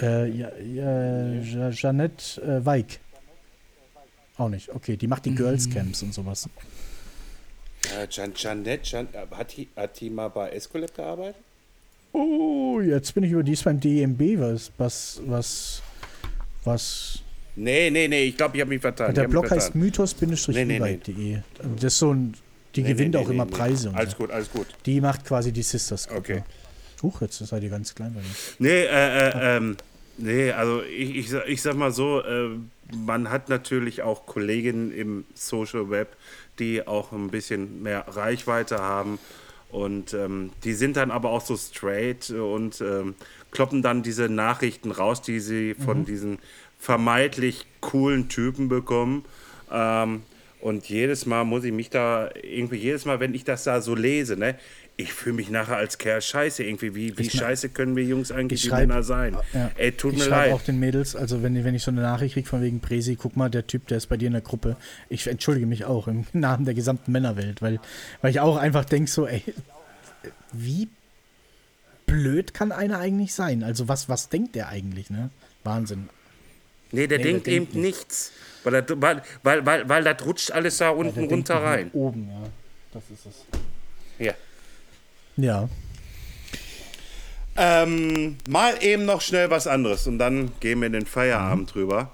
[0.02, 2.98] Äh, ja, ja, Jeanette äh, Weig.
[4.36, 4.70] Auch nicht.
[4.70, 6.48] Okay, die macht die Girls Camps und sowas.
[7.96, 11.36] Äh, Jan, Janette, Jan, äh, hat, die, hat die mal bei Escolab gearbeitet?
[12.12, 15.82] Oh, jetzt bin ich über dies beim DMB, was, was, was,
[16.64, 17.22] was.
[17.56, 19.14] Nee, nee, nee, ich glaube, ich habe mich vertan.
[19.14, 21.38] der Blog heißt mythos-e-bike.de.
[21.74, 22.34] Das ist so ein,
[22.74, 23.50] die Nee, nee, gewinnt nee, auch nee, immer nee.
[23.50, 23.90] Preise.
[23.90, 24.16] Und Alles so.
[24.18, 24.66] gut, alles gut.
[24.86, 26.20] Die macht quasi die Sisters Gruppe.
[26.20, 26.42] Okay.
[27.02, 28.26] Huch, jetzt seid ihr ganz klein bei mir.
[28.58, 29.76] Nee, äh, äh, ähm,
[30.18, 32.50] nee, also ich, ich, sag- ich sag mal so, äh,
[32.94, 36.16] man hat natürlich auch Kolleginnen im Social Web,
[36.58, 39.18] die auch ein bisschen mehr Reichweite haben
[39.70, 43.14] und ähm, die sind dann aber auch so straight und ähm,
[43.50, 46.38] kloppen dann diese Nachrichten raus, die sie von diesen
[46.78, 49.24] vermeintlich coolen Typen bekommen.
[49.70, 50.22] Ähm,
[50.60, 53.94] und jedes Mal muss ich mich da irgendwie, jedes Mal, wenn ich das da so
[53.94, 54.56] lese, ne,
[55.02, 56.94] ich fühle mich nachher als Kerl scheiße irgendwie.
[56.94, 59.36] Wie, wie Ich- scheiße können wir Jungs eigentlich schreibe Männer sein?
[59.52, 59.70] Ja.
[59.76, 60.52] Ey, tut ich mir schreibe leid.
[60.54, 63.36] auch den Mädels, also wenn, wenn ich so eine Nachricht kriege von wegen Presi, guck
[63.36, 64.76] mal, der Typ, der ist bei dir in der Gruppe.
[65.08, 67.80] Ich entschuldige mich auch im Namen der gesamten Männerwelt, weil,
[68.20, 69.42] weil ich auch einfach denke so, ey,
[70.52, 70.88] wie
[72.06, 73.62] blöd kann einer eigentlich sein?
[73.62, 75.30] Also was, was denkt der eigentlich, ne?
[75.64, 76.08] Wahnsinn.
[76.90, 78.32] Nee, der Nee, denkt der eben denkt nichts.
[78.64, 81.90] Weil das, weil, weil, weil, weil das rutscht alles da unten runter rein.
[81.92, 82.42] Oben, ja.
[82.92, 83.44] Das ist es.
[84.18, 84.34] Ja.
[85.36, 85.68] Ja.
[87.56, 92.10] Ähm, mal eben noch schnell was anderes und dann gehen wir in den Feierabend drüber.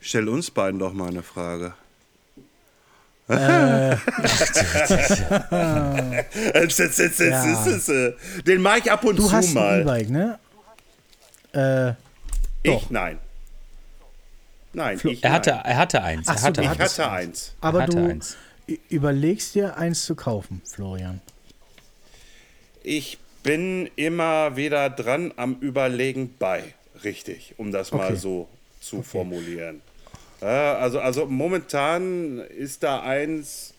[0.00, 1.74] Stell uns beiden doch mal eine Frage.
[8.46, 9.80] Den mache ich ab und Du zu hast ein mal.
[9.82, 10.38] E-Bike, ne?
[11.54, 11.90] Äh,
[12.62, 12.90] Ich Doch.
[12.90, 13.18] nein.
[14.74, 15.60] Nein, ich Er hatte, nein.
[15.64, 16.26] er hatte eins.
[16.28, 17.28] Ach er so, hatte du Ich hatte eins.
[17.28, 17.52] eins.
[17.60, 18.36] aber hatte du eins.
[18.88, 21.20] überlegst dir eins zu kaufen, Florian.
[22.84, 26.62] Ich bin immer wieder dran am Überlegen bei.
[27.04, 28.16] Richtig, um das mal Okay.
[28.16, 28.48] so
[28.80, 29.80] zu formulieren.
[30.40, 33.74] Ja, also, also momentan ist da eins,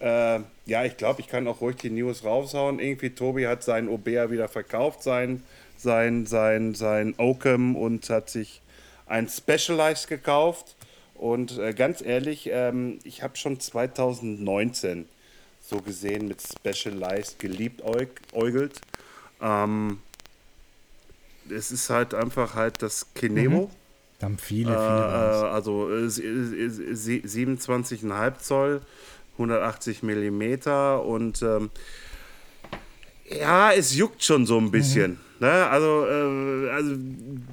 [0.00, 2.78] äh, ja, ich glaube, ich kann auch ruhig die News raushauen.
[2.78, 5.42] Irgendwie, Tobi hat seinen Obea wieder verkauft, sein,
[5.76, 8.62] sein, sein, sein Oakham und hat sich
[9.06, 10.74] ein Specialized gekauft.
[11.14, 15.06] Und äh, ganz ehrlich, ähm, ich habe schon 2019
[15.68, 18.80] so gesehen mit Specialized geliebäugelt.
[19.40, 19.98] Ähm,
[21.50, 23.70] es ist halt einfach halt das Kinemo.
[24.18, 25.48] Da haben viele, Äh, viele.
[25.48, 28.80] äh, also äh, sie- sie- sie- 27,5 Zoll,
[29.38, 31.70] 180 Millimeter und ähm,
[33.28, 35.18] ja, es juckt schon so ein bisschen.
[35.38, 35.50] Ne?
[35.50, 36.96] Also, äh, also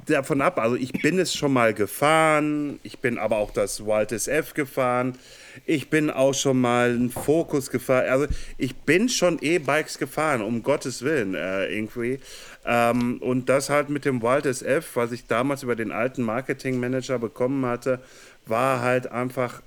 [0.06, 4.12] davon ab, also ich bin es schon mal gefahren, ich bin aber auch das Wild
[4.12, 5.18] SF gefahren,
[5.66, 10.64] ich bin auch schon mal einen Focus gefahren, also ich bin schon E-Bikes gefahren, um
[10.64, 12.20] Gottes Willen äh, irgendwie.
[12.66, 17.20] Ähm, und das halt mit dem Wild SF, was ich damals über den alten Marketingmanager
[17.20, 18.00] bekommen hatte,
[18.46, 19.62] war halt einfach,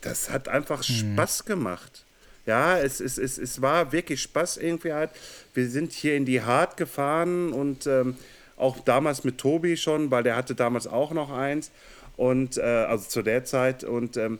[0.00, 2.04] das hat einfach Spaß gemacht.
[2.46, 5.10] Ja, es, es, es, es war wirklich Spaß irgendwie halt.
[5.54, 8.16] Wir sind hier in die Hart gefahren und ähm,
[8.56, 11.70] auch damals mit Tobi schon, weil der hatte damals auch noch eins.
[12.16, 14.38] Und äh, also zu der Zeit und ähm,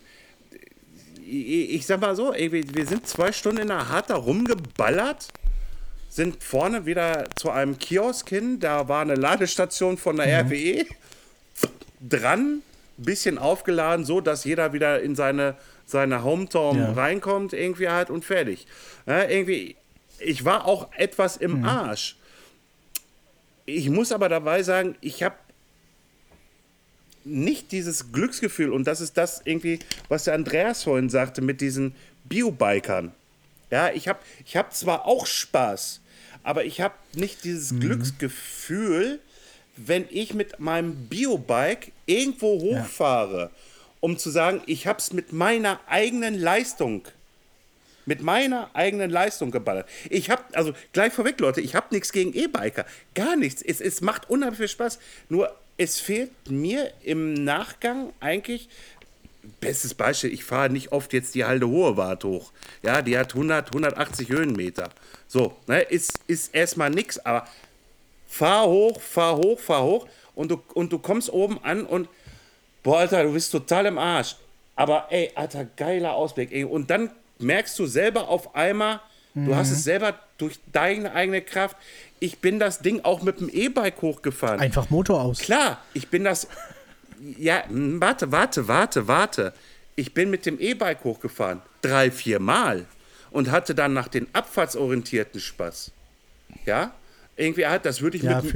[1.24, 5.28] ich, ich sag mal so, irgendwie, wir sind zwei Stunden in der Hart da rumgeballert,
[6.10, 10.84] sind vorne wieder zu einem Kiosk hin, da war eine Ladestation von der RWE
[12.06, 12.62] dran,
[12.98, 15.54] bisschen aufgeladen, so dass jeder wieder in seine,
[15.92, 16.92] seine Hometown Ja.
[16.92, 18.66] reinkommt, irgendwie halt und fertig.
[19.06, 19.76] Ja, irgendwie,
[20.18, 22.16] ich war auch etwas im Arsch.
[23.64, 25.36] Ich muss aber dabei sagen, ich habe
[27.24, 29.78] nicht dieses Glücksgefühl und das ist das irgendwie,
[30.08, 33.12] was der Andreas vorhin sagte mit diesen Biobikern.
[33.70, 36.00] Ja, ich habe ich hab zwar auch Spaß,
[36.42, 39.20] aber ich habe nicht dieses Glücksgefühl,
[39.76, 43.50] wenn ich mit meinem Biobike irgendwo hochfahre,
[44.02, 47.06] um zu sagen, ich habe es mit meiner eigenen Leistung
[48.04, 49.88] mit meiner eigenen Leistung geballert.
[50.10, 52.84] Ich habe, also gleich vorweg, Leute, ich habe nichts gegen E-Biker.
[53.14, 53.62] Gar nichts.
[53.62, 54.98] Es, es macht unheimlich viel Spaß.
[55.28, 58.68] Nur es fehlt mir im Nachgang eigentlich
[59.60, 62.52] bestes Beispiel, ich fahre nicht oft jetzt die Halde Hohe Wart hoch.
[62.82, 64.90] Ja, die hat 100, 180 Höhenmeter.
[65.26, 67.46] So, ne, ist, ist erstmal nichts, aber
[68.26, 72.08] fahr hoch, fahr hoch, fahr hoch und du, und du kommst oben an und,
[72.82, 74.36] boah, Alter, du bist total im Arsch.
[74.74, 76.52] Aber ey, Alter, geiler Ausblick.
[76.52, 76.64] Ey.
[76.64, 79.00] Und dann merkst du selber auf einmal,
[79.34, 79.46] mhm.
[79.46, 81.76] du hast es selber durch deine eigene Kraft.
[82.20, 84.60] Ich bin das Ding auch mit dem E-Bike hochgefahren.
[84.60, 85.38] Einfach Motor aus.
[85.38, 86.48] Klar, ich bin das.
[87.38, 89.52] Ja, warte, warte, warte, warte.
[89.94, 91.60] Ich bin mit dem E-Bike hochgefahren.
[91.82, 92.86] Drei, vier Mal.
[93.30, 95.92] Und hatte dann nach den abfahrtsorientierten Spaß.
[96.66, 96.92] Ja?
[97.36, 98.52] Irgendwie halt, das würde ich ja, mit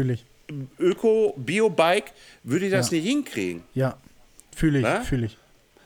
[0.51, 2.12] dem Öko-Bio-Bike,
[2.43, 2.97] würde ich das ja.
[2.97, 3.62] nicht hinkriegen.
[3.74, 3.97] Ja,
[4.57, 5.39] fühle ich, fühle ich.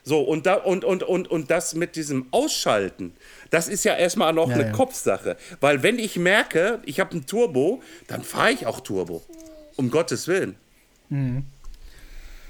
[0.03, 3.13] So, und, da, und, und, und, und das mit diesem Ausschalten,
[3.51, 4.73] das ist ja erstmal noch ja, eine ja.
[4.73, 5.37] Kopfsache.
[5.61, 9.23] Weil wenn ich merke, ich habe ein Turbo, dann fahre ich auch Turbo.
[9.77, 10.55] Um Gottes Willen.
[11.11, 11.45] Mhm.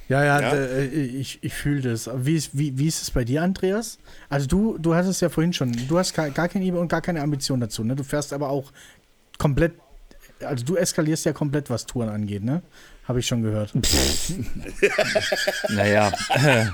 [0.08, 0.54] Ja, ja, ja.
[0.54, 2.10] Äh, ich, ich fühle das.
[2.14, 3.98] Wie ist, wie, wie ist es bei dir, Andreas?
[4.28, 6.88] Also du, du hast es ja vorhin schon, du hast gar, gar kein eBay und
[6.88, 7.94] gar keine Ambition dazu, ne?
[7.94, 8.72] Du fährst aber auch
[9.38, 9.72] komplett,
[10.40, 12.62] also du eskalierst ja komplett, was Touren angeht, ne?
[13.10, 13.72] Habe ich schon gehört.
[15.68, 16.66] naja, äh,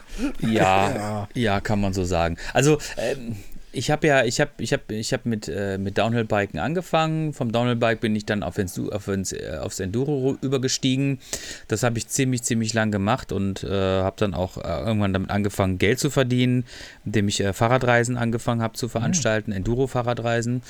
[0.47, 2.37] ja, ja, kann man so sagen.
[2.53, 3.37] Also, ähm,
[3.73, 7.33] ich habe ja, ich habe, ich habe, ich habe mit, äh, mit Downhill-Biken angefangen.
[7.33, 11.21] Vom Downhill-Bike bin ich dann auf ins, auf ins, äh, aufs Enduro übergestiegen.
[11.69, 15.31] Das habe ich ziemlich, ziemlich lang gemacht und äh, habe dann auch äh, irgendwann damit
[15.31, 16.67] angefangen, Geld zu verdienen,
[17.07, 19.57] indem ich äh, Fahrradreisen angefangen habe zu veranstalten, mhm.
[19.57, 20.61] Enduro-Fahrradreisen.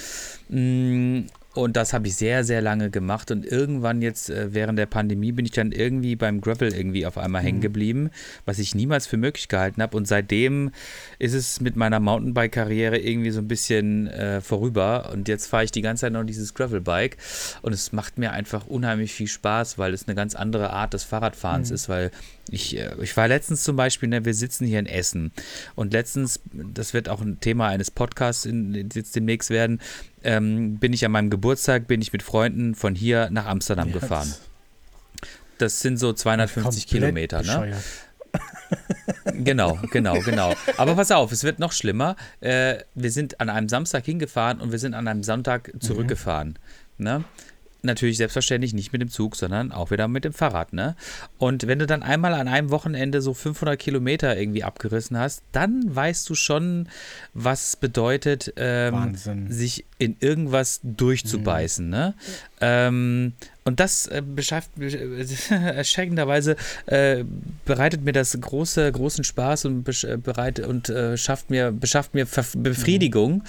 [0.49, 1.23] Mm,
[1.57, 3.31] und das habe ich sehr, sehr lange gemacht.
[3.31, 7.17] Und irgendwann jetzt äh, während der Pandemie bin ich dann irgendwie beim Gravel irgendwie auf
[7.17, 7.47] einmal mhm.
[7.47, 8.11] hängen geblieben,
[8.45, 9.97] was ich niemals für möglich gehalten habe.
[9.97, 10.71] Und seitdem
[11.19, 15.11] ist es mit meiner Mountainbike-Karriere irgendwie so ein bisschen äh, vorüber.
[15.15, 17.17] Und jetzt fahre ich die ganze Zeit noch dieses Gravelbike.
[17.63, 21.05] Und es macht mir einfach unheimlich viel Spaß, weil es eine ganz andere Art des
[21.05, 21.75] Fahrradfahrens mhm.
[21.75, 22.11] ist, weil
[22.51, 25.33] ich, äh, ich war letztens zum Beispiel, ne, wir sitzen hier in Essen
[25.75, 29.81] und letztens, das wird auch ein Thema eines Podcasts in, jetzt demnächst werden,
[30.27, 33.95] ähm, bin ich an meinem Geburtstag, bin ich mit Freunden von hier nach Amsterdam ja,
[33.95, 34.35] gefahren.
[35.59, 37.81] Das sind so 250 Kilometer, ne?
[39.33, 40.53] genau, genau, genau.
[40.77, 42.17] Aber pass auf, es wird noch schlimmer.
[42.41, 45.81] Äh, wir sind an einem Samstag hingefahren und wir sind an einem Sonntag mhm.
[45.81, 46.59] zurückgefahren.
[46.99, 47.05] Mhm.
[47.05, 47.25] Ne?
[47.87, 50.73] Natürlich selbstverständlich nicht mit dem Zug, sondern auch wieder mit dem Fahrrad.
[50.73, 50.97] Ne?
[51.39, 55.95] Und wenn du dann einmal an einem Wochenende so 500 Kilometer irgendwie abgerissen hast, dann
[55.95, 56.89] weißt du schon,
[57.35, 59.17] was es bedeutet, ähm,
[59.49, 61.87] sich in irgendwas durchzubeißen.
[61.87, 61.91] Mhm.
[61.91, 62.15] Ne?
[62.61, 63.33] Ähm,
[63.65, 64.23] und das äh,
[65.51, 66.57] erschreckenderweise
[66.87, 67.25] äh,
[67.65, 69.85] bereitet mir das große, großen Spaß und,
[70.23, 73.39] bereit, und äh, schafft mir, beschafft mir Ver Befriedigung.
[73.39, 73.43] Mhm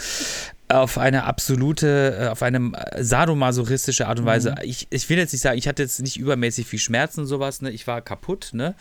[0.69, 4.51] auf eine absolute, äh, auf eine sadomasochistische Art und Weise.
[4.51, 4.57] Mhm.
[4.63, 7.61] Ich, ich will jetzt nicht sagen, ich hatte jetzt nicht übermäßig viel Schmerzen und sowas,
[7.61, 7.71] ne?
[7.71, 8.75] Ich war kaputt, ne?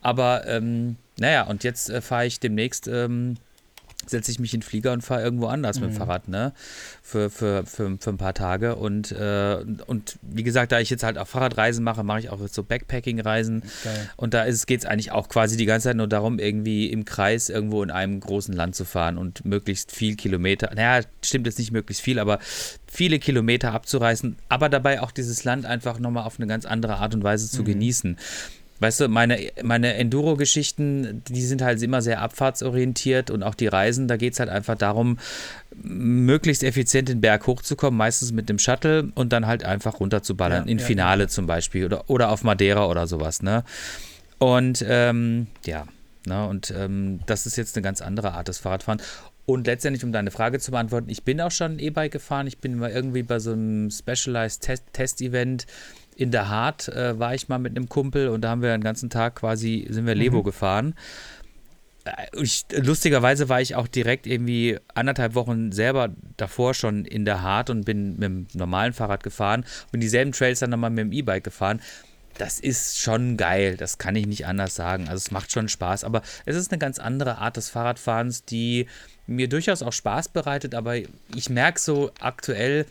[0.00, 3.36] Aber ähm, naja, und jetzt äh, fahre ich demnächst ähm,
[4.06, 5.86] setze ich mich in den Flieger und fahre irgendwo anders mhm.
[5.86, 5.98] mit dem mhm.
[5.98, 6.52] Fahrrad, ne?
[7.02, 8.76] Für, für, für, für ein paar Tage.
[8.76, 12.40] Und, äh, und wie gesagt, da ich jetzt halt auch Fahrradreisen mache, mache ich auch
[12.40, 13.62] jetzt so Backpacking-Reisen.
[14.16, 17.48] Und da geht es eigentlich auch quasi die ganze Zeit nur darum, irgendwie im Kreis
[17.48, 21.72] irgendwo in einem großen Land zu fahren und möglichst viel Kilometer, naja, stimmt jetzt nicht
[21.72, 22.38] möglichst viel, aber
[22.86, 27.14] viele Kilometer abzureißen, aber dabei auch dieses Land einfach nochmal auf eine ganz andere Art
[27.14, 27.66] und Weise zu mhm.
[27.66, 28.16] genießen.
[28.78, 34.06] Weißt du, meine, meine Enduro-Geschichten, die sind halt immer sehr abfahrtsorientiert und auch die Reisen,
[34.06, 35.18] da geht es halt einfach darum,
[35.82, 40.70] möglichst effizient den Berg hochzukommen, meistens mit dem Shuttle und dann halt einfach runterzuballern, ja,
[40.70, 41.28] in ja, Finale ja.
[41.28, 43.64] zum Beispiel oder, oder auf Madeira oder sowas, ne?
[44.38, 45.86] Und ähm, ja,
[46.26, 49.00] ne, und ähm, das ist jetzt eine ganz andere Art des Fahrradfahren.
[49.46, 52.76] Und letztendlich, um deine Frage zu beantworten, ich bin auch schon E-Bike gefahren, ich bin
[52.78, 55.72] mal irgendwie bei so einem Specialized Test-Event Test
[56.16, 58.82] in der Hart äh, war ich mal mit einem Kumpel und da haben wir den
[58.82, 60.44] ganzen Tag quasi, sind wir Levo mhm.
[60.44, 60.94] gefahren.
[62.04, 67.42] Äh, ich, lustigerweise war ich auch direkt irgendwie anderthalb Wochen selber davor schon in der
[67.42, 71.12] Hart und bin mit dem normalen Fahrrad gefahren, bin dieselben Trails dann nochmal mit dem
[71.12, 71.80] E-Bike gefahren.
[72.38, 75.04] Das ist schon geil, das kann ich nicht anders sagen.
[75.08, 78.86] Also es macht schon Spaß, aber es ist eine ganz andere Art des Fahrradfahrens, die
[79.26, 82.86] mir durchaus auch Spaß bereitet, aber ich merke so aktuell,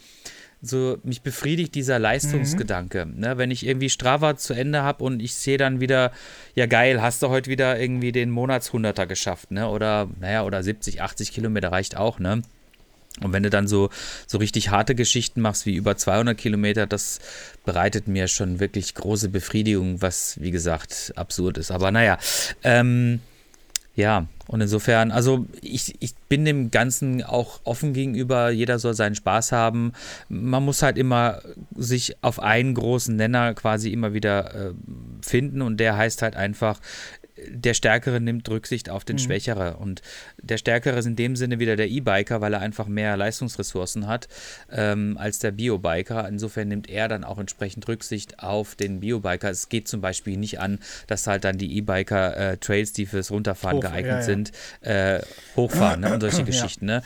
[0.67, 3.05] so mich befriedigt dieser Leistungsgedanke.
[3.05, 3.19] Mhm.
[3.19, 3.37] Ne?
[3.37, 6.11] Wenn ich irgendwie Strava zu Ende habe und ich sehe dann wieder,
[6.55, 9.69] ja geil, hast du heute wieder irgendwie den Monatshunderter geschafft, ne?
[9.69, 12.41] Oder, naja, oder 70, 80 Kilometer reicht auch, ne?
[13.21, 13.89] Und wenn du dann so,
[14.27, 17.19] so richtig harte Geschichten machst, wie über 200 Kilometer, das
[17.63, 21.71] bereitet mir schon wirklich große Befriedigung, was, wie gesagt, absurd ist.
[21.71, 22.17] Aber naja,
[22.63, 23.21] ähm,
[23.95, 29.15] ja, und insofern, also ich, ich bin dem Ganzen auch offen gegenüber, jeder soll seinen
[29.15, 29.93] Spaß haben.
[30.29, 31.41] Man muss halt immer
[31.75, 34.73] sich auf einen großen Nenner quasi immer wieder äh,
[35.21, 36.79] finden und der heißt halt einfach,
[37.49, 39.19] der Stärkere nimmt Rücksicht auf den mhm.
[39.19, 39.77] Schwächere.
[39.77, 40.01] Und
[40.41, 44.27] der Stärkere ist in dem Sinne wieder der E-Biker, weil er einfach mehr Leistungsressourcen hat
[44.71, 46.27] ähm, als der Biobiker.
[46.27, 49.49] Insofern nimmt er dann auch entsprechend Rücksicht auf den Biobiker.
[49.49, 53.31] Es geht zum Beispiel nicht an, dass halt dann die E-Biker äh, Trails, die fürs
[53.31, 54.23] Runterfahren Hoch, geeignet ja, ja.
[54.23, 54.51] sind,
[54.81, 55.19] äh,
[55.55, 56.13] hochfahren ne?
[56.13, 56.85] und solche Geschichten.
[56.85, 57.01] Ne?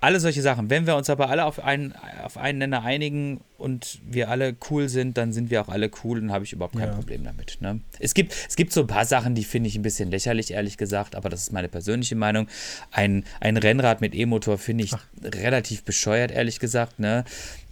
[0.00, 0.70] Alle solche Sachen.
[0.70, 1.94] Wenn wir uns aber alle auf einen,
[2.24, 6.18] auf einen Nenner einigen und wir alle cool sind, dann sind wir auch alle cool
[6.18, 6.94] und habe ich überhaupt kein ja.
[6.94, 7.58] Problem damit.
[7.60, 7.80] Ne?
[7.98, 10.76] Es, gibt, es gibt so ein paar Sachen, die finde ich ein bisschen lächerlich, ehrlich
[10.76, 12.48] gesagt, aber das ist meine persönliche Meinung.
[12.90, 15.04] Ein, ein Rennrad mit E-Motor finde ich Ach.
[15.22, 16.98] relativ bescheuert, ehrlich gesagt.
[16.98, 17.24] Ne?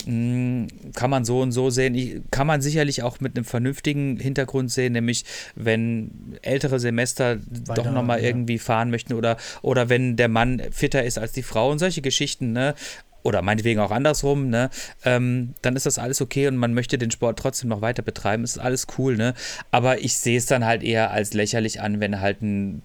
[0.05, 1.95] Hm, kann man so und so sehen.
[1.95, 5.25] Ich, kann man sicherlich auch mit einem vernünftigen Hintergrund sehen, nämlich
[5.55, 6.11] wenn
[6.43, 8.29] ältere Semester Weiter, doch nochmal ja.
[8.29, 12.03] irgendwie fahren möchten oder, oder wenn der Mann fitter ist als die Frau und solche
[12.03, 12.53] Geschichten.
[12.53, 12.75] Ne?
[13.23, 14.71] Oder meinetwegen auch andersrum, ne,
[15.05, 18.45] ähm, dann ist das alles okay und man möchte den Sport trotzdem noch weiter betreiben,
[18.45, 19.35] ist alles cool, ne?
[19.71, 22.83] Aber ich sehe es dann halt eher als lächerlich an, wenn halt ein,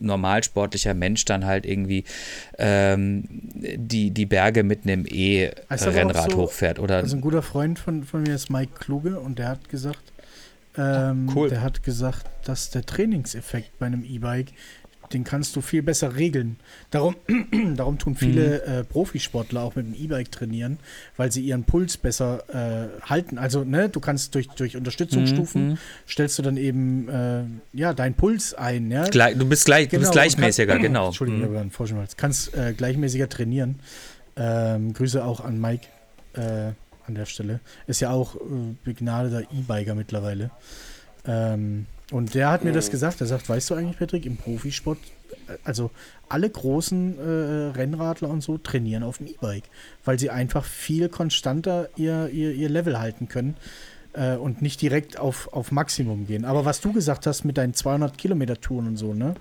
[0.00, 2.04] normalsportlicher Mensch dann halt irgendwie
[2.58, 3.24] ähm,
[3.54, 6.78] die, die Berge mit einem E-Rennrad so, hochfährt.
[6.78, 10.00] Oder also ein guter Freund von, von mir ist Mike Kluge und der hat gesagt,
[10.76, 11.48] ähm, cool.
[11.48, 14.52] der hat gesagt, dass der Trainingseffekt bei einem E-Bike
[15.12, 16.56] den kannst du viel besser regeln.
[16.90, 17.16] Darum,
[17.76, 18.72] darum tun viele mhm.
[18.72, 20.78] äh, Profisportler auch mit dem E-Bike trainieren,
[21.16, 23.38] weil sie ihren Puls besser äh, halten.
[23.38, 25.78] Also, ne, du kannst durch, durch Unterstützungsstufen mhm.
[26.08, 28.90] stellst du dann eben äh, ja deinen Puls ein.
[28.90, 29.04] Ja?
[29.04, 31.06] Du bist, gleich, genau, du bist gleichmäßiger, kann, genau.
[31.08, 31.70] Entschuldigung, mhm.
[31.70, 32.08] Vorschlag.
[32.16, 33.80] kannst äh, gleichmäßiger trainieren.
[34.36, 35.86] Ähm, Grüße auch an Mike
[36.34, 36.72] äh,
[37.06, 37.60] an der Stelle.
[37.86, 38.38] Ist ja auch äh,
[38.82, 40.50] begnadeter E-Biker mittlerweile.
[41.26, 42.92] Ähm, und der hat mir das mhm.
[42.92, 43.20] gesagt.
[43.20, 44.98] Er sagt, weißt du eigentlich, Patrick, im Profisport,
[45.64, 45.90] also
[46.28, 47.22] alle großen äh,
[47.76, 49.64] Rennradler und so trainieren auf dem E-Bike,
[50.04, 53.56] weil sie einfach viel konstanter ihr, ihr, ihr Level halten können
[54.14, 56.44] äh, und nicht direkt auf, auf Maximum gehen.
[56.44, 59.34] Aber was du gesagt hast mit deinen 200 Kilometer Touren und so, ne?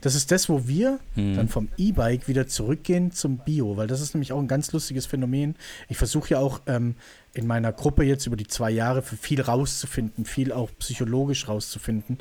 [0.00, 1.36] Das ist das, wo wir mhm.
[1.36, 5.06] dann vom E-Bike wieder zurückgehen zum Bio, weil das ist nämlich auch ein ganz lustiges
[5.06, 5.54] Phänomen.
[5.88, 6.96] Ich versuche ja auch ähm,
[7.34, 12.18] in meiner Gruppe jetzt über die zwei Jahre für viel rauszufinden, viel auch psychologisch rauszufinden.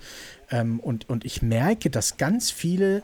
[0.49, 3.03] Ähm, und, und ich merke, dass ganz viele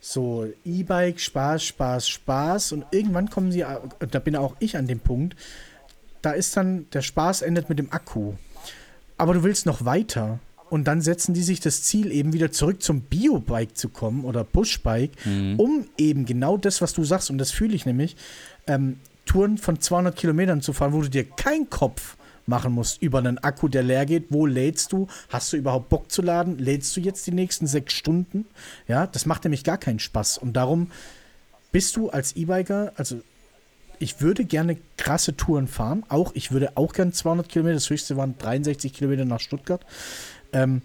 [0.00, 3.64] so E-Bike, Spaß, Spaß, Spaß und irgendwann kommen sie,
[3.98, 5.36] da bin auch ich an dem Punkt,
[6.22, 8.34] da ist dann, der Spaß endet mit dem Akku.
[9.16, 10.38] Aber du willst noch weiter.
[10.70, 14.44] Und dann setzen die sich das Ziel, eben wieder zurück zum Biobike zu kommen oder
[14.44, 15.58] Pushbike, mhm.
[15.58, 18.16] um eben genau das, was du sagst, und das fühle ich nämlich,
[18.66, 23.18] ähm, Touren von 200 Kilometern zu fahren, wo du dir keinen Kopf machen musst über
[23.18, 24.26] einen Akku, der leer geht.
[24.30, 25.06] Wo lädst du?
[25.28, 26.58] Hast du überhaupt Bock zu laden?
[26.58, 28.46] Lädst du jetzt die nächsten sechs Stunden?
[28.88, 30.38] Ja, das macht nämlich gar keinen Spaß.
[30.38, 30.90] Und darum
[31.70, 33.20] bist du als E-Biker, also
[33.98, 36.04] ich würde gerne krasse Touren fahren.
[36.08, 39.84] Auch, ich würde auch gerne 200 Kilometer, das höchste waren 63 Kilometer nach Stuttgart.
[40.52, 40.82] Ähm,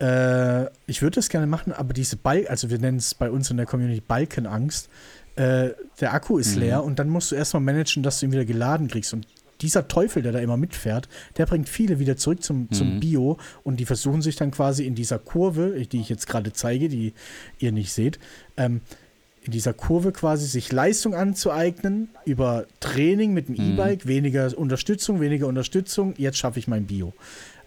[0.00, 3.50] äh, ich würde das gerne machen, aber diese Balken, also wir nennen es bei uns
[3.50, 4.88] in der Community Balkenangst,
[5.40, 6.60] äh, der Akku ist mhm.
[6.60, 9.14] leer und dann musst du erstmal managen, dass du ihn wieder geladen kriegst.
[9.14, 9.26] Und
[9.62, 11.08] dieser Teufel, der da immer mitfährt,
[11.38, 12.72] der bringt viele wieder zurück zum, mhm.
[12.72, 16.52] zum Bio und die versuchen sich dann quasi in dieser Kurve, die ich jetzt gerade
[16.52, 17.14] zeige, die
[17.58, 18.18] ihr nicht seht,
[18.58, 18.82] ähm,
[19.42, 23.72] in dieser Kurve quasi sich Leistung anzueignen über Training mit dem mhm.
[23.72, 27.14] E-Bike, weniger Unterstützung, weniger Unterstützung, jetzt schaffe ich mein Bio.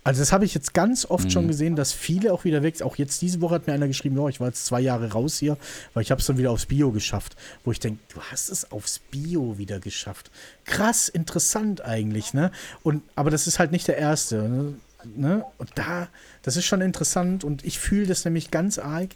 [0.04, 1.30] Also das habe ich jetzt ganz oft mhm.
[1.30, 4.18] schon gesehen, dass viele auch wieder weg Auch jetzt diese Woche hat mir einer geschrieben,
[4.18, 5.58] oh, ich war jetzt zwei Jahre raus hier,
[5.94, 7.36] weil ich habe es dann wieder aufs Bio geschafft.
[7.64, 10.32] Wo ich denke, du hast es aufs Bio wieder geschafft.
[10.66, 12.52] Krass, interessant eigentlich, ne?
[12.84, 14.50] Und, aber das ist halt nicht der erste.
[14.50, 14.74] Ne?
[15.16, 15.46] ne?
[15.58, 16.08] Und da,
[16.42, 19.10] das ist schon interessant und ich fühle das nämlich ganz arg,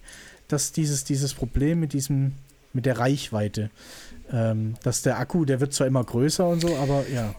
[0.47, 2.34] dass dieses, dieses Problem mit diesem,
[2.73, 3.69] mit der Reichweite,
[4.31, 7.35] ähm, dass der Akku, der wird zwar immer größer und so, aber ja.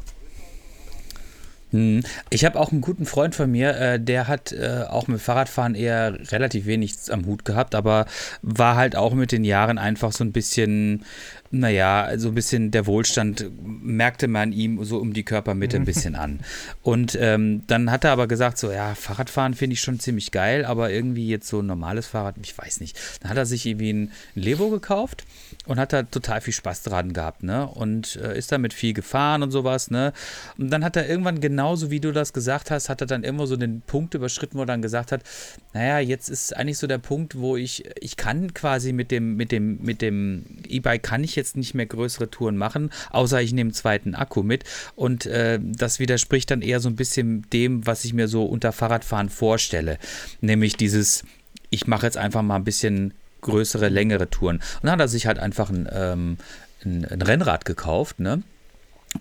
[1.71, 2.03] Hm.
[2.31, 5.75] Ich habe auch einen guten Freund von mir, äh, der hat äh, auch mit Fahrradfahren
[5.75, 8.07] eher relativ wenig am Hut gehabt, aber
[8.43, 11.05] war halt auch mit den Jahren einfach so ein bisschen
[11.51, 16.15] naja, so ein bisschen der Wohlstand merkte man ihm so um die Körpermitte ein bisschen
[16.15, 16.41] an.
[16.83, 20.65] Und ähm, dann hat er aber gesagt, so, ja, Fahrradfahren finde ich schon ziemlich geil,
[20.65, 22.99] aber irgendwie jetzt so ein normales Fahrrad, ich weiß nicht.
[23.21, 25.25] Dann hat er sich irgendwie ein Levo gekauft
[25.67, 27.67] und hat da total viel Spaß dran gehabt, ne?
[27.67, 30.13] Und äh, ist damit viel gefahren und sowas, ne?
[30.59, 33.49] Und dann hat er irgendwann, genauso wie du das gesagt hast, hat er dann immer
[33.49, 35.25] so den Punkt überschritten, wo er dann gesagt hat,
[35.73, 39.51] naja, jetzt ist eigentlich so der Punkt, wo ich, ich kann quasi mit dem, mit
[39.51, 43.71] dem, mit dem E-Bike kann ich jetzt nicht mehr größere Touren machen, außer ich nehme
[43.71, 44.63] einen zweiten Akku mit.
[44.95, 48.71] Und äh, das widerspricht dann eher so ein bisschen dem, was ich mir so unter
[48.71, 49.99] Fahrradfahren vorstelle.
[50.41, 51.25] Nämlich dieses,
[51.71, 54.59] ich mache jetzt einfach mal ein bisschen größere, längere Touren.
[54.59, 56.37] Und dann hat er sich halt einfach ein, ähm,
[56.85, 58.45] ein, ein Rennrad gekauft, ne?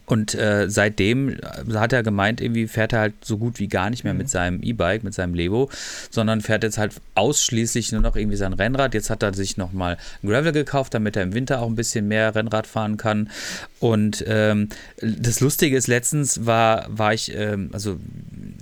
[0.05, 1.37] Und äh, seitdem äh,
[1.75, 4.19] hat er gemeint, irgendwie fährt er halt so gut wie gar nicht mehr mhm.
[4.19, 5.69] mit seinem E-Bike, mit seinem Levo,
[6.09, 8.93] sondern fährt jetzt halt ausschließlich nur noch irgendwie sein Rennrad.
[8.93, 12.35] Jetzt hat er sich nochmal Gravel gekauft, damit er im Winter auch ein bisschen mehr
[12.35, 13.29] Rennrad fahren kann.
[13.79, 14.69] Und ähm,
[15.01, 17.99] das Lustige ist, letztens war, war ich, ähm, also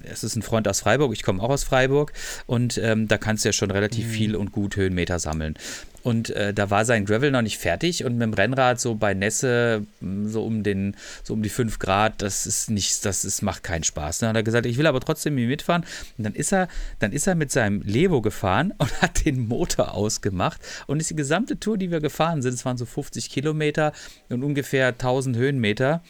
[0.04, 2.12] es ist ein Freund aus Freiburg, ich komme auch aus Freiburg
[2.48, 4.12] und ähm, da kannst du ja schon relativ mhm.
[4.12, 5.56] viel und gut Höhenmeter sammeln.
[6.06, 9.16] Und äh, da war sein Gravel noch nicht fertig und mit dem Rennrad so bei
[9.16, 13.42] Nässe hm, so um den, so um die 5 Grad, das ist nichts, das ist,
[13.42, 14.20] macht keinen Spaß.
[14.20, 15.84] Dann hat er gesagt, ich will aber trotzdem mitfahren.
[16.20, 16.68] Und dann ist er,
[17.00, 21.16] dann ist er mit seinem Levo gefahren und hat den Motor ausgemacht und ist die
[21.16, 23.92] gesamte Tour, die wir gefahren sind, es waren so 50 Kilometer
[24.30, 26.04] und ungefähr 1000 Höhenmeter,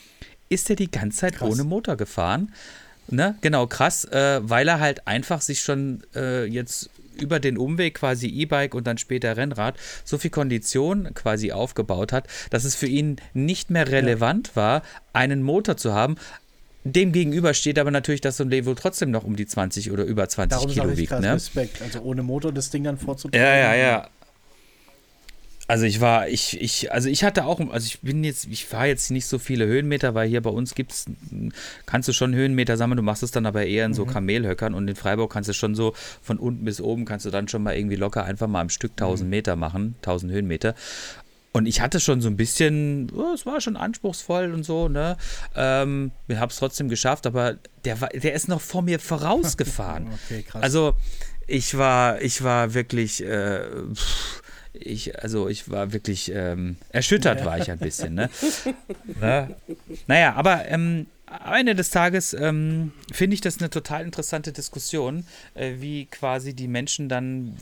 [0.49, 1.49] ist er die ganze Zeit krass.
[1.49, 2.51] ohne Motor gefahren.
[3.07, 3.35] Ne?
[3.39, 6.89] Genau, krass, äh, weil er halt einfach sich schon äh, jetzt
[7.21, 12.27] über den Umweg quasi E-Bike und dann später Rennrad so viel Kondition quasi aufgebaut hat,
[12.49, 14.55] dass es für ihn nicht mehr relevant ja.
[14.55, 14.81] war,
[15.13, 16.15] einen Motor zu haben.
[16.83, 20.03] Dem gegenüber steht aber natürlich, dass so ein Levo trotzdem noch um die 20 oder
[20.03, 21.19] über 20 Darum Kilo wiegt.
[21.19, 21.33] Ne?
[21.33, 21.81] Respekt.
[21.81, 23.43] Also ohne Motor das Ding dann vorzutragen.
[23.43, 24.09] Ja, ja, ja.
[25.67, 28.87] Also ich war, ich, ich, also ich hatte auch, also ich bin jetzt, ich fahre
[28.87, 31.05] jetzt nicht so viele Höhenmeter, weil hier bei uns gibt's,
[31.87, 34.11] kannst du schon Höhenmeter sammeln, du machst es dann aber eher in so mhm.
[34.11, 37.47] Kamelhöckern und in Freiburg kannst du schon so von unten bis oben kannst du dann
[37.47, 39.29] schon mal irgendwie locker einfach mal am Stück 1000 mhm.
[39.31, 40.75] Meter machen, 1000 Höhenmeter.
[41.51, 45.15] Und ich hatte schon so ein bisschen, oh, es war schon anspruchsvoll und so, ne?
[45.55, 47.55] Ähm, ich habe es trotzdem geschafft, aber
[47.85, 50.09] der, war, der ist noch vor mir vorausgefahren.
[50.25, 50.61] okay, krass.
[50.61, 50.95] Also
[51.47, 53.61] ich war, ich war wirklich, äh,
[53.93, 54.43] pff,
[54.79, 57.45] ich, also ich war wirklich ähm, erschüttert, ja.
[57.45, 58.15] war ich ein bisschen.
[58.15, 58.29] Ne?
[59.21, 59.49] ja.
[60.07, 65.25] Naja, aber ähm, am Ende des Tages ähm, finde ich das eine total interessante Diskussion,
[65.53, 67.55] äh, wie quasi die Menschen dann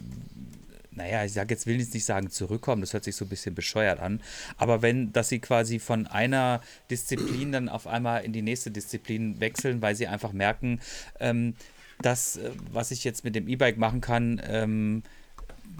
[0.95, 3.55] naja, ich sage jetzt, will jetzt nicht sagen zurückkommen, das hört sich so ein bisschen
[3.55, 4.21] bescheuert an,
[4.57, 6.61] aber wenn, dass sie quasi von einer
[6.91, 10.79] Disziplin dann auf einmal in die nächste Disziplin wechseln, weil sie einfach merken,
[11.19, 11.55] ähm,
[12.01, 15.03] das, äh, was ich jetzt mit dem E-Bike machen kann, ähm,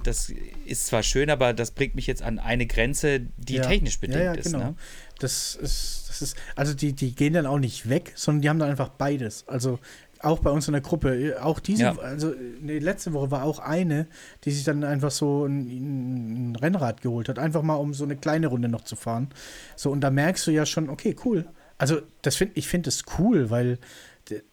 [0.03, 0.31] das
[0.65, 3.63] ist zwar schön, aber das bringt mich jetzt an eine Grenze, die ja.
[3.63, 4.51] technisch bedingt ja, ja, ist.
[4.51, 4.59] Genau.
[4.59, 4.75] Ne?
[5.19, 8.59] Das ist, das ist, also die, die gehen dann auch nicht weg, sondern die haben
[8.59, 9.47] dann einfach beides.
[9.47, 9.79] Also
[10.23, 11.97] auch bei uns in der Gruppe, auch diese, ja.
[11.97, 14.07] also nee, letzte Woche war auch eine,
[14.45, 18.15] die sich dann einfach so ein, ein, Rennrad geholt hat, einfach mal um so eine
[18.15, 19.29] kleine Runde noch zu fahren.
[19.75, 21.45] So, und da merkst du ja schon, okay, cool.
[21.77, 23.79] Also, das find, ich finde es cool, weil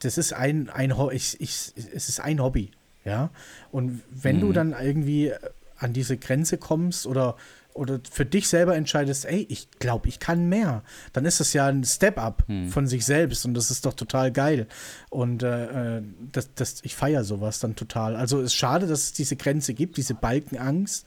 [0.00, 2.72] das ist ein, ein ich, ich, es ist ein Hobby.
[3.04, 3.30] Ja.
[3.72, 4.40] Und wenn mhm.
[4.40, 5.32] du dann irgendwie
[5.78, 7.36] an diese Grenze kommst oder,
[7.72, 10.82] oder für dich selber entscheidest, ey, ich glaube, ich kann mehr,
[11.12, 12.68] dann ist das ja ein Step-up mhm.
[12.68, 14.66] von sich selbst und das ist doch total geil.
[15.08, 16.02] Und äh, äh
[16.32, 18.16] das, das, ich feiere sowas dann total.
[18.16, 21.06] Also es ist schade, dass es diese Grenze gibt, diese Balkenangst,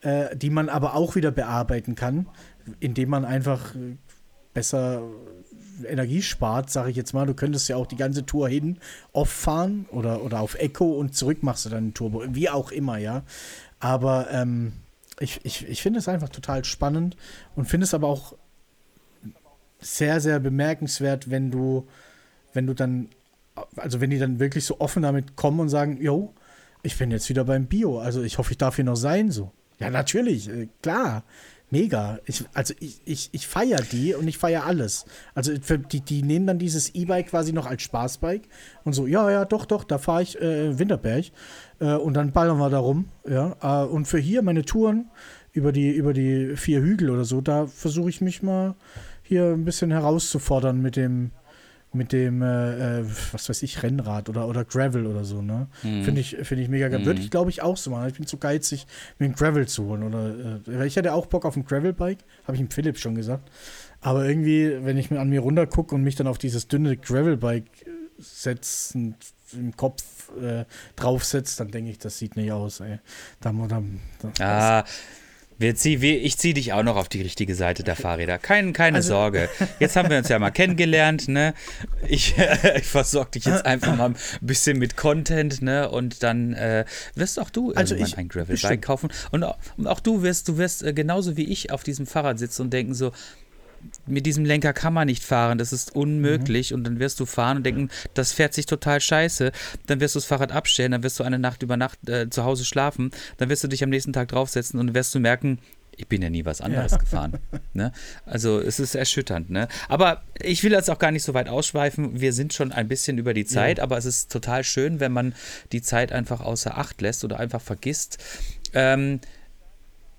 [0.00, 2.26] äh, die man aber auch wieder bearbeiten kann,
[2.80, 3.96] indem man einfach äh,
[4.54, 5.02] besser
[5.86, 7.26] Energie spart, sage ich jetzt mal.
[7.26, 8.78] Du könntest ja auch die ganze Tour hin
[9.12, 12.70] off fahren oder, oder auf Echo und zurück machst du dann ein Turbo, wie auch
[12.70, 13.22] immer, ja.
[13.80, 14.72] Aber ähm,
[15.20, 17.16] ich, ich, ich finde es einfach total spannend
[17.56, 18.34] und finde es aber auch
[19.80, 21.86] sehr, sehr bemerkenswert, wenn du,
[22.52, 23.08] wenn du dann,
[23.76, 26.32] also wenn die dann wirklich so offen damit kommen und sagen, yo,
[26.82, 29.52] ich bin jetzt wieder beim Bio, also ich hoffe, ich darf hier noch sein, so.
[29.78, 31.24] Ja, natürlich, äh, klar
[31.70, 32.18] mega.
[32.26, 35.06] Ich, also ich, ich, ich feiere die und ich feiere alles.
[35.34, 38.48] Also die, die nehmen dann dieses E-Bike quasi noch als Spaßbike
[38.84, 41.26] und so, ja, ja, doch, doch, da fahre ich äh, Winterberg
[41.80, 43.06] äh, und dann ballern wir da rum.
[43.28, 45.10] Ja, äh, und für hier meine Touren
[45.52, 48.74] über die, über die vier Hügel oder so, da versuche ich mich mal
[49.22, 51.30] hier ein bisschen herauszufordern mit dem,
[51.94, 55.68] mit dem, äh, äh, was weiß ich, Rennrad oder, oder Gravel oder so, ne?
[55.82, 56.02] Mhm.
[56.02, 57.00] Finde ich, find ich mega geil.
[57.00, 57.06] Mhm.
[57.06, 58.08] Würde ich, glaube ich, auch so machen.
[58.08, 58.86] Ich bin zu geizig,
[59.18, 60.02] mir ein Gravel zu holen.
[60.02, 63.50] Oder, äh, ich hätte auch Bock auf ein Gravel-Bike, habe ich dem Philipp schon gesagt.
[64.00, 66.96] Aber irgendwie, wenn ich mir an mir runter gucke und mich dann auf dieses dünne
[66.96, 67.86] Gravel-Bike
[68.18, 69.16] setzen,
[69.52, 70.64] im Kopf äh,
[70.96, 72.98] draufsetzt, dann denke ich, das sieht nicht aus, ey.
[73.40, 73.82] Da, da,
[74.20, 74.84] da, ah,
[75.58, 78.38] wir zieh, wir, ich ziehe dich auch noch auf die richtige Seite der Fahrräder.
[78.38, 79.48] Kein, keine also, Sorge.
[79.78, 81.54] Jetzt haben wir uns ja mal kennengelernt, ne?
[82.08, 82.34] Ich,
[82.76, 85.88] ich versorge dich jetzt einfach mal ein bisschen mit Content, ne?
[85.88, 89.10] Und dann äh, wirst auch du also irgendwann ich, ein Gravelbike kaufen.
[89.30, 92.38] Und auch, und auch, du wirst, du wirst äh, genauso wie ich auf diesem Fahrrad
[92.38, 93.12] sitzen und denken so,
[94.06, 96.70] mit diesem Lenker kann man nicht fahren, das ist unmöglich.
[96.70, 96.76] Mhm.
[96.76, 99.52] Und dann wirst du fahren und denken, das fährt sich total scheiße.
[99.86, 102.44] Dann wirst du das Fahrrad abstellen, dann wirst du eine Nacht über Nacht äh, zu
[102.44, 105.58] Hause schlafen, dann wirst du dich am nächsten Tag draufsetzen und wirst du merken,
[105.96, 106.98] ich bin ja nie was anderes ja.
[106.98, 107.38] gefahren.
[107.72, 107.92] Ne?
[108.24, 109.50] Also es ist erschütternd.
[109.50, 109.66] Ne?
[109.88, 112.20] Aber ich will jetzt auch gar nicht so weit ausschweifen.
[112.20, 113.84] Wir sind schon ein bisschen über die Zeit, ja.
[113.84, 115.34] aber es ist total schön, wenn man
[115.72, 118.18] die Zeit einfach außer Acht lässt oder einfach vergisst.
[118.72, 119.20] Ähm,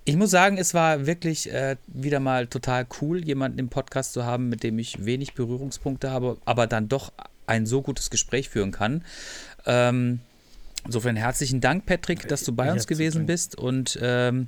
[0.08, 4.24] Ich muss sagen, es war wirklich äh, wieder mal total cool, jemanden im Podcast zu
[4.24, 7.12] haben, mit dem ich wenig Berührungspunkte habe, aber dann doch
[7.48, 9.04] ein so gutes Gespräch führen kann.
[9.66, 10.20] Ähm,
[10.86, 14.48] insofern herzlichen Dank, Patrick, dass du bei uns gewesen bist und ähm,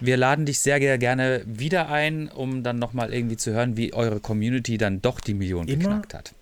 [0.00, 3.92] wir laden dich sehr, sehr gerne wieder ein, um dann nochmal irgendwie zu hören, wie
[3.92, 5.82] eure Community dann doch die Million Immer?
[5.82, 6.32] geknackt hat.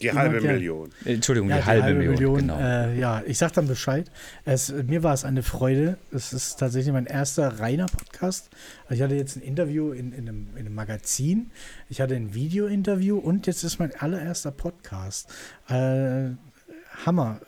[0.00, 0.90] Die halbe Million.
[1.04, 2.36] Entschuldigung, Ja, die halbe, Million.
[2.38, 2.58] genau.
[2.60, 4.10] äh, ja, ich sag dann Bescheid.
[4.44, 5.98] Es, mir war es eine Freude.
[6.12, 8.48] Es ist tatsächlich mein erster reiner Podcast.
[8.84, 11.50] Also ich hatte jetzt ein Interview in, in, einem, in einem Magazin.
[11.88, 15.28] Ich hatte ein Video-Interview und jetzt ist mein allererster Podcast.
[15.68, 16.30] Äh,
[17.06, 17.40] Hammer.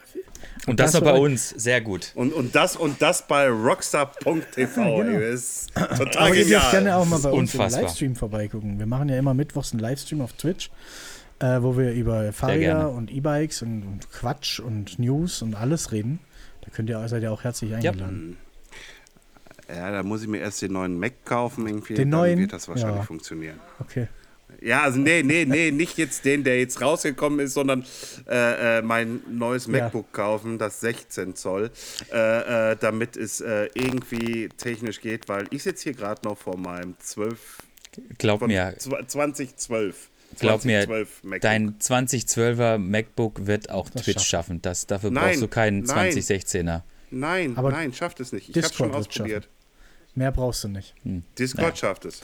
[0.66, 2.12] und das, noch war bei uns, sehr gut.
[2.14, 4.80] Und, und, das, und das bei rockstar.tv.
[4.80, 5.18] Ja, genau.
[5.18, 7.00] ist total Aber ihr dürft gerne genial.
[7.00, 7.82] auch mal bei uns im unfassbar.
[7.82, 8.78] Livestream vorbeigucken.
[8.78, 10.70] Wir machen ja immer mittwochs einen Livestream auf Twitch,
[11.40, 12.32] äh, wo wir über.
[12.32, 16.20] Fahrräder und E-Bikes und, und Quatsch und News und alles reden.
[16.62, 18.36] Da könnt ihr, seid ihr auch herzlich eingeladen.
[19.74, 21.94] Ja, da muss ich mir erst den neuen Mac kaufen irgendwie.
[21.94, 22.38] Den dann neuen?
[22.38, 23.02] wird das wahrscheinlich Ja.
[23.04, 23.60] funktionieren.
[23.78, 24.08] Okay.
[24.62, 27.84] Ja, also nee, nee, nee, nicht jetzt den, der jetzt rausgekommen ist, sondern
[28.28, 29.72] äh, äh, mein neues Ja.
[29.84, 31.70] MacBook kaufen, das 16 Zoll,
[32.12, 36.58] äh, äh, damit es äh, irgendwie technisch geht, weil ich sitze hier gerade noch vor
[36.58, 37.58] meinem 12
[38.18, 40.10] Glaub mir, zw- 2012.
[40.40, 41.40] glaub mir, 2012 MacBook.
[41.42, 44.28] dein 2012er MacBook wird auch Das Twitch schafft.
[44.30, 44.62] schaffen.
[44.62, 46.12] Das, dafür Nein, brauchst du keinen nein.
[46.12, 46.82] 2016er.
[47.10, 48.54] Nein, Aber nein, schafft es nicht.
[48.56, 49.48] Ich habe schon ausprobiert.
[50.14, 50.94] Mehr brauchst du nicht.
[51.38, 52.22] Discord schafft es.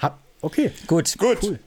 [0.00, 0.72] Ha okay.
[0.86, 1.16] Gut.
[1.18, 1.38] Gut.
[1.42, 1.58] Cool.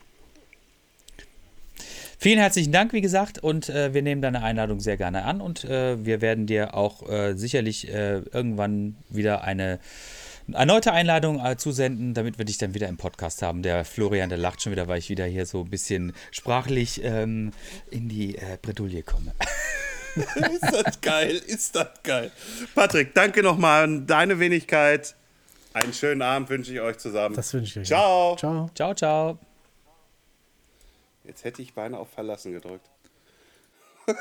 [2.18, 5.64] Vielen herzlichen Dank, wie gesagt, und äh, wir nehmen deine Einladung sehr gerne an und
[5.66, 9.80] äh, wir werden dir auch äh, sicherlich äh, irgendwann wieder eine
[10.52, 13.64] erneute Einladung äh, zusenden, damit wir dich dann wieder im Podcast haben.
[13.64, 17.52] Der Florian, der lacht schon wieder, weil ich wieder hier so ein bisschen sprachlich ähm,
[17.92, 19.34] in die äh, Bredouille komme.
[20.16, 22.32] ist das geil, ist das geil.
[22.74, 25.16] Patrick, danke nochmal an deine Wenigkeit.
[25.74, 27.36] Einen schönen Abend wünsche ich euch zusammen.
[27.36, 27.88] Das wünsche ich euch.
[27.88, 28.36] Ciao.
[28.38, 28.70] Ciao.
[28.74, 29.38] Ciao, ciao.
[31.26, 32.90] Jetzt hätte ich beinahe auf Verlassen gedrückt.